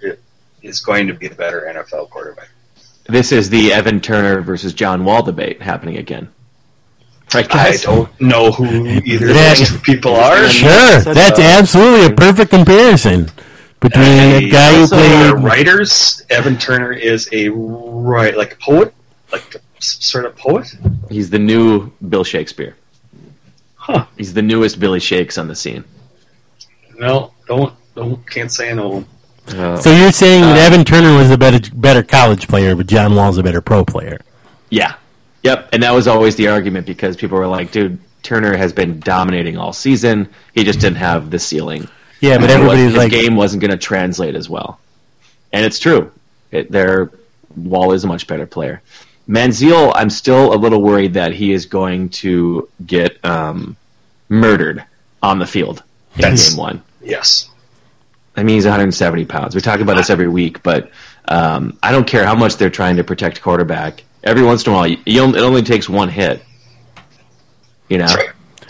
[0.62, 2.50] is going to be the better NFL quarterback.
[3.08, 6.32] This is the Evan Turner versus John Wall debate happening again.
[7.34, 10.48] Right, I don't know who either of That- those two people are.
[10.50, 13.30] Sure, that's absolutely a perfect comparison
[13.82, 15.44] between a guy who Also, uh, played.
[15.44, 16.22] writers.
[16.30, 18.94] Evan Turner is a right like a poet,
[19.32, 20.74] like a s- sort of poet.
[21.10, 22.76] He's the new Bill Shakespeare.
[23.76, 24.06] Huh?
[24.18, 25.84] He's the newest Billy Shakes on the scene.
[26.98, 29.04] No, don't don't can't say no.
[29.50, 33.14] Uh, So you're saying that Evan Turner was a better better college player, but John
[33.16, 34.20] Wall's a better pro player.
[34.70, 34.94] yeah,
[35.46, 35.70] yep.
[35.72, 39.58] And that was always the argument because people were like, "Dude, Turner has been dominating
[39.58, 40.28] all season.
[40.54, 41.88] He just didn't have the ceiling.
[42.20, 44.80] Yeah, but everybody's wasn't- his like, game wasn't going to translate as well."
[45.54, 46.12] And it's true.
[46.52, 47.12] It, their
[47.56, 48.82] Wall is a much better player.
[49.30, 53.76] Manziel, I'm still a little worried that he is going to get um,
[54.30, 54.84] murdered
[55.24, 55.82] on the field
[56.16, 56.84] in That's- game one.
[57.02, 57.50] Yes,
[58.36, 59.56] I mean, he's 170 pounds.
[59.56, 60.92] We talk about this every week, but
[61.28, 64.04] um, I don't care how much they're trying to protect quarterback.
[64.26, 66.44] Every once in a while, you, you only, it only takes one hit,
[67.90, 68.08] you know,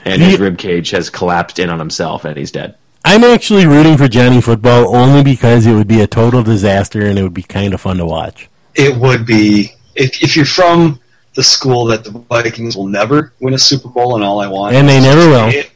[0.03, 2.75] and his rib cage has collapsed in on himself, and he's dead.
[3.05, 7.19] I'm actually rooting for Johnny Football only because it would be a total disaster and
[7.19, 8.49] it would be kind of fun to watch.
[8.73, 10.99] it would be if if you're from
[11.35, 14.75] the school that the Vikings will never win a Super Bowl, and all I want
[14.75, 15.51] And they never will.
[15.51, 15.71] see it,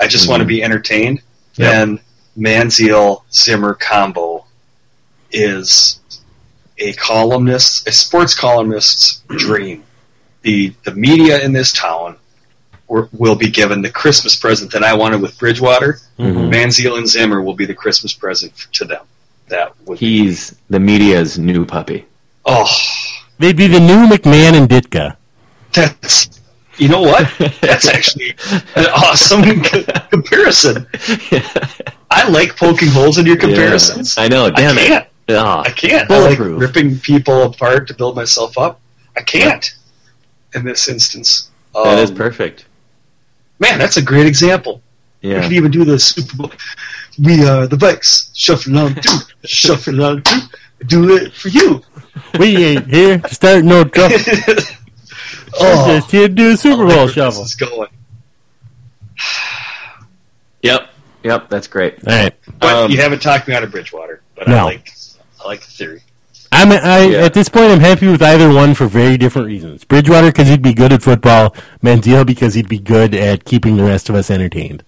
[0.00, 0.48] I just want to mm-hmm.
[0.48, 1.22] be entertained.
[1.56, 1.72] Yep.
[1.72, 2.00] Then
[2.36, 4.44] Manziel Zimmer combo
[5.30, 6.00] is
[6.78, 9.84] a columnist, a sports columnist's dream.
[10.42, 12.16] The the media in this town
[12.88, 15.98] were, will be given the Christmas present that I wanted with Bridgewater.
[16.18, 16.52] Mm-hmm.
[16.52, 19.04] Manziel and Zimmer will be the Christmas present to them.
[19.48, 22.06] That would be, He's the media's new puppy.
[22.44, 22.66] oh
[23.38, 25.16] They'd be the new McMahon and Ditka.
[25.72, 26.40] that's
[26.76, 27.30] you know what
[27.60, 28.30] that's actually
[28.76, 30.86] an awesome c- comparison.
[32.10, 34.16] I like poking holes in your comparisons.
[34.18, 34.50] I know.
[34.50, 35.04] Damn I can't.
[35.06, 35.10] it.
[35.28, 36.10] Ah, I can't.
[36.10, 38.80] I like ripping people apart to build myself up.
[39.16, 39.74] I can't
[40.54, 41.50] in this instance.
[41.74, 42.66] that is Um, perfect.
[43.58, 44.82] Man, that's a great example.
[45.22, 45.42] We Yeah.
[45.42, 46.52] could even do the Super Bowl.
[47.18, 48.28] We are the Vikes.
[48.34, 49.18] Shuffle on two.
[49.44, 50.40] Shuffle on two.
[50.86, 51.82] Do it for you.
[52.38, 54.16] We ain't here to start no trouble.
[55.60, 57.42] oh, Just here to do a Super Bowl shuffle.
[57.42, 57.88] This is going.
[60.62, 60.88] Yep.
[61.22, 61.48] Yep.
[61.48, 61.94] That's great.
[62.06, 62.34] All right.
[62.58, 64.20] But Um, you haven't talked me out of Bridgewater.
[64.34, 64.56] But No.
[64.58, 64.90] I like
[65.44, 66.02] I like the theory.
[66.52, 67.18] I'm I, Yeah.
[67.24, 67.70] at this point.
[67.70, 69.84] I'm happy with either one for very different reasons.
[69.84, 71.54] Bridgewater because he'd be good at football.
[71.82, 74.84] Manziel because he'd be good at keeping the rest of us entertained.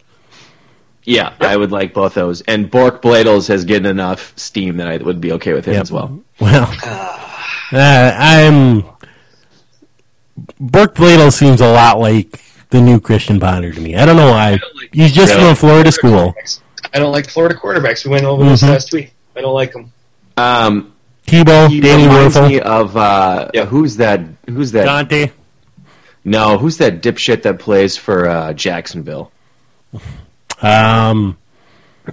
[1.05, 2.41] Yeah, I would like both those.
[2.43, 5.83] And Bork Bladels has gotten enough steam that I would be okay with him Yep.
[5.83, 6.20] as well.
[6.41, 6.73] Well,
[7.73, 8.85] uh, I'm
[10.61, 13.97] Burke Bladel seems a lot like the new Christian Ponder to me.
[13.97, 14.59] I don't know why.
[14.93, 16.35] He's just from Florida school.
[16.93, 18.05] I don't like Florida quarterbacks.
[18.05, 18.69] We went over this Mhm.
[18.70, 19.12] last week.
[19.37, 19.93] I don't like them.
[20.37, 20.93] Um,
[21.27, 23.65] Tebow, He Danny reminds me of uh, Yeah.
[23.67, 24.21] who's that?
[24.49, 24.85] Who's that?
[24.85, 25.31] Dante.
[26.25, 29.31] No, who's that dipshit that plays for uh, Jacksonville?
[30.63, 31.37] Um,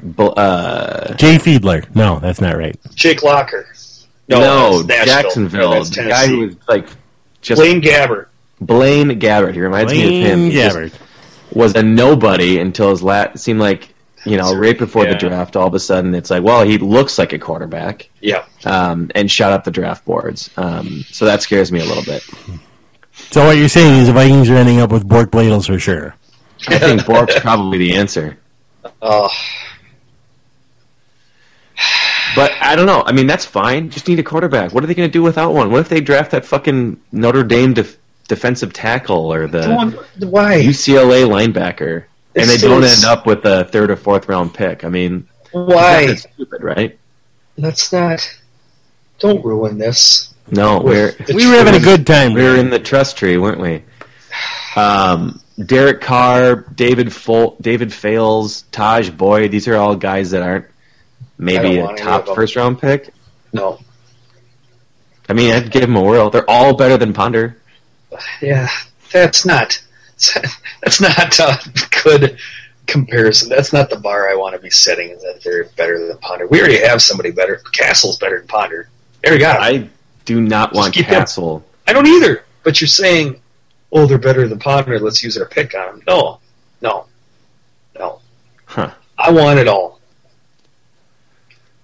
[0.02, 1.94] Bu- uh, Jay Fiedler.
[1.96, 2.76] No, that's not right.
[2.96, 3.68] Jake Locker.
[4.28, 5.72] no, that's Jacksonville.
[5.72, 6.88] No, that's the guy who was like
[7.42, 8.28] just Blaine Gabbert.
[8.62, 9.54] Blaine Gabbert.
[9.54, 10.40] He reminds me of him.
[10.40, 10.94] Blaine Gabbert.
[11.52, 13.93] was a nobody until his lat seemed like
[14.26, 15.56] you know right before the draft.
[15.56, 18.46] All of a sudden, it's like, well, he looks like a quarterback, Yeah.
[18.66, 20.50] um, and shot up the draft boards.
[20.58, 22.24] Um, so that scares me a little bit.
[23.32, 26.16] So what you're saying is the Vikings are ending up with Bork Bladels for sure.
[26.68, 28.38] I think Bork's probably the answer.
[29.02, 29.30] Uh,
[32.36, 33.04] But I don't know.
[33.06, 33.90] I mean, that's fine.
[33.92, 34.74] Just need a quarterback.
[34.74, 35.72] What are they going to do without one?
[35.72, 37.98] What if they draft that fucking Notre Dame def-
[38.28, 39.68] defensive tackle or the
[40.20, 40.60] why?
[40.62, 44.84] UCLA linebacker, and they don't end up with a third or fourth round pick?
[44.84, 46.08] I mean, Why?
[46.08, 46.98] that's stupid, right?
[47.58, 48.40] Let's not.
[49.20, 50.34] Don't ruin this.
[50.52, 52.34] No, we're We were having a good time.
[52.34, 53.84] we were in the trust tree, weren't we?
[54.76, 59.52] Um, Derek Carr, David Fol- David Fales, Tajh Boyd.
[59.52, 60.66] These are all guys that aren't
[61.38, 63.14] maybe a top first round pick.
[63.54, 63.80] No.
[65.30, 66.30] I mean, I'd give them a whirl.
[66.30, 67.58] They're all better than Ponder.
[68.42, 68.68] Yeah,
[69.12, 69.82] that's not.
[70.82, 72.38] That's not a good
[72.88, 73.50] comparison.
[73.50, 75.10] That's not the bar I want to be setting.
[75.10, 76.48] Is that they're better than Ponder?
[76.48, 77.62] We already have somebody better.
[77.74, 78.90] Cassel's better than Ponder.
[79.24, 79.50] There we go.
[79.50, 79.90] I
[80.26, 81.22] do not want keep them.
[81.22, 81.64] Castle.
[81.88, 82.46] I don't either.
[82.64, 83.40] But you're saying,
[83.92, 85.00] oh, they're better than Ponder.
[85.00, 86.04] Let's use our pick on them.
[86.08, 86.40] No,
[86.82, 87.06] no,
[87.98, 88.20] no.
[88.66, 88.94] Huh.
[89.18, 90.00] I want it all.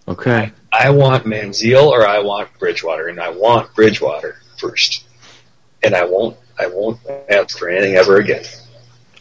[0.08, 0.52] Okay.
[0.72, 5.06] I want Manziel or I want Bridgewater, and I want Bridgewater first.
[5.84, 6.36] And I won't.
[6.60, 7.00] I won't
[7.30, 8.44] ask for anything ever again.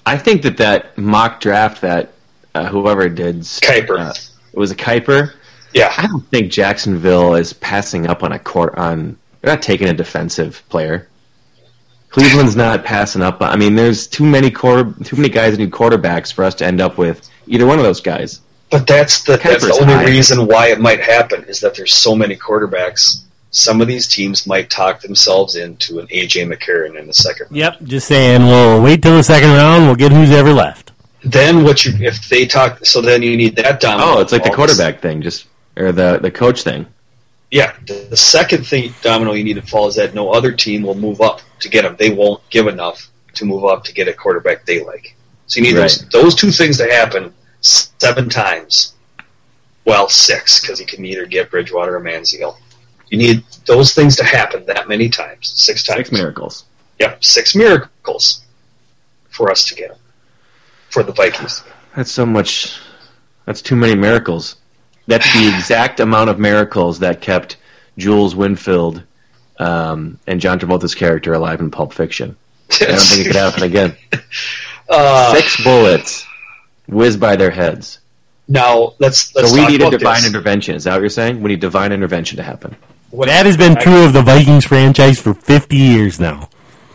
[0.05, 2.13] I think that that mock draft that
[2.55, 3.99] uh, whoever did Kiper.
[3.99, 4.15] uh,
[4.53, 5.35] it was a Kiper.
[5.75, 9.19] Yeah, I don't think Jacksonville is passing up on a court on.
[9.41, 11.09] They're not taking a defensive player.
[12.09, 13.37] Cleveland's not passing up.
[13.41, 16.67] I mean, there's too many quarter, too many guys that need quarterbacks for us to
[16.67, 18.41] end up with either one of those guys.
[18.71, 20.05] But that's the that's the only high.
[20.07, 23.23] reason why it might happen is that there's so many quarterbacks.
[23.51, 27.47] Some of these teams might talk themselves into an AJ McCarron in the second.
[27.47, 27.57] round.
[27.57, 28.43] Yep, just saying.
[28.43, 29.87] We'll wait till the second round.
[29.87, 30.93] We'll get who's ever left.
[31.25, 34.07] Then what you if they talk so then you need that domino.
[34.07, 34.71] Oh, it's like the involved.
[34.73, 35.47] quarterback thing, just
[35.77, 36.87] or the the coach thing.
[37.51, 40.83] Yeah, the, the second thing domino you need to fall is that no other team
[40.83, 41.97] will move up to get them.
[41.99, 45.17] They won't give enough to move up to get a quarterback they like.
[45.47, 48.95] So you need those those two things to happen seven times.
[49.85, 52.59] Well, six because you can either get Bridgewater or Manziel.
[53.11, 55.99] You need those things to happen that many times, six times.
[55.99, 56.65] Six miracles.
[56.99, 58.43] Yep, six miracles
[59.31, 59.97] for us to get.
[60.91, 61.63] For the Vikings.
[61.97, 62.79] That's so much.
[63.45, 64.57] That's too many miracles.
[65.07, 67.57] That's the exact amount of miracles that kept
[67.99, 69.03] Jules Winfield
[69.59, 72.37] um, and John Travolta's character alive in Pulp Fiction.
[72.81, 73.97] I don't think it could happen again.
[74.91, 76.27] Uh, Six bullets
[76.87, 77.99] whiz by their heads.
[78.49, 80.27] now let's let's so we need a divine this.
[80.29, 80.75] intervention.
[80.75, 81.43] Is that what you're saying?
[81.43, 82.75] We need divine intervention to happen.
[83.11, 86.49] What- That has been I- true of the Vikings franchise for 50 years now.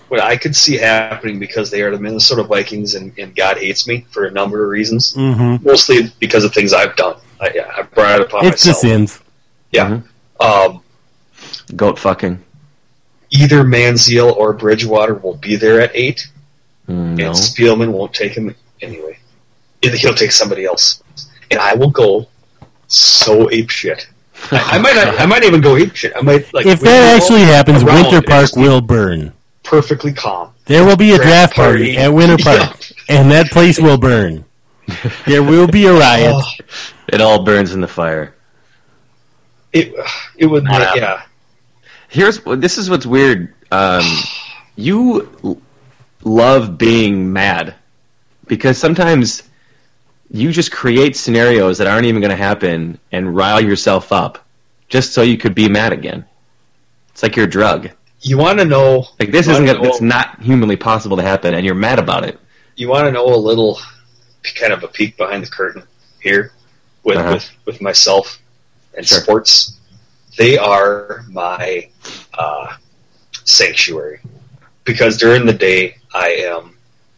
[0.09, 3.87] what I could see happening because they are the Minnesota Vikings and, and God hates
[3.87, 5.13] me for a number of reasons.
[5.13, 5.65] Mm-hmm.
[5.67, 7.15] Mostly because of things I've done.
[7.41, 8.81] I, yeah, I brought it upon It's the myself.
[8.81, 9.19] sins.
[9.71, 10.01] Yeah.
[10.39, 10.81] Um,
[11.75, 12.43] Goat fucking.
[13.31, 16.27] either Manziel or Bridgewater will be there at eight,
[16.87, 17.27] Mm, no.
[17.27, 18.53] and Spielman won't take him
[18.83, 19.17] anyway.
[19.81, 21.01] He'll take somebody else,
[21.49, 22.27] and I will go
[22.87, 24.05] so ape shit.
[24.51, 26.13] I, I might not, I might even go ape shit.
[26.15, 29.33] I might like If that actually happens, Winter Park will burn.
[29.63, 30.51] perfectly calm.
[30.65, 31.97] There will be a draft Draft party party.
[31.97, 33.19] at Winter Park, Yeah.
[33.19, 34.45] and that place will burn.
[35.25, 36.33] There will be a riot.
[36.35, 36.51] Oh,
[37.07, 38.35] It all burns in the fire.
[39.71, 39.93] it
[40.37, 41.23] it would Not make, yeah.
[42.09, 43.53] Here's this is what's weird.
[43.71, 44.03] Um,
[44.75, 45.61] you l-
[46.23, 47.73] love being mad
[48.47, 49.43] because sometimes
[50.33, 54.43] you just create scenarios that aren't even going to happen and rile yourself up
[54.89, 56.25] just so you could be mad again.
[57.11, 57.91] It's like your drug.
[58.21, 61.63] You want to know Like this isn't gonna, it's not humanly possible to happen, and
[61.65, 62.39] you're mad about it.
[62.75, 63.79] you want to know a little
[64.59, 65.83] kind of a peek behind the curtain
[66.21, 66.51] here
[67.03, 67.33] with Uh-huh.
[67.33, 68.39] with, with myself
[68.97, 69.19] and Sure.
[69.21, 69.77] sports.
[70.37, 71.89] They are my
[72.33, 72.75] uh,
[73.43, 74.19] sanctuary
[74.83, 76.72] because during the day I am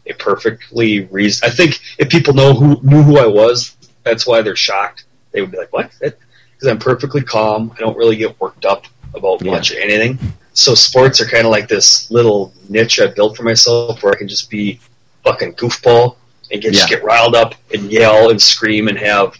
[0.07, 1.47] a perfectly reason.
[1.49, 5.05] I think if people know who knew who I was, that's why they're shocked.
[5.31, 7.71] They would be like, "What?" Because I'm perfectly calm.
[7.75, 9.51] I don't really get worked up about Yeah.
[9.51, 10.19] much of anything.
[10.53, 14.15] So sports are kind of like this little niche I built for myself where I
[14.17, 14.79] can just be
[15.23, 16.15] fucking goofball
[16.51, 19.35] and get, just get riled up and yell and scream and have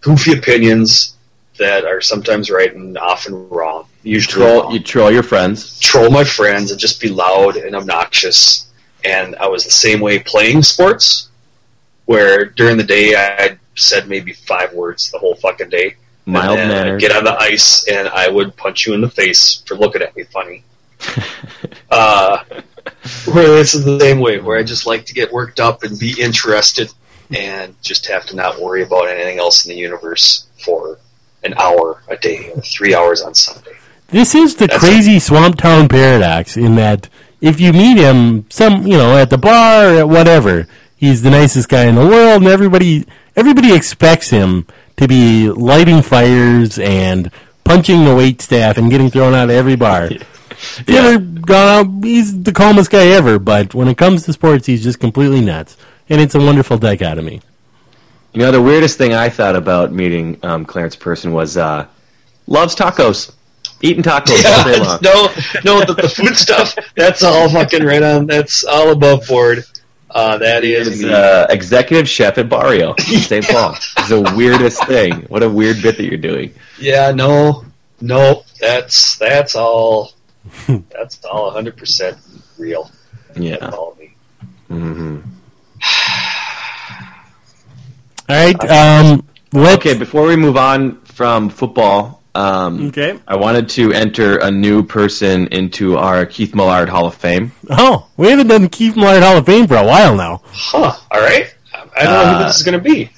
[0.00, 1.14] goofy opinions
[1.58, 3.84] that are sometimes right and often wrong.
[4.02, 4.72] You Usually troll, wrong.
[4.72, 5.78] you troll your friends.
[5.78, 8.66] troll my friends and just be loud and obnoxious.
[9.04, 11.28] And I was the same way playing sports,
[12.06, 15.96] where during the day I said maybe five words the whole fucking day.
[16.26, 17.00] Mild and then I'd mannered.
[17.00, 20.14] Get on the ice and I would punch you in the face for looking at
[20.14, 20.64] me funny.
[21.90, 22.44] uh,
[23.32, 25.98] where this is the same way, where I just like to get worked up and
[25.98, 26.90] be interested
[27.30, 30.98] and just have to not worry about anything else in the universe for
[31.42, 33.76] an hour a day or three hours on Sunday.
[34.08, 37.08] This is the That's crazy Swamp Town paradox in that
[37.40, 41.30] if you meet him some you know at the bar or at whatever, he's the
[41.30, 43.06] nicest guy in the world and everybody
[43.36, 47.30] everybody expects him to be lighting fires and
[47.64, 50.10] punching the wait staff and getting thrown out of every bar.
[50.10, 54.32] If you ever gone out, he's the calmest guy ever, but when it comes to
[54.32, 55.76] sports he's just completely nuts.
[56.08, 57.40] And it's a wonderful dichotomy.
[58.32, 61.86] You know, the weirdest thing I thought about meeting um, Clarence Person was uh,
[62.46, 63.32] loves tacos,
[63.82, 64.98] eating tacos all day long.
[65.02, 65.28] no,
[65.64, 68.26] no, the, the food stuff, that's all fucking right on.
[68.26, 69.64] That's all above board.
[70.10, 73.46] Uh, that is uh, executive chef at Barrio, in St.
[73.46, 73.74] Paul.
[73.74, 75.22] It's the weirdest thing.
[75.28, 76.52] What a weird bit that you're doing.
[76.80, 77.64] yeah, no,
[78.00, 80.12] no, that's that's all.
[80.66, 82.18] That's all 100 percent
[82.58, 82.90] real.
[83.36, 83.70] Yeah.
[83.72, 84.14] all me.
[84.68, 85.18] hmm
[88.28, 93.18] All right, um Okay, before we move on from football, um, Okay.
[93.26, 97.52] I wanted to enter a new person into our Keith Millard Hall of Fame.
[97.70, 100.42] Oh, we haven't done Keith Millard Hall of Fame for a while now.
[100.46, 100.92] Huh?
[101.10, 101.52] All right.
[101.74, 103.10] I don't know Uh, who this is going to be.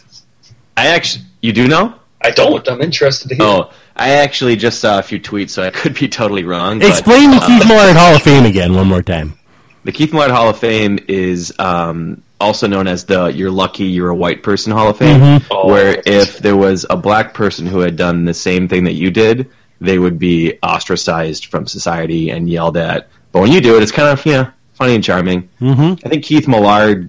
[0.76, 1.94] I actually, you do know?
[2.22, 2.66] I don't.
[2.68, 3.44] I'm interested to hear.
[3.44, 6.78] Oh, I actually just saw a few tweets, so I could be totally wrong.
[6.78, 9.38] but, Explain the uh, Keith Millard Hall of Fame again one more time.
[9.84, 14.10] The Keith Millard Hall of Fame is um, also known as the "You're Lucky You're
[14.10, 15.46] a White Person Hall of Fame," Mm-hmm.
[15.50, 15.68] Oh.
[15.68, 19.10] where if there was a black person who had done the same thing that you
[19.10, 19.50] did,
[19.80, 23.08] they would be ostracized from society and yelled at.
[23.32, 25.48] But when you do it, it's kind of yeah, funny and charming.
[25.60, 26.06] Mm-hmm.
[26.06, 27.08] I think Keith Millard,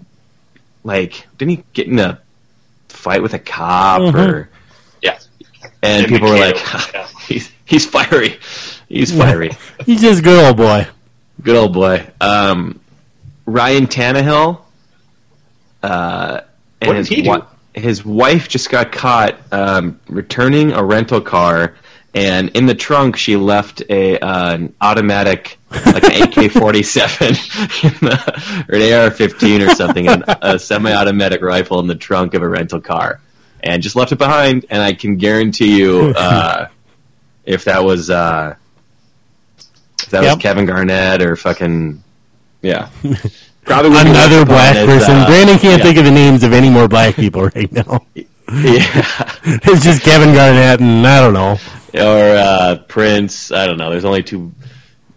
[0.84, 2.20] like, didn't he get in a
[2.90, 4.16] fight with a cop Mhm.
[4.16, 4.50] or?
[5.02, 5.20] Yeah.
[5.82, 7.08] And In people were Mikhail, like, yeah.
[7.28, 8.40] he's he's fiery,
[8.88, 9.52] he's fiery.
[9.86, 10.88] He's just good old boy.
[11.42, 12.08] Good old boy.
[12.22, 12.80] Um,
[13.46, 14.62] Ryan Tannehill.
[15.84, 16.42] Uh,
[16.82, 17.24] and What did his, he do?
[17.24, 17.46] wi-
[17.76, 21.76] his wife just got caught um, returning a rental car,
[22.14, 27.36] and in the trunk she left a uh, an automatic, like an AK forty seven,
[28.70, 32.48] or an AR fifteen or something, and a semi-automatic rifle in the trunk of a
[32.48, 33.20] rental car,
[33.62, 34.66] and just left it behind.
[34.70, 36.68] And I can guarantee you, uh,
[37.46, 38.10] if that was.
[38.10, 38.56] Uh,
[40.02, 40.36] if that Yep.
[40.36, 42.04] was Kevin Garnett or fucking
[42.62, 42.90] yeah,
[43.66, 45.16] probably Another black person.
[45.16, 45.84] uh, Brandon can't yeah.
[45.86, 48.06] think of the names of any more black people right now.
[48.16, 48.26] yeah,
[49.46, 51.58] It's just Kevin Garnett and I don't know.
[51.94, 53.52] or uh, Prince.
[53.52, 53.90] I don't know.
[53.90, 54.52] There's only two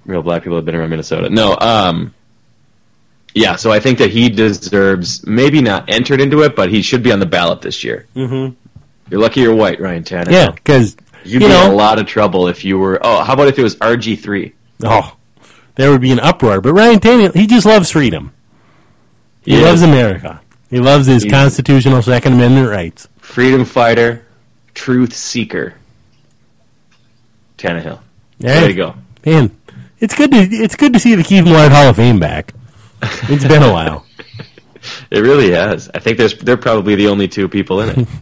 [0.05, 1.28] real black people that have been around Minnesota.
[1.31, 2.14] No, um,
[3.35, 3.56] yeah.
[3.56, 7.12] So I think that he deserves maybe not entered into it, but he should be
[7.12, 8.06] on the ballot this year.
[8.14, 8.55] Mm-hmm.
[9.10, 10.32] You're lucky you're white, Ryan Tannehill.
[10.32, 12.98] Yeah, because You'd you be in a lot of trouble if you were.
[13.02, 14.55] Oh, how about if it was RG three?
[14.85, 15.16] oh,
[15.74, 16.60] there would be an uproar.
[16.60, 18.32] But Ryan Tannehill, he just loves freedom.
[19.47, 19.62] He Yeah.
[19.62, 20.40] loves America.
[20.68, 23.09] He loves his He- constitutional Second Amendment rights.
[23.20, 24.23] Freedom fighter,
[24.74, 25.74] truth seeker.
[27.59, 28.01] Tannehill.
[28.39, 28.60] Yeah.
[28.62, 28.94] Way to go.
[29.24, 29.51] Man,
[29.98, 32.52] it's good to it's good to see the Keith Millard Hall of Fame back.
[33.28, 34.05] It's been a while.
[35.10, 35.90] It really has.
[35.94, 38.09] I think there's they're probably the only two people in it.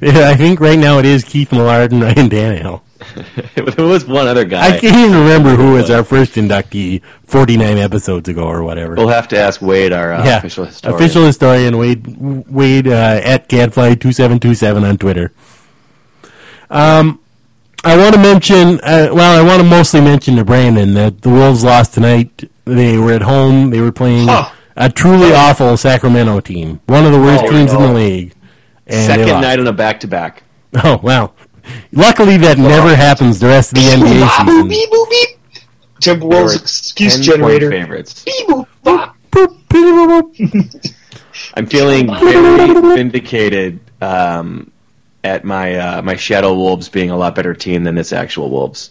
[0.00, 2.80] Yeah, I think right now it is Keith Millard and Ryan Tannehill.
[3.54, 4.66] there was one other guy.
[4.76, 8.94] I can't even remember who was our first inductee 49 episodes ago or whatever.
[8.94, 10.94] We'll have to ask Wade, our uh, yeah, official historian.
[10.96, 12.06] official historian Wade
[12.48, 15.32] Wade uh, at Gadfly2727 on Twitter.
[16.70, 17.20] Um,
[17.84, 21.28] I want to mention, uh, well, I want to mostly mention to Brandon that the
[21.30, 22.50] Wolves lost tonight.
[22.64, 23.70] They were at home.
[23.70, 24.50] They were playing Huh.
[24.76, 28.32] a truly awful Sacramento team, one of the worst Oh, teams in the league.
[28.88, 30.42] And Second night on a back to back.
[30.84, 31.34] Oh well.
[31.92, 34.68] Luckily, that never happens the rest of the NBA season.
[34.68, 35.28] Beep, boop, beep.
[36.00, 37.70] Timberwolves excuse generator.
[37.70, 38.24] favorites.
[38.24, 39.16] Beep, boop, bop.
[41.54, 44.70] I'm feeling very vindicated um,
[45.24, 48.90] at my uh, my Shadow Wolves being a lot better team than this actual Wolves.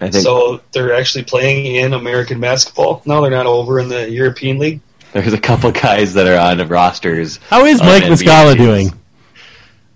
[0.00, 3.02] I think So they're actually playing in American basketball.
[3.06, 4.80] No, they're not over in the European League.
[5.12, 7.36] there's a couple guys that are on the rosters.
[7.48, 8.66] How is of Mike NBA Muscala teams.
[8.66, 8.92] doing?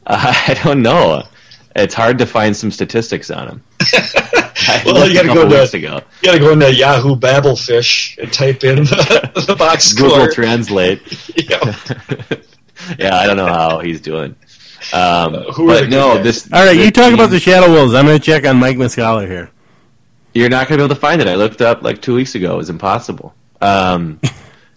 [0.07, 1.25] Uh, I don't know.
[1.79, 3.63] It's hard to find some statistics on him.
[4.85, 6.01] Well, you gotta go couple to- weeks ago.
[6.23, 10.29] You gotta go into Yahoo Babelfish and type in the, the box Google.
[10.33, 11.01] Translate.
[11.37, 11.75] Yeah.
[12.99, 14.35] yeah, I don't know how he's doing.
[14.93, 16.51] Um, Uh, who but the no, this.
[16.53, 17.95] All right, the you talk about the Shadow Wolves.
[17.95, 19.51] I'm going to check on Mike Muscala here.
[20.35, 21.29] You're not going to be able to find it.
[21.29, 22.55] I looked up like two weeks ago.
[22.55, 23.35] It was impossible.
[23.61, 24.21] Um,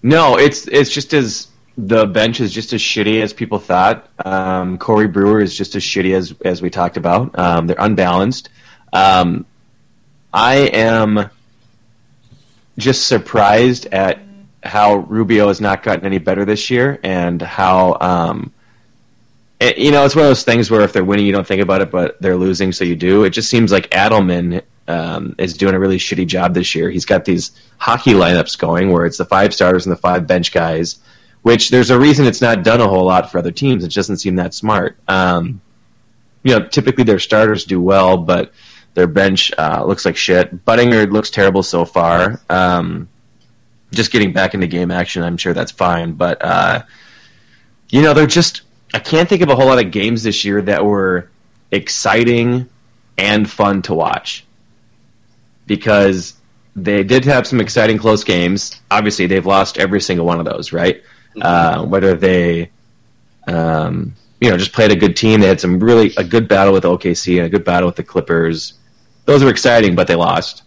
[0.04, 1.48] no, it's it's just as
[1.88, 4.08] the bench is just as shitty as people thought.
[4.24, 7.38] Um, Corey Brewer is just as shitty as as we talked about.
[7.40, 8.50] Um, they're unbalanced.
[8.92, 9.46] Um,
[10.34, 11.30] I am
[12.78, 14.20] just surprised at
[14.64, 18.52] how Rubio has not gotten any better this year, and how um,
[19.60, 21.62] it- you know it's one of those things where if they're winning, you don't think
[21.62, 23.24] about it, but they're losing, so you do.
[23.24, 26.90] It just seems like Adelman um, is doing a really shitty job this year.
[26.90, 30.52] He's got these hockey lineups going where it's the five starters and the five bench
[30.52, 31.00] guys,
[31.42, 33.84] which there's a reason it's not done a whole lot for other teams.
[33.84, 34.98] It doesn't seem that smart.
[35.08, 35.62] Um,
[36.44, 38.54] you know, typically their starters do well, but
[38.94, 40.66] their bench uh, looks like shit.
[40.66, 42.40] Budinger looks terrible so far.
[42.50, 43.10] Um,
[43.92, 46.14] just getting back into game action, I'm sure that's fine.
[46.14, 46.84] But uh,
[47.90, 48.62] you know, they're just
[48.94, 51.30] I can't think of a whole lot of games this year that were
[51.72, 52.70] exciting
[53.18, 54.46] and fun to watch
[55.66, 56.36] because
[56.76, 58.80] they did have some exciting close games.
[58.90, 61.04] Obviously, they've lost every single one of those, right?
[61.42, 62.70] Uh, whether they,
[63.48, 66.74] um, you know, just played a good team, they had some really a good battle
[66.74, 68.74] with OKC and a good battle with the Clippers.
[69.26, 70.64] Those were exciting, but they lost.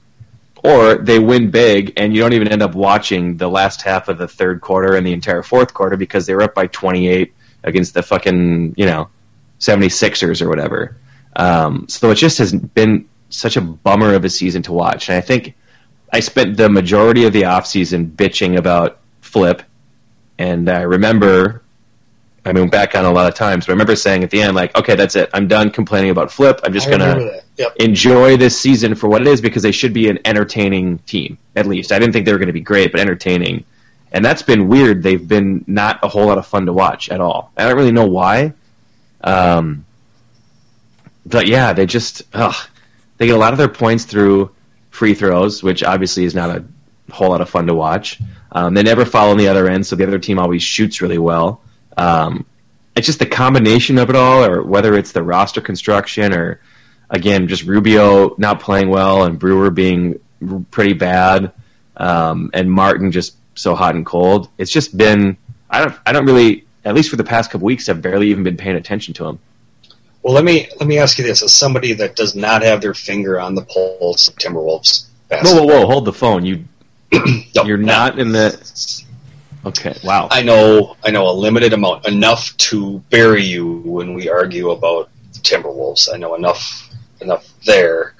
[0.65, 4.19] Or they win big, and you don't even end up watching the last half of
[4.19, 7.33] the third quarter and the entire fourth quarter because they were up by 28
[7.65, 9.09] against the fucking, you know,
[9.59, 10.97] 76ers or whatever.
[11.35, 15.09] Um, so it just has been such a bummer of a season to watch.
[15.09, 15.55] And I think
[16.13, 19.63] I spent the majority of the offseason bitching about Flip.
[20.39, 21.63] And I remember,
[22.45, 24.57] I mean, back on a lot of times, but I remember saying at the end,
[24.57, 25.31] like, okay, that's it.
[25.33, 26.61] I'm done complaining about Flip.
[26.65, 27.43] I'm just going to.
[27.59, 27.77] Yep.
[27.77, 31.67] enjoy this season for what it is because they should be an entertaining team, at
[31.67, 31.93] least.
[31.93, 33.65] I didn't think they were going to be great, but entertaining.
[34.11, 35.03] And that's been weird.
[35.03, 37.53] They've been not a whole lot of fun to watch at all.
[37.57, 38.55] I don't really know why.
[39.23, 39.85] Um,
[41.27, 42.55] but yeah, they just, ugh,
[43.19, 44.51] they get a lot of their points through
[44.91, 46.65] free throws, which obviously is not a
[47.11, 48.21] whole lot of fun to watch.
[48.51, 51.19] Um, they never foul on the other end, so the other team always shoots really
[51.19, 51.63] well.
[51.97, 52.47] Um,
[52.95, 56.61] it's just the combination of it all, or whether it's the roster construction, or
[57.09, 60.21] again, just Rubio not playing well and Brewer being
[60.71, 61.53] pretty bad,
[61.97, 64.49] um, and Martin just so hot and cold.
[64.59, 65.37] It's just been
[65.71, 68.43] I don't I don't really at least for the past couple weeks I've barely even
[68.43, 69.39] been paying attention to him.
[70.23, 72.95] Well, let me let me ask you this: as somebody that does not have their
[72.95, 75.07] finger on the pulse of Timberwolves
[75.41, 75.87] Whoa, whoa, whoa!
[75.87, 76.45] Hold the phone.
[76.45, 76.65] You
[77.55, 79.05] No, you're not in the
[79.67, 79.97] okay.
[80.03, 80.29] Wow.
[80.31, 85.11] I know, I know a limited amount, enough to bury you when we argue about
[85.33, 86.09] the Timberwolves.
[86.13, 86.91] I know enough,
[87.21, 88.15] enough there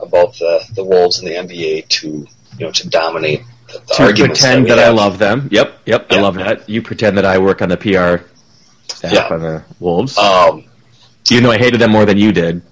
[0.00, 2.26] about the the Wolves in the NBA to you
[2.66, 5.48] know to dominate the, the to pretend we that, I love them.
[5.50, 6.68] Yep, yep, I love that.
[6.68, 8.24] You pretend that I work on the PR
[8.88, 9.28] staff Yeah.
[9.28, 10.16] on the Wolves.
[10.18, 10.64] Um,
[11.30, 12.62] Even though I hated them more than you did.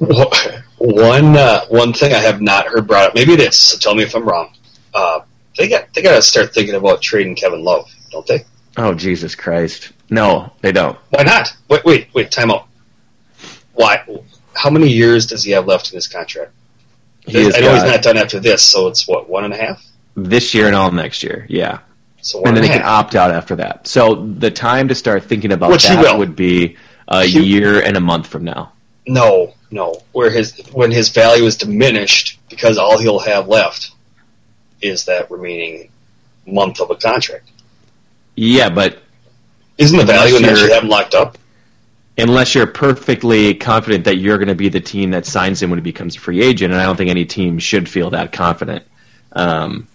[0.78, 3.14] one uh, one thing I have not heard brought up.
[3.14, 3.56] Maybe it is.
[3.56, 4.52] So tell me if I'm wrong.
[4.94, 5.20] Uh,
[5.56, 8.44] they got they got to start thinking about trading Kevin Love, don't they?
[8.76, 9.92] Oh Jesus Christ!
[10.10, 10.98] No, they don't.
[11.10, 11.52] Why not?
[11.68, 12.30] Wait, wait, wait.
[12.30, 12.66] Time out.
[13.74, 14.04] Why?
[14.54, 16.52] How many years does he have left in his contract?
[17.28, 19.84] I know got he's not done after this, so it's what one and a half.
[20.16, 21.46] this year and all next year.
[21.48, 21.78] Yeah,
[22.20, 23.86] So one and then they can opt out after that.
[23.86, 26.76] So the time to start thinking about Which that would be
[27.08, 28.72] a He- year and a month from now.
[29.06, 30.02] No, no.
[30.12, 33.92] Where his when his value is diminished because all he'll have left
[34.82, 35.90] is that remaining
[36.46, 37.48] month of a contract.
[38.34, 39.02] Yeah, but
[39.78, 41.36] Isn't the value in that you're- have him locked up?
[42.18, 45.78] unless you're perfectly confident that you're going to be the team that signs him when
[45.78, 48.84] he becomes a free agent, and I don't think any team should feel that confident.
[49.32, 49.88] Um,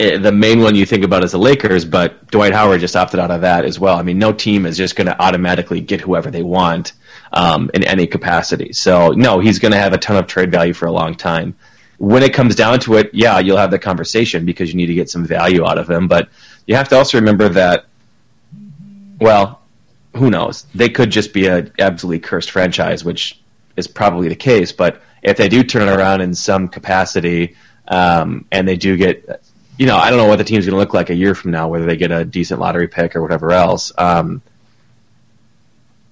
[0.00, 3.20] eh, the main one you think about is the Lakers, but Dwight Howard just opted
[3.20, 3.96] out of that as well.
[3.96, 6.92] I mean, no team is just going to automatically get whoever they want
[7.32, 8.72] um, in any capacity.
[8.72, 11.54] So, no, he's going to have a ton of trade value for a long time.
[11.98, 14.94] When it comes down to it, yeah, you'll have the conversation because you need to
[14.94, 16.08] get some value out of him.
[16.08, 16.28] But
[16.66, 17.86] you have to also remember that,
[19.20, 19.60] well,
[20.16, 20.66] who knows?
[20.74, 23.40] They could just be an absolutely cursed franchise, which
[23.76, 24.72] is probably the case.
[24.72, 27.56] But if they do turn it around in some capacity,
[27.88, 29.42] um, and they do get,
[29.78, 31.50] you know, I don't know what the team's going to look like a year from
[31.50, 33.92] now, whether they get a decent lottery pick or whatever else.
[33.96, 34.42] Um,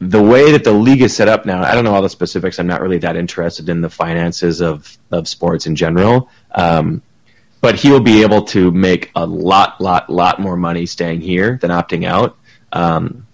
[0.09, 2.59] the way that the league is set up now, I don't know all the specifics.
[2.59, 6.29] I'm not really that interested in the finances of, of sports in general.
[6.51, 7.03] Um,
[7.61, 11.70] but he'll be able to make a lot, lot, lot more money staying here than
[11.70, 12.37] opting out.
[12.73, 13.29] Um,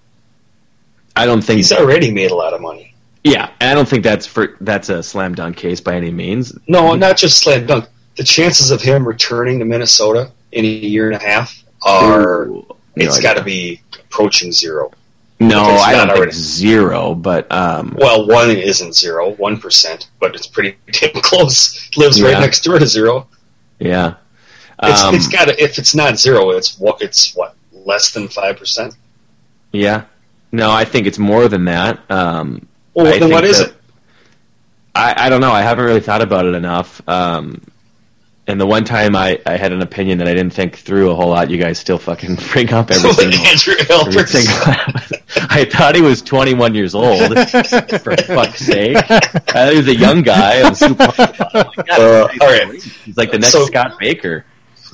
[1.16, 2.94] I don't think He's already made a lot of money.
[3.24, 6.56] yeah, and I don't think that's for that's a slam dunk case by any means.
[6.68, 7.86] No, not just slam dunk.
[8.16, 12.76] The chances of him returning to Minnesota in a year and a half are No
[12.96, 14.92] it's got to be approaching zero.
[15.40, 16.32] No, it's I not don't think already.
[16.32, 21.88] zero, but um, Well, one isn't zero, one percent, but it's pretty damn close.
[21.96, 23.28] Lives right next door to zero.
[23.78, 24.14] yeah.
[24.82, 28.56] It's, Um, it's got if it's not zero, it's what it's what less than five
[28.56, 28.94] percent.
[29.72, 30.04] Yeah.
[30.50, 31.98] No, I think it's more than that.
[32.10, 33.74] Um, Well, I then what is it?
[34.94, 35.52] I, I don't know.
[35.52, 37.00] I haven't really thought about it enough.
[37.08, 37.60] Um,
[38.48, 41.14] and the one time I, I had an opinion that I didn't think through a
[41.14, 44.28] whole lot, you guys still fucking bring up every single, Andrew every Albert.
[44.28, 44.54] single
[45.50, 48.96] I thought he was 21 years old, for fuck's sake.
[48.96, 50.60] I thought he was a young guy.
[50.60, 51.38] I was super pumped.
[51.54, 52.82] Like, God, Uh, he's all right.
[52.82, 54.44] He's like the next So- Scott Baker.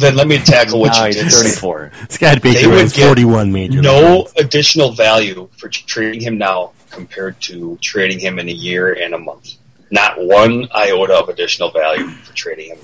[0.00, 1.92] Then let me tackle what Now you did 34.
[2.08, 3.80] Scott Baker would has get 41 major.
[3.80, 8.94] No league additional value for trading him now compared to trading him in a year
[8.94, 9.54] and a month.
[9.92, 12.78] Not one iota of additional value for trading him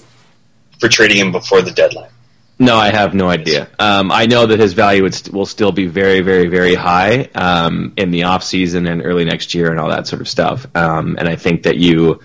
[0.81, 2.11] for trading him before the deadline.
[2.59, 3.69] No, I have no idea.
[3.79, 7.23] Um, I know that his value would st- will still be very, very, very high
[7.35, 10.67] um, in the off season and early next year and all that sort of stuff.
[10.77, 12.21] Um, and I think that you,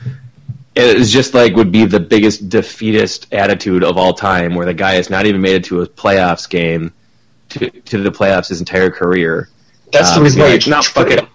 [0.76, 4.96] it's just like would be the biggest defeatist attitude of all time, where the guy
[4.96, 6.92] has not even made it to a playoffs game,
[7.50, 9.48] to, to the playoffs his entire career.
[9.94, 11.24] That's the Um, reason why like, you no, fuck trade it.
[11.24, 11.30] him.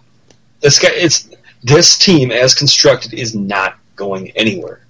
[0.61, 1.31] This guy, it's
[1.63, 4.85] this team as constructed is not going anywhere.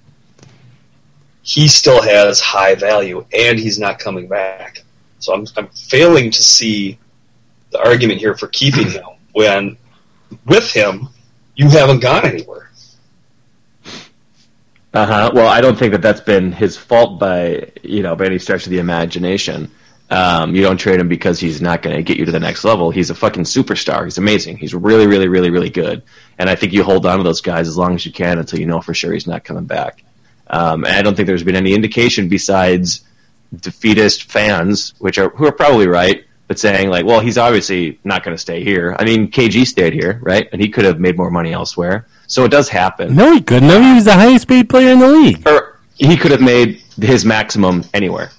[1.43, 4.83] He still has high value, and he's not coming back.
[5.19, 6.99] So I'm I'm failing to see
[7.71, 9.77] the argument here for keeping him when
[10.45, 11.09] with him
[11.55, 12.71] you haven't gone anywhere.
[14.93, 15.31] Uh huh.
[15.33, 18.65] Well, I don't think that that's been his fault by you know by any stretch
[18.65, 19.71] of the imagination.
[20.09, 22.65] Um, you don't trade him because he's not going to get you to the next
[22.65, 22.91] level.
[22.91, 24.03] He's a fucking superstar.
[24.03, 24.57] He's amazing.
[24.57, 26.03] He's really, really, really, really good.
[26.37, 28.59] And I think you hold on to those guys as long as you can until
[28.59, 30.03] you know for sure he's not coming back.
[30.51, 33.03] Um, and I don't think there's been any indication besides
[33.55, 38.23] defeatist fans, which are who are probably right, but saying like, well, he's obviously not
[38.23, 38.95] going to stay here.
[38.99, 40.49] I mean, KG stayed here, right?
[40.51, 42.05] And he could have made more money elsewhere.
[42.27, 43.15] So it does happen.
[43.15, 43.81] No, he couldn't have.
[43.81, 45.47] He was the highest paid player in the league.
[45.47, 48.31] Or he could have made his maximum anywhere,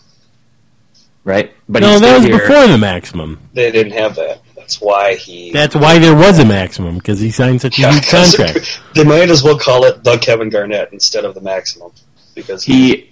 [1.24, 1.54] right?
[1.68, 2.38] But he no, that was here.
[2.38, 3.40] before the maximum.
[3.54, 4.42] They didn't have that.
[4.62, 5.50] That's why he.
[5.52, 8.80] That's why there was a maximum because he signed such a huge contract.
[8.94, 11.90] they might as well call it the Kevin Garnett instead of the maximum
[12.36, 13.10] because He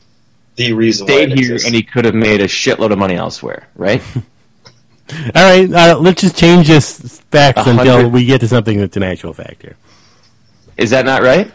[0.57, 1.67] the reason why stayed it here exists.
[1.67, 4.01] and he could have made a shitload of money elsewhere, right?
[5.35, 8.97] All right, uh, let's just change this facts A until we get to something that's
[8.97, 9.77] an actual fact here.
[10.77, 11.51] Is that not right?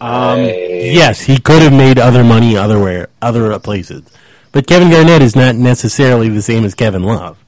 [0.00, 0.92] Um, Right.
[0.92, 4.02] yes, he could have made other money otherwhere, other places,
[4.52, 7.38] but Kevin Garnett is not necessarily the same as Kevin Love.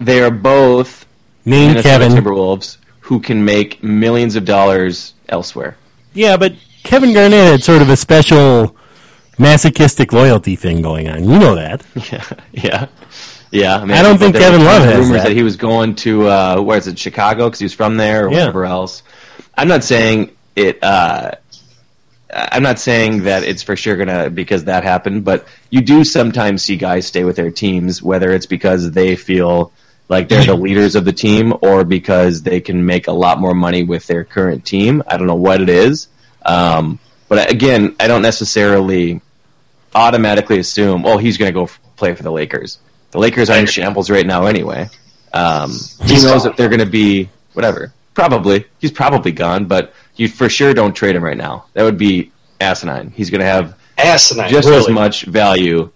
[0.00, 1.06] They are both
[1.44, 2.12] Name Minnesota Kevin.
[2.12, 5.76] Timberwolves who can make millions of dollars elsewhere.
[6.14, 6.54] Yeah, but
[6.84, 8.76] Kevin Garnett had sort of a special
[9.38, 11.24] masochistic loyalty thing going on.
[11.28, 11.82] You know that.
[12.12, 12.86] Yeah, yeah,
[13.50, 13.76] yeah.
[13.78, 15.28] I, mean, I don't think Kevin Love has rumors that.
[15.28, 15.32] that.
[15.36, 18.30] he was going to uh, where is it, Chicago, because he was from there, or
[18.30, 18.38] Yeah.
[18.40, 19.02] whatever else.
[19.56, 20.82] I'm not saying it.
[20.82, 21.32] Uh,
[22.32, 26.62] I'm not saying that it's for sure gonna because that happened, but you do sometimes
[26.62, 29.72] see guys stay with their teams, whether it's because they feel
[30.10, 33.54] like they're the leaders of the team or because they can make a lot more
[33.54, 35.02] money with their current team.
[35.06, 36.08] I don't know what it is,
[36.44, 39.22] um, but again, I don't necessarily
[39.94, 42.78] automatically assume, oh, he's going to go f- play for the Lakers.
[43.12, 44.88] The Lakers are in shambles right now anyway.
[45.32, 45.70] Um,
[46.02, 47.92] who knows if they're going to be whatever?
[48.14, 48.66] Probably.
[48.80, 51.66] He's probably gone, but you for sure don't trade him right now.
[51.74, 53.10] That would be asinine.
[53.10, 54.50] He's going to have asinine.
[54.50, 54.80] just really.
[54.80, 55.90] as much value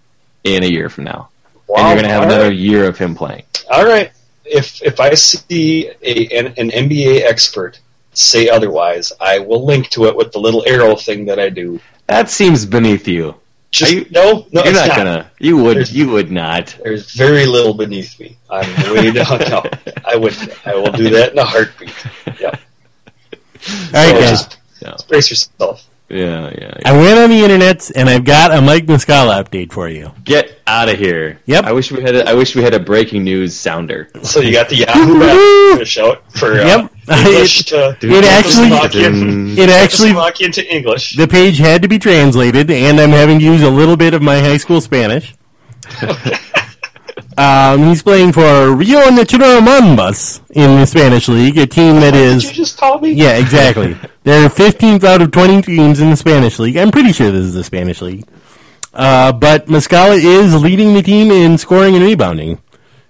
[0.44, 1.30] in a year from now.
[1.66, 2.56] Wow, and you're going to have all another right.
[2.56, 3.44] year of him playing.
[3.70, 4.10] All right.
[4.44, 7.80] If if I see a an, an NBA expert
[8.12, 11.80] say otherwise, I will link to it with the little arrow thing that I do.
[12.06, 13.34] That seems beneath you.
[13.70, 14.96] Just you- no, no, You're it's not, not.
[14.98, 15.30] gonna.
[15.40, 15.76] You would.
[15.78, 16.76] There's- You would not.
[16.84, 18.36] There's very little beneath me.
[18.50, 19.38] I'm way down.
[19.50, 19.62] No,
[20.04, 20.36] I would.
[20.66, 21.92] I will do that in a heartbeat.
[22.38, 22.50] Yeah.
[22.50, 24.30] All right, So guys.
[24.30, 24.94] just Yeah.
[25.08, 25.84] brace yourself.
[26.10, 26.50] Yeah, yeah.
[26.60, 26.72] yeah.
[26.84, 30.12] I went on the internet and I've got a Mike Muscala update for you.
[30.22, 31.40] Get out of here.
[31.46, 31.64] Yep.
[31.64, 32.14] I wish we had.
[32.14, 34.10] A, I wish we had a breaking news sounder.
[34.22, 36.92] So you got the Yahoo app to show it for uh, Yep.
[37.26, 41.16] English to do It actually- It actually, Czechoslovakian to English.
[41.16, 44.22] the page had to be translated, and I'm having to use a little bit of
[44.22, 45.34] my high school Spanish.
[47.38, 52.42] um, he's playing for Rio Natural Mambas in the Spanish league, a team that is.
[52.42, 53.12] Did you just call me?
[53.12, 53.96] Yeah, exactly.
[54.24, 56.76] They're 15th out of 20 teams in the Spanish league.
[56.76, 58.26] I'm pretty sure this is the Spanish league.
[58.92, 62.60] Uh, but Muscala is leading the team in scoring and rebounding.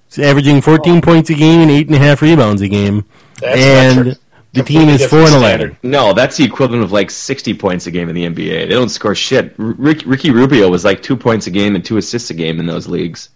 [0.08, 3.04] He's averaging 14 points a game and eight and a half rebounds a game.
[3.40, 4.18] That's and
[4.52, 5.40] the team is four different and 11.
[5.42, 5.76] standard.
[5.82, 8.68] No, that's the equivalent of like 60 points a game in the NBA.
[8.68, 9.54] They don't score shit.
[9.58, 12.66] R- Ricky Rubio was like two points a game and two assists a game in
[12.66, 13.28] those leagues.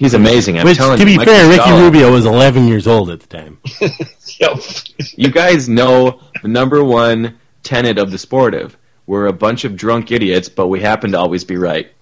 [0.00, 0.58] He's amazing.
[0.58, 1.06] I'm Which, telling to you.
[1.12, 3.58] be Mike fair, Ricky Muscala- Rubio was 11 years old at the time.
[4.40, 4.58] Yep.
[5.16, 8.74] You guys know the number one tenet of the sportive.
[9.06, 11.92] We're a bunch of drunk idiots, but we happen to always be right.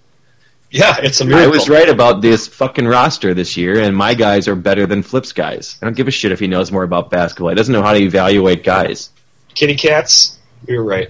[0.71, 1.47] Yeah, it's a miracle.
[1.47, 5.03] I was right about this fucking roster this year, and my guys are better than
[5.03, 5.77] Flip's guys.
[5.81, 7.49] I don't give a shit if he knows more about basketball.
[7.49, 9.09] He doesn't know how to evaluate guys.
[9.53, 10.37] Kitty cats.
[10.65, 11.09] You're right.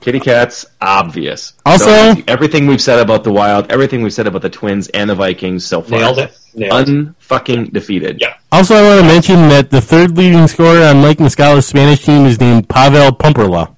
[0.00, 1.54] Kitty Cats, obvious.
[1.66, 5.10] Also- So everything we've said about the Wild, everything we've said about the Twins and
[5.10, 5.98] the Vikings so far.
[5.98, 6.38] Nailed it.
[6.54, 6.92] Nailed it.
[7.28, 8.18] Unfucking defeated.
[8.20, 8.34] Yeah.
[8.52, 12.26] Also, I want to mention that the third leading scorer on Mike Muscala's Spanish team
[12.26, 13.74] is named Pavel Pumprla.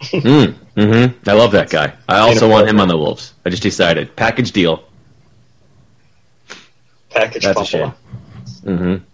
[0.74, 1.30] Mm-hmm.
[1.30, 1.92] I love that guy.
[2.08, 3.32] I also want him on the Wolves.
[3.46, 4.16] I just decided.
[4.16, 4.82] Package deal.
[7.10, 7.92] Package That's a shame.
[8.64, 9.04] Mm-hmm.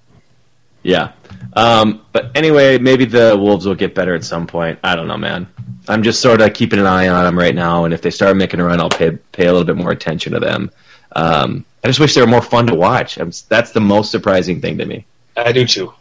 [0.83, 1.13] Yeah.
[1.53, 4.79] Um, but anyway, maybe the Wolves will get better at some point.
[4.85, 5.49] I don't know, man.
[5.89, 8.37] I'm just sort of keeping an eye on them right now, and if they start
[8.37, 10.71] making a run, I'll pay pay a little bit more attention to them.
[11.17, 13.19] Um, I just wish they were more fun to watch.
[13.19, 15.07] I'm, that's the most surprising thing to me.
[15.37, 15.93] I do too.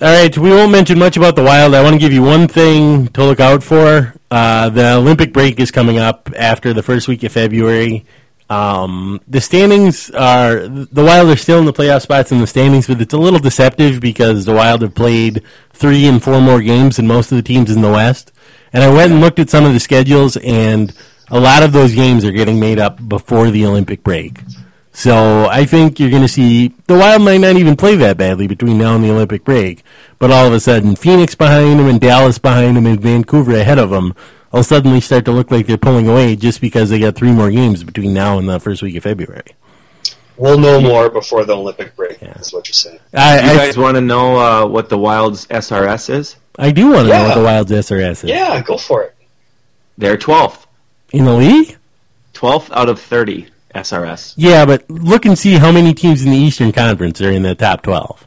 [0.00, 1.74] All right, we won't mention much about the Wild.
[1.74, 4.14] I want to give you one thing to look out for.
[4.30, 8.06] Uh, the Olympic break is coming up after the first week of February.
[8.52, 12.86] Um, the standings are the Wild are still in the playoff spots in the standings,
[12.86, 15.42] but it's a little deceptive because the Wild have played
[15.72, 18.30] three and four more games than most of the teams in the West.
[18.74, 20.92] And I went and looked at some of the schedules, and
[21.28, 24.40] a lot of those games are getting made up before the Olympic break.
[24.92, 28.48] So I think you're going to see the Wild might not even play that badly
[28.48, 29.82] between now and the Olympic break,
[30.18, 33.78] but all of a sudden Phoenix behind them and Dallas behind them and Vancouver ahead
[33.78, 34.14] of them
[34.52, 37.50] will suddenly start to look like they're pulling away just because they got three more
[37.50, 39.42] games between now and the first week of February.
[40.36, 42.20] We'll know more before the Olympic break.
[42.20, 42.38] Yeah.
[42.38, 42.98] Is what you're saying.
[43.14, 46.36] I You I, guys want to know uh, what the Wild's SRS is?
[46.58, 49.14] I do want to know what the Wild's SRS is Yeah, go for it.
[49.98, 50.66] They're 12th.
[51.12, 51.76] in the league.
[52.34, 54.34] 12th out of 30 SRS.
[54.36, 57.54] Yeah, but look and see how many teams in the Eastern Conference are in the
[57.54, 58.26] top twelve.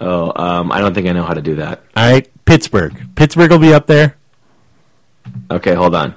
[0.00, 1.82] Oh, um, I don't think I know how to do that.
[1.96, 2.94] All right, Pittsburgh.
[3.16, 4.16] Pittsburgh will be up there.
[5.50, 6.14] Okay, hold on.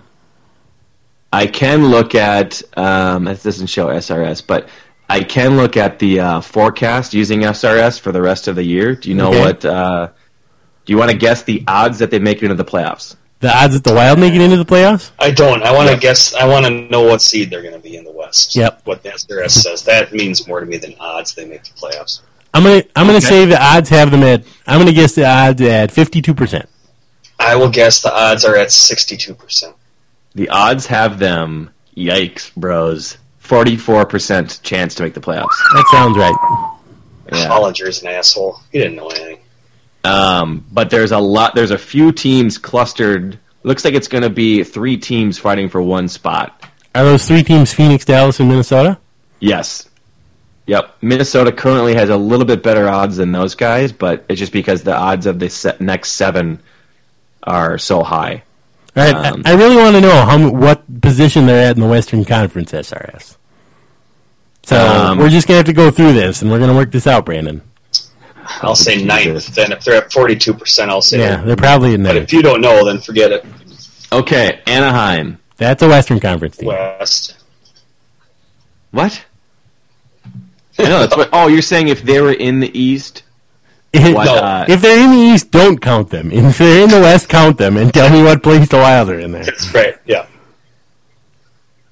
[1.33, 4.67] I can look at um, this doesn't show SRS, but
[5.09, 8.95] I can look at the uh, forecast using SRS for the rest of the year.
[8.95, 9.39] Do you know Okay.
[9.39, 9.65] what?
[9.65, 10.07] Uh,
[10.85, 13.15] do you want to guess the odds that they make it into the playoffs?
[13.39, 15.11] The odds that the Wild make it into the playoffs.
[15.19, 15.63] I don't.
[15.63, 16.35] I want to guess.
[16.35, 18.55] I want to know what seed they're going to be in the West.
[18.55, 18.81] Yep.
[18.85, 19.83] What the SRS says.
[19.83, 22.21] That means more to me than odds they make the playoffs.
[22.53, 23.25] I'm gonna I'm gonna Okay.
[23.27, 26.67] say the odds have them at I'm gonna guess the odds at fifty two percent.
[27.41, 29.73] I will guess the odds are at 62%.
[30.35, 31.71] The odds have them.
[31.97, 33.17] Yikes, bros!
[33.39, 35.57] Forty-four percent chance to make the playoffs.
[35.73, 36.35] That sounds right.
[37.33, 37.49] Yeah.
[37.49, 38.61] Hollinger's an asshole.
[38.71, 39.39] He didn't know anything.
[40.05, 41.53] Um, but there's a lot.
[41.53, 43.37] There's a few teams clustered.
[43.63, 46.65] Looks like it's going to be three teams fighting for one spot.
[46.95, 48.97] Are those three teams Phoenix, Dallas, and Minnesota?
[49.39, 49.89] Yes.
[50.67, 50.95] Yep.
[51.01, 54.83] Minnesota currently has a little bit better odds than those guys, but it's just because
[54.83, 56.59] the odds of the se- next seven
[57.43, 58.43] are so high.
[58.95, 61.81] All right, Um, I, I really want to know how what position they're at in
[61.81, 63.37] the Western Conference SRS.
[64.63, 67.07] So Um, we're just gonna have to go through this, and we're gonna work this
[67.07, 67.61] out, Brandon.
[68.61, 69.07] I'll say Jesus.
[69.07, 69.55] ninth.
[69.55, 72.59] Then if they're at 42%, I'll say Yeah, they're probably in But if you don't
[72.61, 73.45] know, then forget it.
[74.11, 75.39] Okay, Anaheim.
[75.57, 76.67] That's a Western Conference team.
[76.67, 77.35] West.
[78.91, 79.23] What?
[80.77, 81.29] I know that's what.
[81.31, 83.23] Oh, you're saying if they were in the East?
[83.93, 86.31] If, What, uh, if they're in the East, don't count them.
[86.31, 89.19] If they're in the West, count them, and tell me what place the Wild are
[89.19, 89.43] in there.
[89.43, 89.95] That's right.
[90.05, 90.27] Yeah.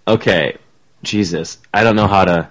[0.08, 0.58] Okay,
[1.04, 2.50] Jesus, I don't know how to.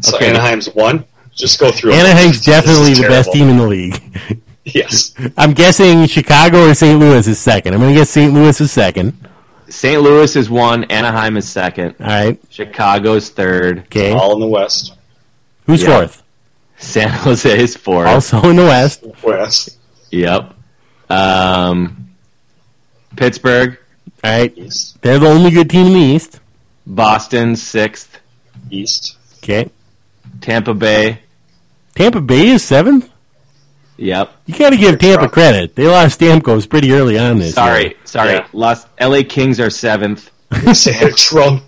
[0.00, 0.30] So Okay.
[0.30, 1.04] Anaheim's one.
[1.34, 1.92] Just go through.
[1.92, 2.00] 'em.
[2.06, 4.00] Anaheim's This definitely the best team in the league.
[4.68, 5.14] Yes.
[5.36, 6.98] I'm guessing Chicago or St.
[6.98, 7.72] Louis is second.
[7.72, 8.34] I'm going to guess St.
[8.34, 9.16] Louis is second.
[9.68, 10.02] St.
[10.02, 10.82] Louis is one.
[10.90, 11.94] Anaheim is second.
[12.00, 12.36] All right.
[12.50, 13.78] Chicago's third.
[13.84, 14.10] Okay.
[14.12, 14.94] All in the West.
[15.66, 15.98] Who's Yeah.
[15.98, 16.24] fourth?
[16.78, 18.06] San Jose is fourth.
[18.06, 19.04] Also in the West.
[19.22, 19.78] West.
[20.10, 20.54] Yep.
[21.08, 22.10] Um,
[23.16, 23.78] Pittsburgh,
[24.24, 24.56] All right.
[24.58, 25.00] East.
[25.02, 26.40] They're the only good team in the East.
[26.86, 28.18] Boston sixth.
[28.70, 29.16] East.
[29.38, 29.70] Okay.
[30.40, 31.20] Tampa Bay.
[31.94, 33.10] Tampa Bay is seventh.
[33.96, 34.30] Yep.
[34.46, 35.32] You got to give Tampa drunk.
[35.32, 35.74] credit.
[35.74, 37.54] They lost Stamkos pretty early on this.
[37.54, 37.94] Sorry, year.
[38.04, 38.32] sorry.
[38.32, 38.46] Yeah.
[38.52, 38.86] Lost.
[38.98, 39.24] L.A.
[39.24, 40.30] Kings are seventh.
[40.74, 41.62] Say they're drunk.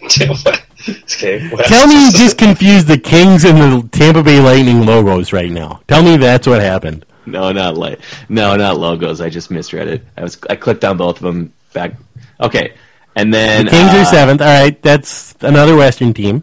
[0.88, 1.50] okay.
[1.50, 1.68] West.
[1.68, 5.80] Tell me you just confused the Kings and the Tampa Bay Lightning logos right now.
[5.88, 7.04] Tell me that's what happened.
[7.26, 8.00] No, not like.
[8.28, 9.20] No, not logos.
[9.20, 10.04] I just misread it.
[10.16, 10.38] I was.
[10.50, 11.94] I clicked on both of them back.
[12.40, 12.74] Okay,
[13.16, 14.40] and then The Kings uh, are seventh.
[14.40, 14.80] All right.
[14.82, 16.42] That's another Western team.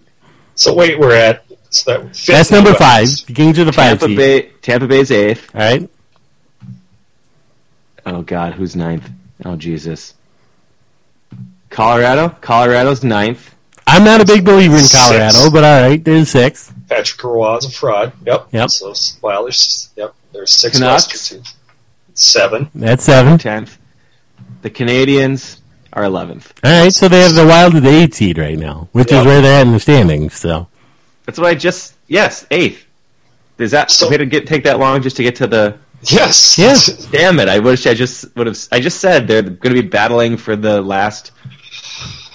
[0.56, 1.46] So wait, we're at.
[1.70, 2.80] So that That's number West.
[2.82, 3.28] five.
[3.28, 4.16] The Kings are the five Tampa.
[4.16, 4.42] Bay.
[4.62, 5.54] Tampa Bay's eighth.
[5.54, 5.90] All right.
[8.06, 9.10] Oh God, who's ninth?
[9.46, 10.16] Oh Jesus.
[11.70, 12.30] Colorado.
[12.42, 13.54] Colorado's ninth.
[13.92, 14.96] I'm not a big believer in Six.
[15.08, 16.74] Colorado, but all right, there's six.
[16.90, 18.14] Patrick Roy is a fraud.
[18.26, 18.48] Yep.
[18.52, 18.70] Yep.
[18.70, 20.14] So well, there's yep.
[20.34, 21.08] There's six Canucks.
[21.08, 21.56] Western teams.
[22.14, 22.70] Seven.
[22.76, 23.38] That's seven.
[23.38, 23.78] Tenth.
[24.62, 25.62] The Canadians
[25.94, 26.54] are eleventh.
[26.64, 29.22] All right, so they have the Wild at the eight seed right now, which Yeah.
[29.22, 30.36] is where they're at in the standings.
[30.36, 30.68] So
[31.26, 31.94] That's what I just.
[32.08, 32.86] Yes, eighth.
[33.58, 35.76] Is that So- so, to get take that long just to get to the?
[36.04, 36.58] Yes.
[36.58, 36.76] Yeah.
[37.12, 37.48] Damn it!
[37.48, 38.58] I wish I just would have.
[38.72, 41.32] I just said they're going to be battling for the last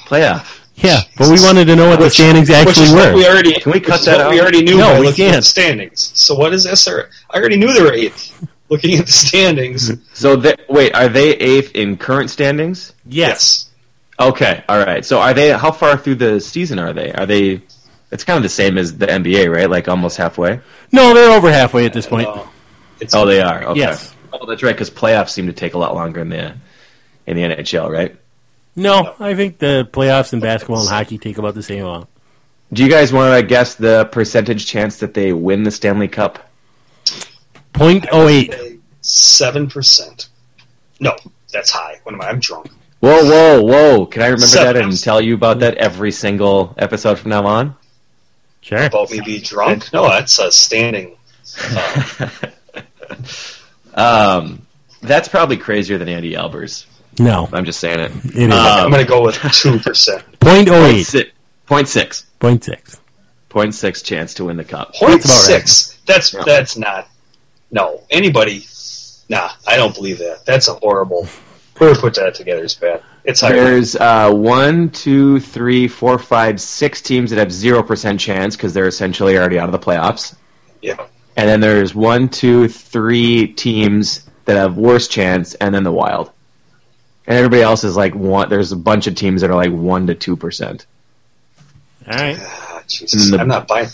[0.07, 0.61] playoff.
[0.77, 3.17] Yeah, but we wanted to know what the Which- standings which actually is what were.
[3.17, 4.31] We already, Can we cut that what out?
[4.31, 5.37] We already knew No, by we looking can't.
[5.37, 6.11] the standings.
[6.15, 6.81] So what is this?
[6.83, 7.09] Sir?
[7.31, 8.33] I already knew they were eighth.
[8.69, 9.93] Looking at the standings.
[10.13, 12.93] So they, wait, are they eighth in current standings?
[13.07, 13.71] yes.
[14.19, 15.05] Okay, all right.
[15.05, 15.51] So are they?
[15.51, 17.13] How far through the season are they?
[17.13, 17.61] Are they?
[18.11, 19.69] It's kind of the same as the NBA, right?
[19.69, 20.59] Like almost halfway.
[20.91, 22.27] No, they're over halfway at this point.
[22.27, 22.45] Uh,
[22.99, 23.63] it's, Oh, they are.
[23.67, 23.81] Okay.
[23.81, 24.15] Yes.
[24.33, 24.73] Oh, that's right.
[24.75, 26.55] Because playoffs seem to take a lot longer in the
[27.27, 28.17] in the NHL, right?
[28.77, 32.09] No, I think the playoffs in basketball and hockey take about the same amount.
[32.73, 36.39] Do you guys want to guess the percentage chance that they win the Stanley Cup?
[37.73, 38.55] Point oh eight.
[39.01, 40.29] Seven percent.
[41.01, 41.15] No,
[41.53, 42.01] that's high.
[42.03, 42.29] What am I?
[42.29, 42.71] I'm drunk.
[43.01, 44.07] Whoa, whoa, whoa!
[44.07, 44.75] Can I remember Seven.
[44.75, 47.77] that and tell you about that every single episode from now on?
[48.63, 48.85] Sure.
[48.85, 49.93] About me being drunk?
[49.93, 51.17] No, that's a standing.
[51.63, 52.29] Uh,
[53.95, 54.67] Um,
[55.01, 56.85] that's probably crazier than Andy Albers.
[57.19, 58.13] No, I'm just saying it.
[58.25, 58.53] it is.
[58.53, 60.25] I'm going to go with two percent.
[60.41, 61.05] Point oh eight.
[61.05, 61.31] Si-
[61.67, 62.27] Point six.
[62.39, 63.01] Point six.
[63.49, 64.95] Point six chance to win the cup.
[64.95, 65.67] Point about right.
[65.67, 65.99] six.
[66.07, 67.09] That's that's not.
[67.71, 68.65] No, anybody.
[69.29, 70.45] Nah, I don't believe that.
[70.47, 71.27] That's a horrible.
[71.77, 73.03] Whoever put that together is bad.
[73.25, 73.55] It's higher.
[73.55, 78.73] There's uh, one, two, three, four, five, six teams that have zero percent chance because
[78.73, 80.37] they're essentially already out of the playoffs.
[80.81, 81.07] Yeah.
[81.37, 86.31] And then there's one, two, three teams that have worse chance, and then the Wild.
[87.27, 88.49] And everybody else is like one.
[88.49, 90.87] There's a bunch of teams that are like one to two percent.
[92.09, 92.37] All right.
[92.41, 93.89] Ah, Jesus, the- I'm not buying.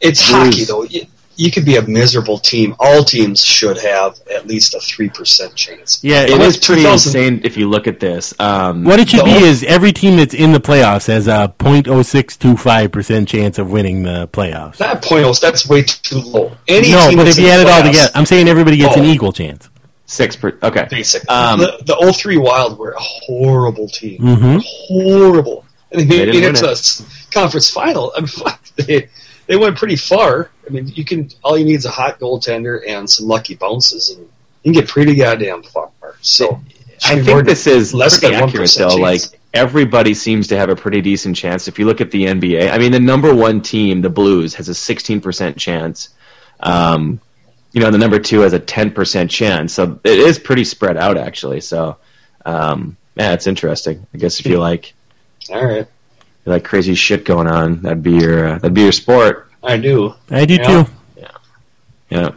[0.00, 0.84] It's hockey though.
[0.84, 2.74] You, you could be a miserable team.
[2.80, 6.02] All teams should have at least a three percent chance.
[6.04, 8.34] Yeah, it is pretty insane if you look at this.
[8.40, 11.54] Um, what it should be whole- is every team that's in the playoffs has a
[11.56, 14.78] point oh six two five percent chance of winning the playoffs.
[14.80, 15.32] Not point oh.
[15.32, 16.52] That's way too low.
[16.68, 19.04] Any No, team but if you add it all together, I'm saying everybody gets an
[19.04, 19.12] Oh.
[19.12, 19.68] equal chance.
[20.08, 20.58] Six per.
[20.62, 20.86] Okay.
[20.90, 21.30] Basic.
[21.30, 24.20] Um, the, the 03 Wild were a horrible team.
[24.20, 24.62] Mhm.
[24.66, 25.64] Horrible.
[25.92, 27.02] And they They made, didn't made it it.
[27.32, 28.12] conference final.
[28.16, 28.28] I mean,
[28.86, 29.08] they,
[29.46, 30.50] they went pretty far.
[30.66, 34.10] I mean, you can all you need is a hot goaltender and some lucky bounces,
[34.10, 34.20] and
[34.64, 35.90] you can get pretty goddamn far.
[36.20, 36.60] So
[37.04, 38.96] I think this is less than accurate though.
[38.96, 39.20] Like
[39.54, 41.68] everybody seems to have a pretty decent chance.
[41.68, 44.68] If you look at the NBA, I mean, the number one team, the Blues, has
[44.68, 46.10] a 16% chance.
[46.60, 47.20] Um,
[47.72, 49.74] you know, the number two has a 10% chance.
[49.74, 51.60] So it is pretty spread out, actually.
[51.60, 51.96] So,
[52.46, 54.06] um, yeah, it's interesting.
[54.14, 54.94] I guess if you like
[55.50, 55.86] all right,
[56.46, 59.50] you like crazy shit going on, that'd be your uh, that'd be your sport.
[59.62, 60.14] I do.
[60.30, 60.66] I do Yeah.
[60.84, 60.90] too.
[61.16, 61.28] Yeah,
[62.10, 62.30] Yeah.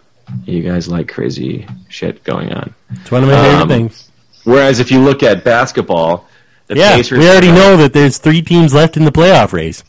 [0.45, 2.73] you guys like crazy shit going on.
[2.91, 4.09] It's one of my favorite Um, things.
[4.43, 6.25] Whereas if you look at basketball,
[6.67, 9.53] the Yeah, Pacers we already have- know that there's three teams left in the playoff
[9.53, 9.83] race.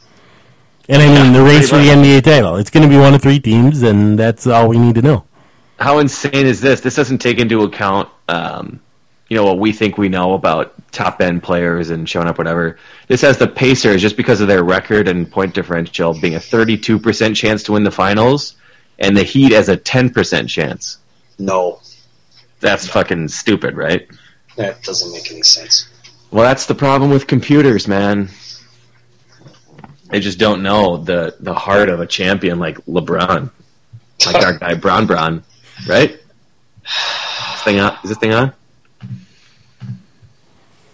[0.89, 1.89] And I mean, the race for the.
[1.89, 2.57] NBA title.
[2.57, 5.25] It's going to be one of three teams, and that's all we need to know.
[5.83, 6.81] How insane is this?
[6.81, 8.81] This doesn't take into account, um,
[9.29, 12.79] you know, what we think we know about top end players and showing up, whatever.
[13.09, 17.35] This has the Pacers just because of their record and point differential being a 32%
[17.35, 18.55] chance to win the finals,
[18.99, 20.99] and the Heat as a 10% chance.
[21.39, 21.81] No,
[22.61, 24.07] That's fucking stupid, right?
[24.57, 25.89] that doesn't make any sense.
[26.31, 28.29] Well, that's the problem with computers, man.
[30.11, 33.51] They just don't know the the heart of a champion like LeBron,
[34.27, 35.43] like our guy Bron Bron,
[35.89, 36.19] right?
[36.83, 37.97] This thing on?
[38.03, 38.53] Is this thing on?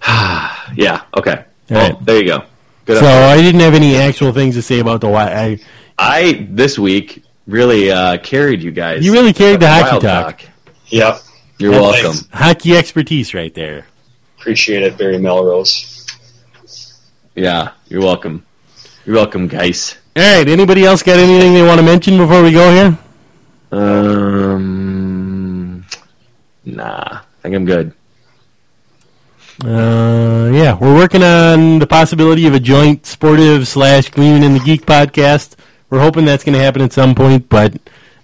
[0.75, 1.03] yeah.
[1.17, 1.45] Okay.
[1.71, 2.05] Well, right.
[2.05, 2.45] there you go.
[2.87, 2.99] Good.
[2.99, 3.29] So update.
[3.29, 5.31] I didn't have any actual things to say about the Wild.
[5.33, 5.61] I,
[5.99, 9.05] I this week really uh, carried you guys.
[9.05, 10.43] You really carried the hockey Wild talk.
[10.89, 11.21] Yep,
[11.59, 12.13] You're Yeah, welcome.
[12.13, 12.29] thanks.
[12.33, 13.87] hockey expertise right there.
[14.39, 16.07] appreciate it, Barry Melrose.
[17.35, 18.45] Yeah, you're welcome.
[19.05, 19.97] You're welcome, guys.
[20.17, 20.49] All right.
[20.49, 22.99] Anybody else got anything they want to mention before we go here?
[23.71, 25.05] Um,
[26.65, 27.93] nah, I think I'm good.
[29.65, 34.61] Uh, yeah, we're working on the possibility of a joint sportive slash Gleeman in the
[34.61, 35.57] Geek podcast.
[35.91, 37.77] We're hoping that's going to happen at some point, but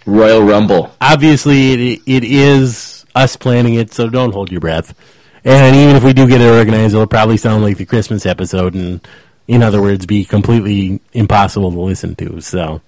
[0.07, 0.95] Royal Rumble.
[1.01, 4.95] obviously it, it is us planning it, so don't hold your breath.
[5.45, 8.75] And even if we do get it organized, it'll probably sound like the Christmas episode,
[8.75, 9.07] and
[9.49, 12.41] in other words, be completely impossible to listen to.
[12.41, 12.81] So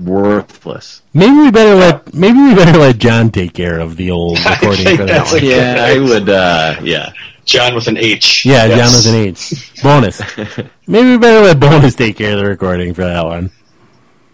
[0.00, 1.02] Worthless.
[1.12, 4.96] maybe we better let maybe we better let John take care of the old recording
[4.96, 5.44] for that one.
[5.44, 6.28] Yeah, I would.
[6.28, 7.12] Uh, yeah,
[7.44, 8.44] John with an H.
[8.44, 8.78] Yeah, Yes.
[8.78, 9.82] John with an H.
[9.82, 10.68] Bonnes.
[10.86, 13.50] Maybe we better let Bonnes take care of the recording for that one.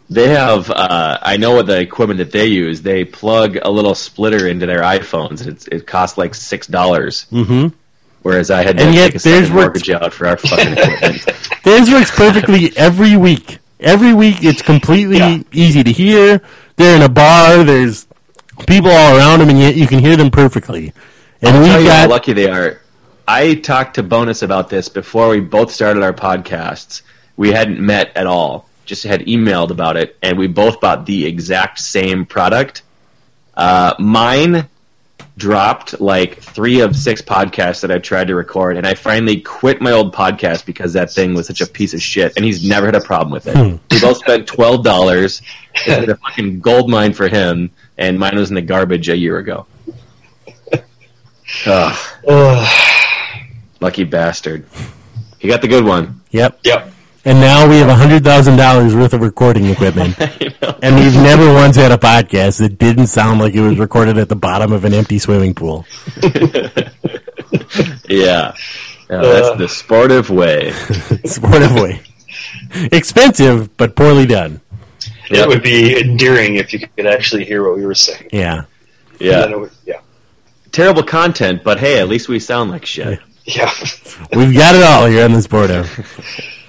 [0.09, 2.83] They have, uh, I know what the equipment that they use.
[2.83, 5.47] They plug a little splitter into their iPhones.
[5.47, 7.27] It's, it costs like six dollars.
[7.31, 7.77] Mm-hmm.
[8.23, 10.37] Whereas I had to And yet take a theirs second works- mortgage out for our
[10.37, 11.27] fucking equipment.
[11.65, 13.59] Theirs works perfectly every week.
[13.81, 15.39] Every week, it's completely Yeah.
[15.53, 16.41] easy to hear.
[16.77, 17.65] They're in a bar.
[17.65, 18.07] There's
[18.67, 20.93] people all around them, and yet you can hear them perfectly.
[21.43, 22.81] And I'll we tell you how lucky they are.
[23.27, 27.03] I talked to Bonnes about this before we both started our podcasts.
[27.37, 28.69] We hadn't met at all.
[28.85, 32.83] Just had emailed about it, and we both bought the exact same product.
[33.57, 34.69] Uh, mine
[35.41, 39.81] dropped like three of six podcasts that I tried to record, and I finally quit
[39.81, 42.87] my old podcast because that thing was such a piece of shit, and he's never
[42.87, 43.57] had a problem with it.
[43.57, 43.77] Hmm.
[43.91, 45.43] we both spent twelve dollars.
[45.75, 49.17] It's been a fucking gold mine for him, and mine was in the garbage a
[49.17, 49.67] year ago.
[51.67, 51.99] Ugh.
[52.29, 52.69] Ugh.
[53.81, 54.67] Lucky bastard.
[55.39, 56.21] He got the good one.
[56.31, 56.61] yep.
[56.65, 56.93] yep.
[57.25, 60.19] And now we have hundred thousand dollars worth of recording equipment,
[60.83, 64.31] and we've never once had a podcast that didn't sound like it was recorded at
[64.31, 65.85] the bottom of an empty swimming pool.
[68.09, 68.55] Yeah.
[69.09, 69.55] Yeah, that's uh.
[69.55, 70.73] the sportive way.
[71.25, 72.01] Sportive way.
[72.93, 74.61] Expensive, but poorly done.
[75.31, 78.29] It would be endearing if you could actually hear what we were saying.
[78.33, 78.65] Yeah.
[79.21, 79.55] Yeah.
[79.55, 80.01] would- yeah.
[80.73, 83.21] Terrible content, but hey, at least we sound like shit.
[83.45, 83.73] Yeah.
[84.35, 85.85] We've got it all here on the Sporto.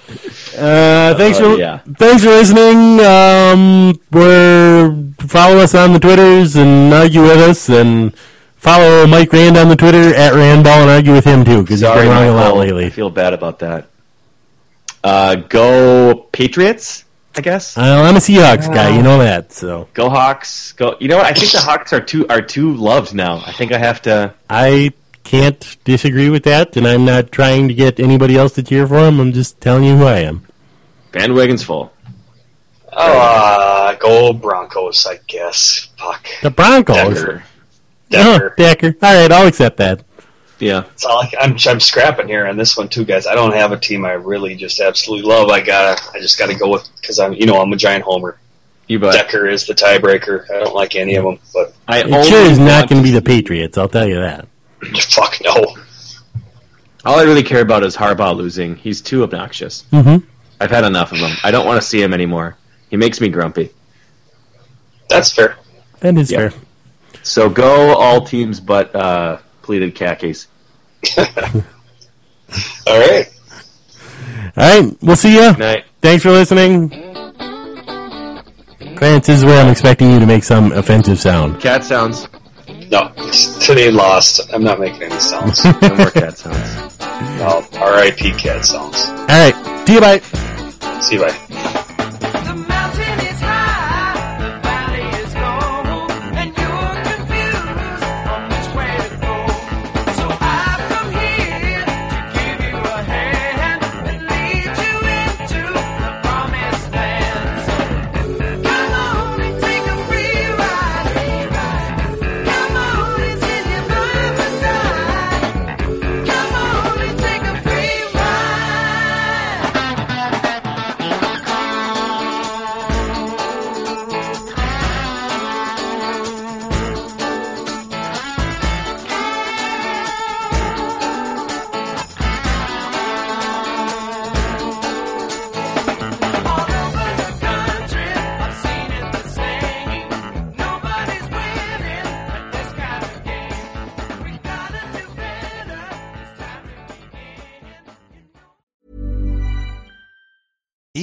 [0.08, 1.78] Uh, thanks Uh, for yeah.
[1.96, 3.00] thanks for listening.
[3.00, 8.14] Um, we're follow us on the Twitters and argue with us, and
[8.56, 11.88] follow Mike Rand on the Twitter at Randball and argue with him too because he's
[11.88, 12.78] been wrong a lot Michael.
[12.78, 13.86] I feel bad about that.
[15.04, 17.04] Uh, go Patriots,
[17.36, 17.76] I guess.
[17.78, 19.52] Uh, I'm a Seahawks guy, you know that.
[19.52, 20.72] So Go Hawks.
[20.72, 20.96] Go.
[21.00, 21.26] You know what?
[21.26, 23.42] I think the Hawks are too are too loved now.
[23.46, 24.34] I think I have to.
[24.50, 24.92] I
[25.24, 28.98] can't disagree with that, and I'm not trying to get anybody else to cheer for
[28.98, 29.20] him.
[29.20, 30.46] I'm just telling you who I am.
[31.12, 31.92] Bandwagon's full.
[32.92, 35.88] Uh, go Broncos, I guess.
[35.98, 36.26] Fuck.
[36.42, 37.14] The Broncos.
[37.14, 37.44] Decker.
[38.14, 38.54] Oh, Decker.
[38.56, 38.96] Decker.
[39.02, 40.04] All right, I'll accept that.
[40.58, 40.84] Yeah.
[40.92, 43.26] It's all I, I'm, I'm scrapping here on this one too, guys.
[43.26, 45.48] I don't have a team I really just absolutely love.
[45.48, 48.38] I gotta, I just gotta go with because I'm, you know, I'm a giant homer.
[48.86, 49.14] You bet.
[49.14, 50.50] Decker is the tiebreaker.
[50.50, 53.12] I don't like any of them, but I It sure is not going to be
[53.12, 53.78] the Patriots.
[53.78, 54.46] I'll tell you that.
[55.10, 55.76] fuck no.
[57.04, 58.76] All I really care about is Harbaugh losing.
[58.76, 59.84] He's too obnoxious.
[59.92, 60.24] Mm-hmm.
[60.60, 61.36] I've had enough of him.
[61.42, 62.56] I don't want to see him anymore.
[62.90, 63.70] He makes me grumpy.
[65.08, 65.56] That's fair.
[66.00, 66.50] That is Yeah.
[66.50, 66.60] fair.
[67.24, 70.46] So go all teams but uh, pleated khakis.
[72.86, 73.28] All right.
[74.56, 75.52] All right, we'll see you.
[75.56, 75.84] Night.
[76.00, 76.90] Thanks for listening.
[78.96, 81.60] Clarence, this is where I'm expecting you to make some offensive sound.
[81.60, 82.28] Cat sounds.
[82.92, 83.08] No,
[83.62, 84.52] today lost.
[84.52, 85.64] I'm not making any sounds.
[85.80, 86.98] No more cat sounds.
[87.38, 88.32] no, R.I.P.
[88.34, 89.06] cat sounds.
[89.06, 90.00] All right, see you.
[90.00, 90.18] Bye.
[91.00, 91.78] See you bye.